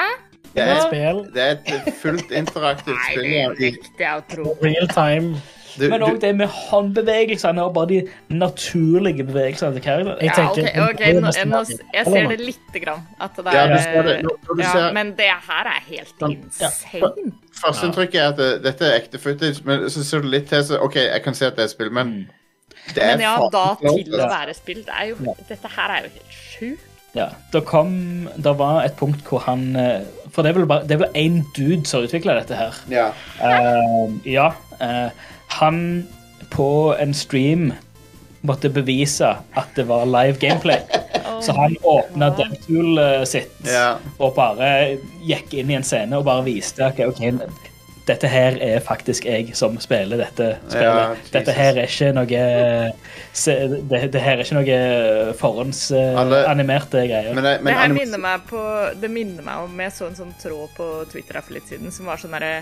[0.55, 0.91] Det er,
[1.35, 1.51] det er
[1.87, 4.57] et fullt interaktivt Nei, det er riktig, jeg å tro.
[4.63, 5.37] real time.
[5.79, 10.21] Du, Men òg det med håndbevegelsene og bare de naturlige bevegelsene til karakteren.
[10.21, 13.03] Jeg Ja, okay, tenker- jeg, jeg ser det lite grann.
[13.21, 13.67] At det er ja,
[14.03, 14.23] det.
[14.23, 17.33] Når- når ja, ser- Men det her er helt Sånn, insane.
[17.65, 20.81] Førsteinntrykket er at det, dette er ekte footage, men så ser du litt til, så
[20.83, 22.29] OK, jeg kan se at det er spill, men
[22.95, 24.83] det er Men ja, da til å være spill.
[24.85, 26.91] Det er jo, dette her er jo helt sjukt.
[27.15, 30.01] Ja, det kom Det var et punkt hvor han eh,
[30.35, 32.75] For det er vel bare én dude som har utvikla dette her.
[32.91, 33.05] Ja.
[33.39, 34.49] Uh, ja.
[34.81, 35.11] eh,
[35.61, 35.81] han
[36.55, 36.69] på
[37.01, 37.73] en stream
[38.45, 40.83] måtte bevise at det var live gameplay.
[41.45, 43.69] Så han åpna DevTool sitt
[44.17, 44.69] og bare
[45.27, 47.65] gikk inn i en scene og bare viste okay, ok,
[48.05, 50.85] dette her er faktisk jeg som spiller dette spillet.
[50.85, 52.41] Ja, dette her er ikke noe
[53.33, 53.55] se,
[53.89, 57.33] det, det her er ikke noe forhåndsanimerte greier.
[57.33, 58.65] Men, det, men Det her minner meg på
[59.01, 61.95] Det minner meg om Jeg så en sånn tråd på Twitter her for litt siden
[61.95, 62.53] som var sånn herre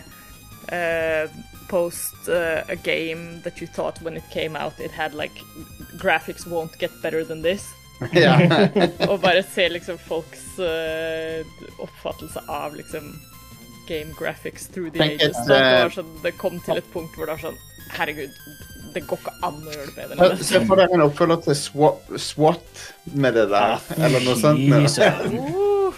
[0.71, 1.27] eh,
[1.73, 5.33] Post uh, a game that you thought when it came out it had like
[5.97, 7.65] Graphics won't get better than this.
[8.13, 8.35] ja.
[9.11, 11.41] Og bare se liksom folks uh,
[11.81, 13.15] oppfattelse av liksom
[13.89, 15.37] game graphics through the Tenk ages.
[15.37, 15.49] et, uh...
[15.49, 17.59] det, var sånn, det kom til et punkt hvor det var sånn
[17.93, 18.37] Herregud,
[18.95, 21.43] det går ikke an å gjøre det bedre Se- enn Se for dere en oppfølger
[21.49, 22.85] til SWAT, SWAT
[23.17, 24.63] med det der, eller noe sånt.
[24.63, 25.03] Jesus.
[25.43, 25.97] Uh,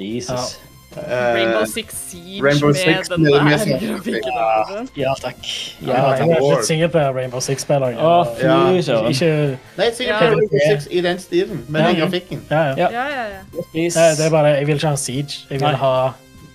[0.00, 0.54] Jesus.
[0.96, 4.22] Eh, Rainbow Six Siege Rainbow med Six den der grafikken.
[4.24, 4.60] Ja.
[4.60, 4.92] altså.
[4.96, 5.36] Ja, takk.
[5.82, 6.52] Ja, Ja, jeg har er Lord.
[6.52, 7.90] ikke singelplayer Rainbow Six-spiller.
[7.90, 8.70] Fy Ja.
[8.72, 10.18] Ikke Nei, singleplayer Ja.
[10.20, 12.42] Rainbow Six i den stilen, med den grafikken.
[12.50, 12.74] Ja, ja.
[12.76, 12.88] Ja.
[12.90, 13.62] Ja, ja, ja.
[13.72, 13.98] Please.
[14.00, 14.56] Det er bare det.
[14.58, 15.32] Jeg vil ikke ha Siege.
[15.50, 16.08] Jeg vil ha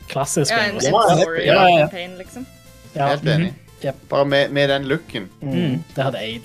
[0.10, 0.92] klassisk ja Rainbow Six.
[1.46, 1.80] Ja, ja, ja.
[1.80, 2.48] campaign, liksom.
[2.96, 3.08] Ja.
[3.08, 3.54] Helt enig.
[3.84, 3.96] Jep.
[4.10, 5.30] Bare med, med den looken.
[5.42, 5.84] Mm.
[5.96, 6.42] Det hadde aid.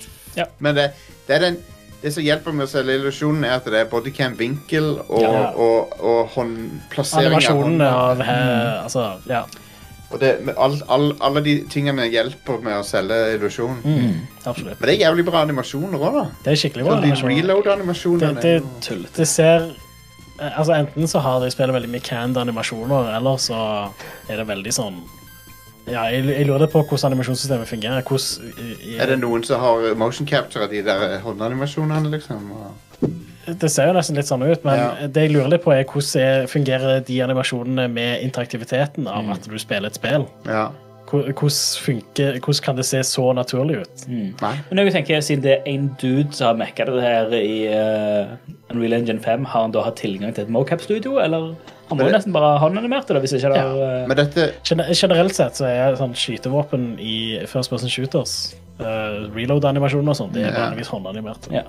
[0.59, 0.91] Men det,
[1.27, 1.57] det er den
[2.01, 5.51] det som hjelper med å selge illusjonen, er at det er bodycam-vinkel og, Ja.
[5.53, 8.37] og, og håndplassering av Animasjonene av he,
[8.85, 9.43] Altså, ja.
[10.11, 13.77] Og det, all, all, alle de tingene hjelper med å selge illusjon.
[13.85, 14.17] Mm.
[14.43, 14.79] Absolutt.
[14.81, 16.25] Men det er jævlig bra animasjoner òg, da.
[16.43, 16.97] Det er skikkelig bra.
[16.97, 17.13] Så de.
[17.13, 19.69] Det, reload-animasjonene det, er jo- det ser
[20.41, 23.61] eh, Altså Enten så har de spillet veldig mye canned animasjoner, eller så
[24.27, 24.99] er det veldig sånn
[25.89, 28.01] Ja, jeg, jeg lurer på hvordan animasjonssystemet fungerer.
[28.05, 32.51] Hvordan, jeg, i- Er det noen som har motion capture av de der håndanimasjonene, liksom?
[32.51, 33.09] Og-
[33.59, 35.07] Det ser jo nesten litt sånn ut, men Ja.
[35.07, 39.47] det jeg lurer litt på er hvordan er, fungerer de animasjonene med interaktiviteten av at
[39.49, 40.27] du spiller et spill?
[40.45, 40.69] Ja.
[41.09, 44.07] Hvor- Hvordan, funker, hvordan kan det se så naturlig ut?
[44.07, 44.53] Nei.
[44.69, 48.27] Men jeg tenker, siden det er en dude som har mekka det her i uh,
[48.69, 51.55] Unreal Engine 5, har han da hatt tilgang til et mocap-studio, eller
[51.91, 54.47] han må jo det- nesten bare ha håndanimert det, hvis ikke det er Men dette
[54.95, 60.45] Generelt sett så er sånn skytevåpen i first person shooters, uh, reload-animasjoner og sånn, det
[60.47, 60.65] er Ja.
[60.71, 61.51] vanligvis håndanimert.
[61.51, 61.63] Ja.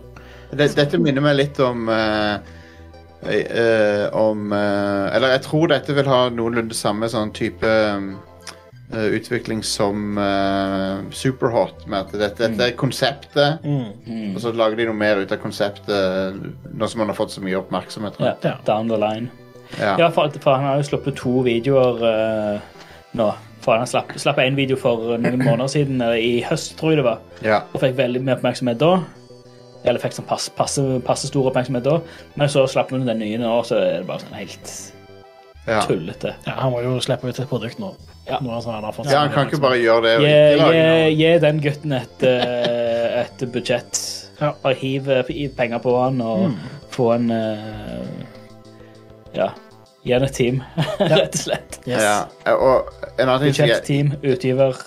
[0.55, 2.39] det, Dette minner meg litt om uh,
[3.23, 7.63] eh, Om eh, Eller jeg tror dette vil ha noenlunde samme sånn type
[8.93, 11.87] eh, utvikling som eh, Superhot.
[11.87, 14.35] Med at dette, dette er konseptet, Mm.
[14.35, 16.35] og så lager de noe mer ut av konseptet
[16.75, 18.19] nå som man har fått så mye oppmerksomhet.
[18.21, 19.31] ja, yeah, down the line.
[19.81, 19.95] Ja.
[19.99, 22.61] Ja, for, for han har jo sluppet to videoer uh,
[23.19, 23.31] nå.
[23.63, 26.99] For han slapp, slapp en video for noen måneder siden, eller i høst, tror jeg
[27.03, 27.21] det var.
[27.47, 27.61] Ja.
[27.73, 28.93] Og fikk veldig mye oppmerksomhet da.
[29.85, 31.97] Eller fikk sånn passe, passe, passe stor oppmerksomhet da.
[32.39, 34.75] Men så slapp vi den nye nå, så er det bare sånn helt
[35.67, 35.81] Ja.
[35.87, 36.33] tullete.
[36.47, 37.93] Ja, han må jo slippe ut et produkt nå.
[38.27, 38.39] Ja.
[38.43, 41.31] Nå som han har fått ja, han kan ikke bare gjøre det Gi, gi, gi
[41.43, 43.99] den gutten et, eh, et budsjett.
[44.41, 44.53] Ja.
[44.63, 45.07] Bare hiv,
[45.59, 46.57] penger på han og Mm.
[46.91, 48.02] få en eh,
[49.35, 49.51] Ja,
[50.05, 50.57] Gjerne team,
[50.99, 51.77] rett og slett.
[51.87, 52.03] Yes.
[52.03, 52.53] Ja.
[52.57, 52.89] Og
[53.19, 54.81] en annen ting hjel- Budsjettteam, utgiver.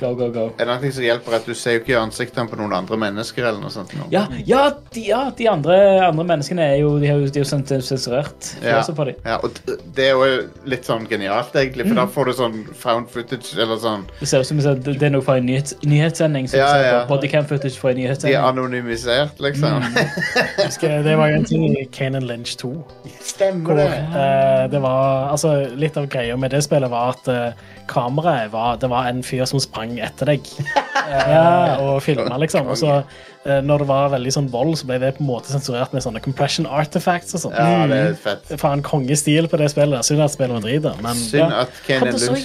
[0.00, 0.44] Go, go, go.
[0.58, 2.96] en annen ting som hjelper, er at du ser jo ikke ansiktene på noen andre
[2.96, 3.44] mennesker.
[3.44, 3.92] eller noe sånt.
[3.98, 4.08] Noe.
[4.12, 7.44] Ja, ja, de, ja, de andre, andre menneskene er jo, de har jo, de er
[7.44, 8.54] jo sens- sensurert.
[8.64, 8.80] Ja.
[9.24, 9.50] Ja, og
[9.94, 13.76] det er jo litt sånn genialt, egentlig, for da får du sånn found footage, eller
[13.82, 16.48] sånn Det ser ut som det er noe fra en nyhets, nyhetssending.
[16.48, 17.04] Som Ja, ja.
[17.08, 18.34] Bodycam footage fra en nyhetssending.
[18.34, 19.82] De er anonymisert, liksom.
[20.64, 22.72] Husker, det var jo en ting i Kanan Lynch 2.
[23.20, 23.98] Stemmer Hvor, det.
[24.24, 27.52] eh, det var, altså, litt av greia med det spillet var at eh,
[27.90, 30.46] kameraet var Det var en fyr som sprang etter deg
[31.10, 31.78] ja.
[31.82, 32.68] og filma, liksom.
[32.70, 33.00] Og så,
[33.44, 36.04] eh, når det var veldig sånn vold, så ble det på en måte sensurert med
[36.04, 37.56] sånne compression artifacts og sånn.
[37.58, 38.54] Ja, det er fett.
[38.60, 40.06] Faen, kongestil på det spillet.
[40.06, 41.64] Synd at spillet var dritt men Synd Ja.
[41.66, 42.38] at Kanan Hadde så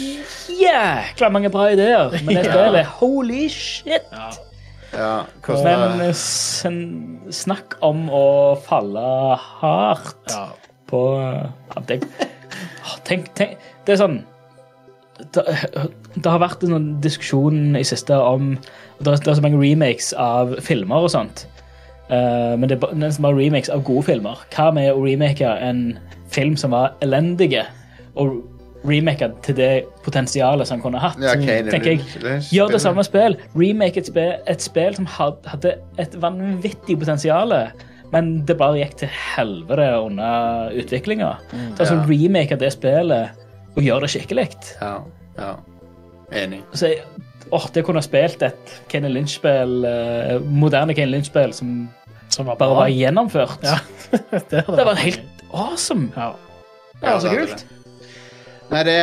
[0.56, 2.84] jækla mange bra ideer men det Ja.
[3.00, 4.06] Holy shit!
[4.96, 5.74] ja, Men kosta
[6.06, 9.04] eh, sen- snakk om å falle
[9.60, 10.46] hardt ja.
[10.88, 12.00] på ja, det,
[13.04, 14.22] tenk, tenk, Det er sånn
[15.34, 15.44] det,
[16.16, 18.56] det har vært en diskusjon i siste om
[19.00, 21.46] det er, det er så mange remakes av filmer og sånt.
[22.10, 24.44] Uh, men det er nesten bare remakes av gode filmer.
[24.54, 25.98] Hva med å remake en
[26.34, 27.66] film som var elendige,
[28.20, 28.38] og
[28.86, 29.72] remake til det
[30.06, 31.18] potensialet som han kunne hatt?
[31.24, 33.40] Ja, Kanan tenker jeg, Gjør det samme spill.
[33.58, 37.56] Remake et spill, et spill som hadde et vanvittig potensial,
[38.14, 41.34] men det bare gikk til helvete under utviklinga.
[41.50, 42.06] Så altså, Ja.
[42.12, 43.45] remake det spillet
[43.76, 44.48] og gjør det skikkelig.
[44.82, 44.94] Ja,
[45.38, 45.52] ja.
[46.34, 46.62] Enig.
[46.74, 47.04] Så jeg,
[47.54, 51.90] åh, det kunne ha spilt et Kenny Lynch-spill, eh, moderne Kenny Lynch-spill som
[52.30, 52.80] Som var bare bra.
[52.80, 53.60] var gjennomført.
[53.64, 53.78] Ja,
[54.12, 56.10] det, Det var helt awesome.
[56.16, 56.32] ja.
[57.02, 57.66] Det var så kult.
[58.66, 58.94] Nei, det,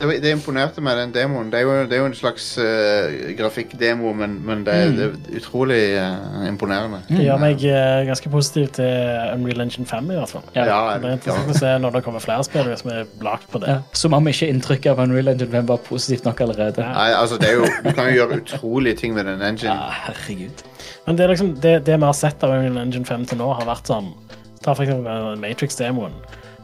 [0.00, 1.46] det, det imponerte meg, den demoen.
[1.52, 5.04] Det er jo, det er jo en slags uh, grafikkdemo, men, men det, er- det
[5.06, 6.98] er utrolig uh, imponerende.
[7.08, 8.90] Det gjør meg uh, ganske positiv til
[9.36, 10.42] Unreal Engine 5, i hvert fall.
[10.56, 10.64] Ja.
[10.66, 13.62] Ja, Det er interessant å se når det kommer flere spill som er lagd på
[13.62, 13.76] det.
[13.76, 13.78] Ja.
[14.02, 16.88] Som om ikke inntrykket av Unreal Engine 5 var positivt nok allerede.
[16.98, 19.70] Nei, altså, det er jo, du kan jo gjøre utrolige ting med den engine.
[19.78, 20.66] Ja, herregud.
[21.06, 23.52] Men det, er liksom, det, det vi har sett av Unreal Engine 5 til nå,
[23.60, 24.10] har vært sånn
[24.58, 26.14] Ta for eksempel Matrix-demoen,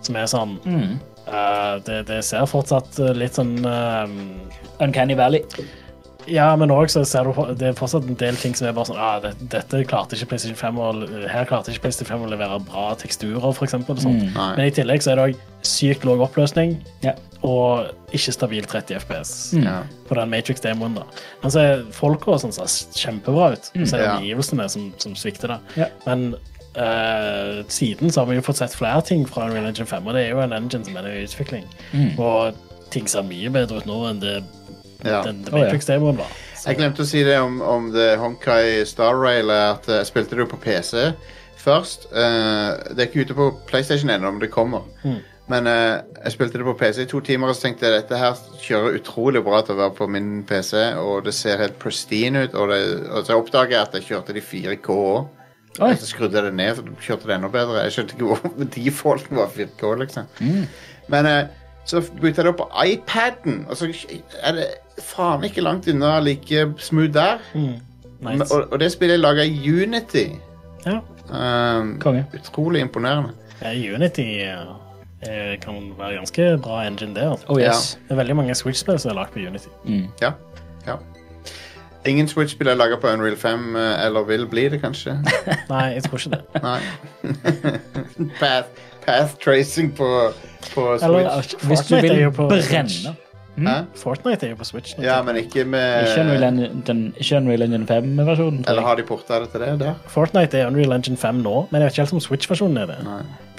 [0.03, 0.97] som er sånn Mm.
[1.27, 4.19] Eh, det, det ser fortsatt eh, litt sånn eh,
[4.85, 5.45] Uncanny Valley.
[6.31, 8.89] Ja, men òg så ser du det er fortsatt en del ting som er bare
[8.89, 10.87] sånn ah, det, Dette klarte ikke PlayStation 5 å,
[11.29, 14.01] Her klarte ikke PlayStation 5 å levere bra teksturer, for eksempel.
[14.01, 14.33] Mm.
[14.33, 17.13] Men i tillegg så er det òg sykt lav oppløsning Ja.
[17.45, 19.69] og ikke stabil 30 FPS mm.
[20.09, 20.97] på den Matrix-demoen.
[20.97, 21.05] da.
[21.43, 23.71] Men så er folka og sånn ser kjempebra ut.
[23.75, 24.17] Så er det Ja.
[24.17, 25.61] omgivelsene som, som svikter da.
[25.77, 25.91] Ja.
[26.07, 26.31] Men
[26.77, 30.17] eh, siden så har vi jo fått sett flere ting fra Unreal Engine 5, og
[30.17, 31.67] det er jo en engine som er i utvikling.
[32.19, 32.55] Og
[32.95, 34.43] ting ser mye bedre ut nå enn det
[35.05, 35.23] Ja.
[35.23, 35.53] den ja.
[35.53, 36.31] Matrix-demoen var.
[36.57, 40.37] Så, Jeg glemte å si det om, om The Honkai Star Rail, at jeg spilte
[40.37, 41.13] det jo på PC
[41.65, 42.09] først.
[42.13, 44.87] Uh, det er ikke ute på PlayStation ennå, men det kommer.
[45.49, 48.17] Men uh, jeg spilte det på PC i to timer og så tenkte jeg dette
[48.17, 52.47] her kjører utrolig bra til å være på min PC, og det ser helt pristine
[52.47, 52.55] ut.
[52.55, 55.27] Og, det, og så oppdager jeg at jeg kjørte de 4K òg.
[55.83, 55.95] Oi.
[55.99, 57.81] Så skrudde jeg det ned, så kjørte det enda bedre.
[57.83, 60.29] Jeg skjønte ikke hvor defaulten var 4K, liksom.
[61.11, 61.41] Men eh,
[61.85, 63.89] så bytta jeg det opp på iPaden, og så
[64.43, 64.69] er det
[65.03, 67.43] faen ikke langt unna like smooth der.
[67.55, 67.75] Mm.
[68.25, 68.55] Nice.
[68.55, 70.25] og, og det spillet er laga i Unity.
[70.87, 71.01] Ja.
[71.29, 72.27] Um, Konge.
[72.35, 73.35] utrolig imponerende.
[73.63, 77.31] Ja, Unity eh, kan være ganske bra engine, det.
[77.31, 77.47] Altså.
[77.49, 77.99] Oh yes.
[78.09, 79.69] Det er veldig mange Switch-spill som er lagd på Unity.
[80.23, 80.33] Ja.
[80.87, 80.97] ja.
[82.07, 85.17] Ingen Switch-spill er laga på Unreal 5, eh, eller vil bli det, kanskje.
[85.73, 86.63] Nei, jeg tror ikke det.
[86.63, 86.81] Nei.
[88.41, 88.69] path,
[89.07, 90.09] path tracing på,
[90.75, 91.67] på Eller Switch.
[91.67, 92.33] Hvis du vil
[92.63, 93.07] Switch.
[93.07, 93.17] brenne
[93.59, 93.85] Hæ?
[93.97, 94.95] Fortnite er jo på Switch.
[94.99, 98.65] Ja, men ikke med Ikke Unreal Engine, den, ikke Unreal Engine 5-versjonen.
[98.69, 99.95] Eller har de porta det til det der?
[100.07, 102.97] Fortnite er Unreal Engine 5 nå, men jeg vet ikke helt om Switch-versjonen er det.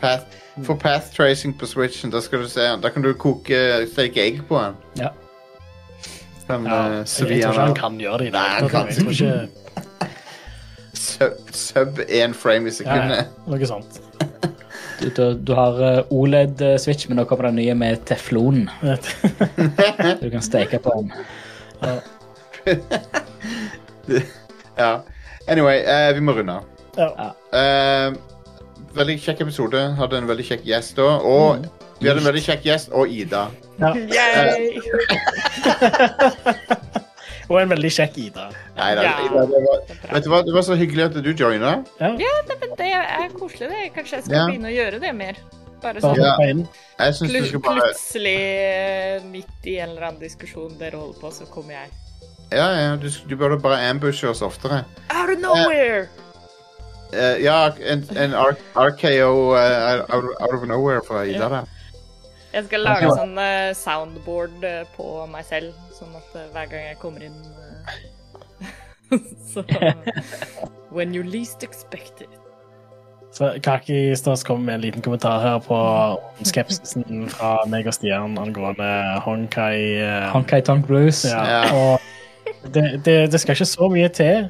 [0.01, 0.23] Path,
[0.63, 4.75] for path tracing på Switchen, da se Da kan du koke steke egg på den.
[4.99, 5.09] Ja.
[6.47, 8.27] Den Ja, eh, jeg, svi jeg tror ikke han kan gjøre det.
[8.27, 9.47] i Nei, han kan ikke
[10.95, 13.25] sub, sub én frame i sekundet.
[13.25, 14.01] ja, noe sånt.
[14.99, 18.69] Du, du, du har eh, OLED-switch, men nå kommer det nye med teflon.
[20.21, 21.11] Du kan steke på den.
[21.81, 21.97] Ja.
[25.45, 26.63] Anyway, uh, vi må runde av.
[26.97, 27.27] Ja.
[27.53, 28.13] Eh,
[28.95, 29.81] veldig kjekk episode.
[29.99, 31.07] Hadde en veldig kjekk gjest da.
[31.21, 31.65] Og
[31.99, 33.43] vi hadde en veldig kjekk gjest og Ida.
[33.79, 33.89] Ja.
[33.95, 34.81] Yay!
[37.45, 38.47] Og en veldig kjekk Ida.
[38.77, 39.11] Nei, da, Ja.
[39.27, 39.77] Ida det var,
[40.15, 41.71] vet du hva, det var så hyggelig at du joina.
[41.99, 43.83] Ja, Ja, det, det er koselig, det.
[43.93, 44.45] Kanskje jeg skal Ja.
[44.49, 45.33] begynne å gjøre det mer.
[45.83, 46.31] Bare sånn Ja.
[46.39, 46.67] hoppe.
[46.99, 51.19] Jeg syns du skal bare plutselig eh, midt i en eller annen diskusjon dere holder
[51.21, 51.87] på, så kommer jeg.
[52.51, 54.83] Ja, ja, du, du burde bare ambushe oss oftere.
[55.13, 56.01] Out of nowhere!
[56.01, 56.07] Eh,
[57.43, 58.33] ja, en, en
[58.75, 61.49] RKO uh, out, out of nowhere fra Ida Ja.
[61.49, 61.65] der.
[62.55, 66.85] Jeg skal lage sånn eh, soundboard eh, på meg selv, sånn at eh, hver gang
[66.87, 67.35] jeg kommer inn
[69.11, 69.19] eh,
[69.51, 69.63] Så
[70.95, 72.29] When you least expect it.
[73.35, 75.75] Så Kaki Stas kommer med en liten kommentar her på
[76.47, 78.87] skepsisen fra meg og Stian angående
[79.25, 79.99] Honkai.
[79.99, 81.25] eh, Honkai Tonk Blues.
[81.27, 81.63] Ja, Ja.
[81.75, 84.47] og det, det, det skal ikke så mye til.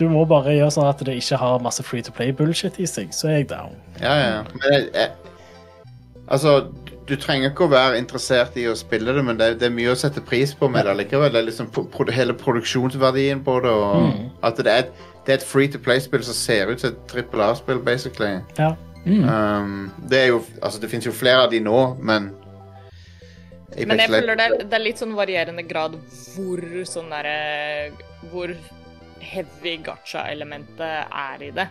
[0.00, 3.10] Du må bare gjøre sånn at det ikke har masse free to play-bullshit i seg,
[3.12, 3.74] så er jeg down.
[4.00, 4.38] Ja, ja.
[4.56, 5.10] Men jeg, jeg,
[6.32, 6.54] altså,
[7.10, 9.92] du trenger ikke å være interessert i å spille det, men det, det er mye
[9.92, 11.32] å sette pris på med det likevel.
[11.34, 15.40] Det er liksom pro, hele produksjonsverdien på det, og at det er, et- det er
[15.42, 18.38] et free to play-spill som ser ut som et trippel A-spill, basically.
[18.58, 18.72] Ja.
[19.04, 22.26] Um, det er jo Altså, det finnes jo flere av de nå, men
[23.72, 25.94] Apex Men jeg føler det det er litt sånn varierende grad
[26.34, 27.92] hvor sånn derre
[28.32, 28.52] Hvor
[29.20, 31.68] heavy gacha-elementet er i det.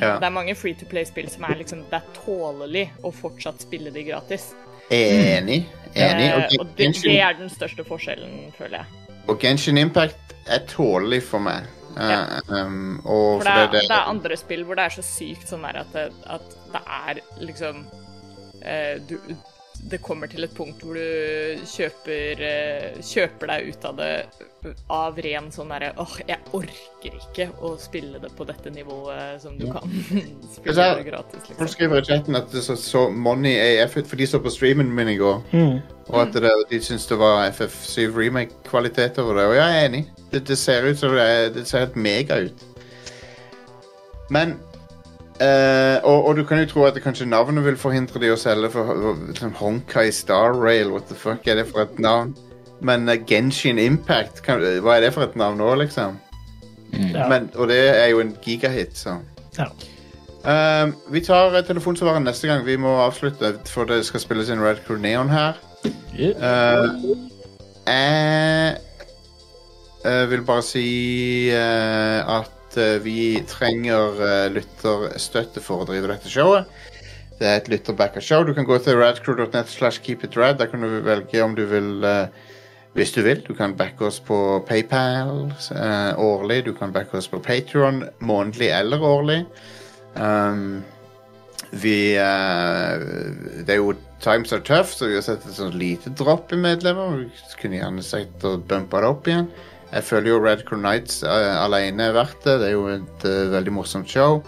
[0.00, 0.18] ja.
[0.18, 3.90] Det er mange free to play-spill som er liksom Det er tålelig å fortsatt spille
[3.90, 4.50] de gratis.
[4.90, 5.66] Enig.
[5.94, 6.28] Enig.
[6.28, 8.86] Eh, Og, og det, det er den største forskjellen, føler jeg.
[9.28, 11.66] og Genshin Impact er tålelig for meg.
[11.96, 12.20] Uh, Ja.
[12.48, 15.64] um, For det er, fordi det er andre spill hvor det er så sykt sånn
[15.66, 17.80] der at det, at det er liksom
[18.62, 19.16] uh, du,
[19.78, 24.12] Det kommer til et punkt hvor du kjøper, eh, kjøper deg ut av det
[24.90, 29.54] av ren sånn derre åh, jeg orker ikke å spille det på dette nivået som
[29.58, 29.86] du kan
[30.56, 31.70] spille Altså, det gratis, Folk liksom.
[31.76, 34.90] skriver i chatten at det så, så Money AF ut, for de så på streamen
[34.94, 35.44] min i går.
[36.08, 39.46] Og at det, de syntes det var FF7 remake-kvalitet over det.
[39.52, 40.02] Og jeg er enig.
[40.32, 42.64] Det, det ser ut som det, det ser helt mega ut.
[44.32, 44.56] Men
[45.40, 48.38] eh, og, og du kan jo tro at det kanskje navnet vil forhindre de å
[48.38, 50.92] selge for uh, Honkai Star Rail.
[50.94, 52.34] What the fuck er det for et navn?
[52.80, 56.18] Men uh, Genshin Impact, kan, hva er det for et navn nå, liksom?
[56.92, 57.28] Ja.
[57.28, 59.18] Men, og det er jo en gigahit, så.
[59.58, 59.68] Ja.
[60.48, 62.62] Uh, vi tar eh, telefonsvareren neste gang.
[62.66, 65.58] Vi må avslutte, for det skal spilles inn Red Crew Neon her.
[66.14, 67.26] Uh,
[67.88, 68.76] jeg
[70.04, 72.57] eh, vil bare si eh, at eh,
[73.04, 76.70] vi trenger uh, lytterstøtte for å drive dette showet.
[77.38, 78.42] Det er et lytterbacka show.
[78.42, 80.58] Du kan gå til radcrew.net slash keepitrad.
[80.58, 82.26] Der kan du velge om du vil eh,
[82.94, 83.44] Hvis du vil.
[83.46, 86.64] Du kan backe oss på PayPal eh, årlig.
[86.66, 89.44] Du kan backe oss på Patrion månedlig eller årlig.
[90.16, 90.82] Um,
[91.70, 92.98] vi uh,
[93.62, 96.58] Det er jo Times are tough, så vi har sett et sånt lite dropp i
[96.58, 97.20] medlemmer.
[97.20, 99.46] Vi kunne gjerne sett å bumpe det opp igjen.
[99.88, 102.58] Jeg føler jo Red Crew Nights uh, alene er verdt det.
[102.60, 104.42] Det er jo et uh, veldig morsomt show.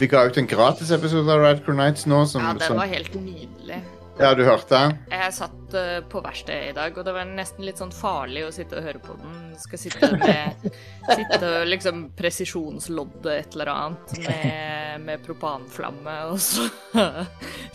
[0.00, 2.22] Vi ga ut en gratisepisode av Red Crew Nights nå.
[2.26, 3.82] Som, Ja, den var helt nydelig.
[4.20, 4.96] Ja, du hørte den?
[5.12, 8.52] Jeg satt uh, på verkstedet i dag, og det var nesten litt sånn farlig å
[8.54, 9.38] sitte og høre på den.
[9.60, 10.66] Skal sitte med
[11.02, 16.68] Sitte og liksom presisjonslodde et eller annet med, med propanflamme, og så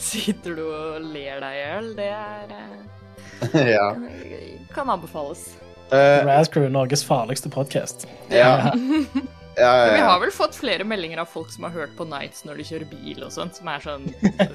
[0.10, 1.94] sitter du og ler deg i hjel.
[1.98, 2.58] Det er
[3.78, 3.88] ja.
[4.74, 5.50] Kan anbefales.
[5.92, 8.08] Eh, Razcrew, Norges farligste podkast.
[8.30, 8.74] ja.
[9.60, 12.44] Ja, ja, Vi har vel fått flere meldinger av folk som har hørt på Nights
[12.46, 14.04] når de kjører bil og sånt, som er sånn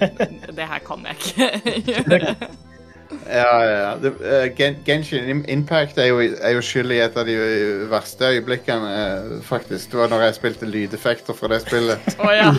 [0.59, 2.37] Det her kan jeg ikke gjøre.
[3.41, 3.89] ja, ja, ja.
[3.99, 7.83] Det, uh, Gen Genshin Impact er jo, er jo skyld i et av de eh,
[7.91, 9.91] verste øyeblikkene, uh, faktisk.
[9.91, 12.15] Det var når jeg spilte lydeffekter fra det spillet.
[12.23, 12.55] oh, ja.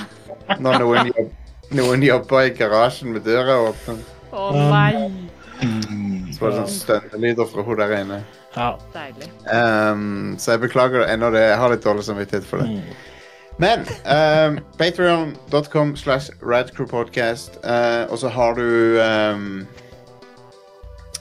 [0.60, 1.34] Når noen, jobb,
[1.80, 4.04] noen jobba i garasjen med døra åpen.
[4.36, 4.92] Å nei.
[6.34, 8.24] Så var det sånn stønnelyder fra hun der inne.
[8.56, 8.74] Ja.
[8.94, 9.30] Deilig.
[9.50, 11.42] Um, så jeg beklager ennå det.
[11.42, 12.82] Jeg har litt dårlig samvittighet for det.
[13.62, 17.60] Men um, patreon.com slash radcrewpodcast.
[17.64, 19.68] Uh, og så har du um,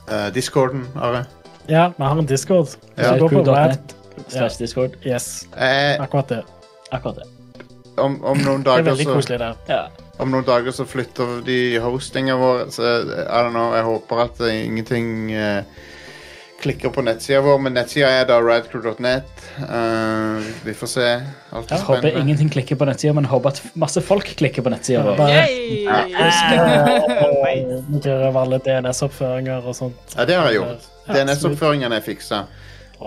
[0.09, 1.24] uh, discorden, Are.
[1.68, 2.76] ja, vi har en discord.
[2.96, 3.12] Ja.
[3.12, 3.96] Radcrew.net
[4.28, 4.96] slash discord.
[5.04, 6.42] Yes, Eh, akkurat det.
[6.90, 7.28] Akkurat det.
[7.96, 9.54] om, om, noen er dager så.
[9.68, 9.82] Ja.
[10.18, 12.70] om noen dager så flytter de hostinga vår.
[12.70, 15.62] Så I don't know, jeg håper at det ingenting uh,
[16.62, 17.59] klikker på nettsida vår.
[17.64, 19.44] Men nettsida er da radcrew.net.
[19.59, 21.09] Uh, vi får se.
[21.52, 22.22] Alt er Jeg håper spennende.
[22.22, 25.22] ingenting klikker på nettsida, men håper at masse folk klikker på nettsida vår.
[27.93, 30.16] Vi gjør over alle DNS-oppføringer og sånt.
[30.16, 30.89] Ja, det har jeg gjort.
[31.10, 32.44] DNS-oppføringene er fiksa.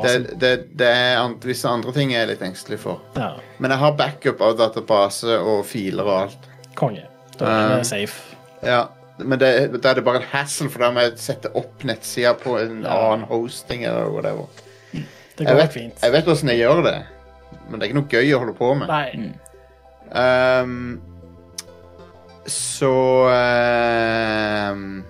[0.03, 2.99] Det, det, det er an visse andre ting jeg er litt engstelig for.
[3.15, 3.29] Ja,
[3.63, 6.49] Men jeg har backup av database og filer og alt.
[6.75, 7.05] konge.
[7.39, 8.35] Da er vi uh, safe.
[8.65, 8.81] Ja,
[9.17, 9.49] Men det,
[9.81, 12.81] da er det bare en hassle, for da må jeg sette opp nettsida på en
[12.83, 14.45] annen hosting eller whatever.
[14.91, 16.01] Det Jeg går vet, fint.
[16.03, 16.95] jeg vet hvordan jeg gjør det,
[17.69, 18.87] men det er ikke noe gøy å holde på med.
[18.91, 19.33] Nei.
[20.15, 21.01] Um,
[22.47, 22.91] så
[24.71, 25.03] um,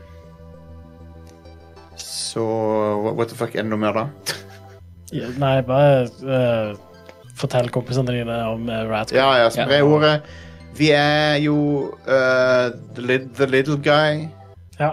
[1.98, 2.46] Så
[3.16, 4.08] what- the fuck, er det noe mer, da?
[5.16, 6.78] Ja, Nei, bare uh,
[7.38, 9.18] fortell kompisene dine om uh, Radcrew.
[9.20, 10.18] Ja, ja, spre Ja.
[10.78, 11.56] Vi er jo
[12.08, 14.28] uh, the, the Little Guy.
[14.80, 14.92] Ja.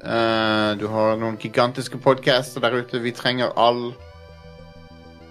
[0.00, 2.98] Uh, du har noen gigantiske podcaster der ute.
[3.04, 3.92] Vi trenger all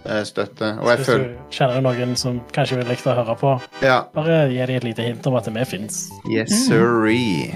[0.05, 0.76] uh, støtte.
[0.80, 4.01] Og jeg Hvis føler du kjenner noen som kanskje vil like å høre på, Ja.
[4.15, 6.05] bare gi dem et lite hint om at vi fins.
[6.31, 7.51] Yes, sirree.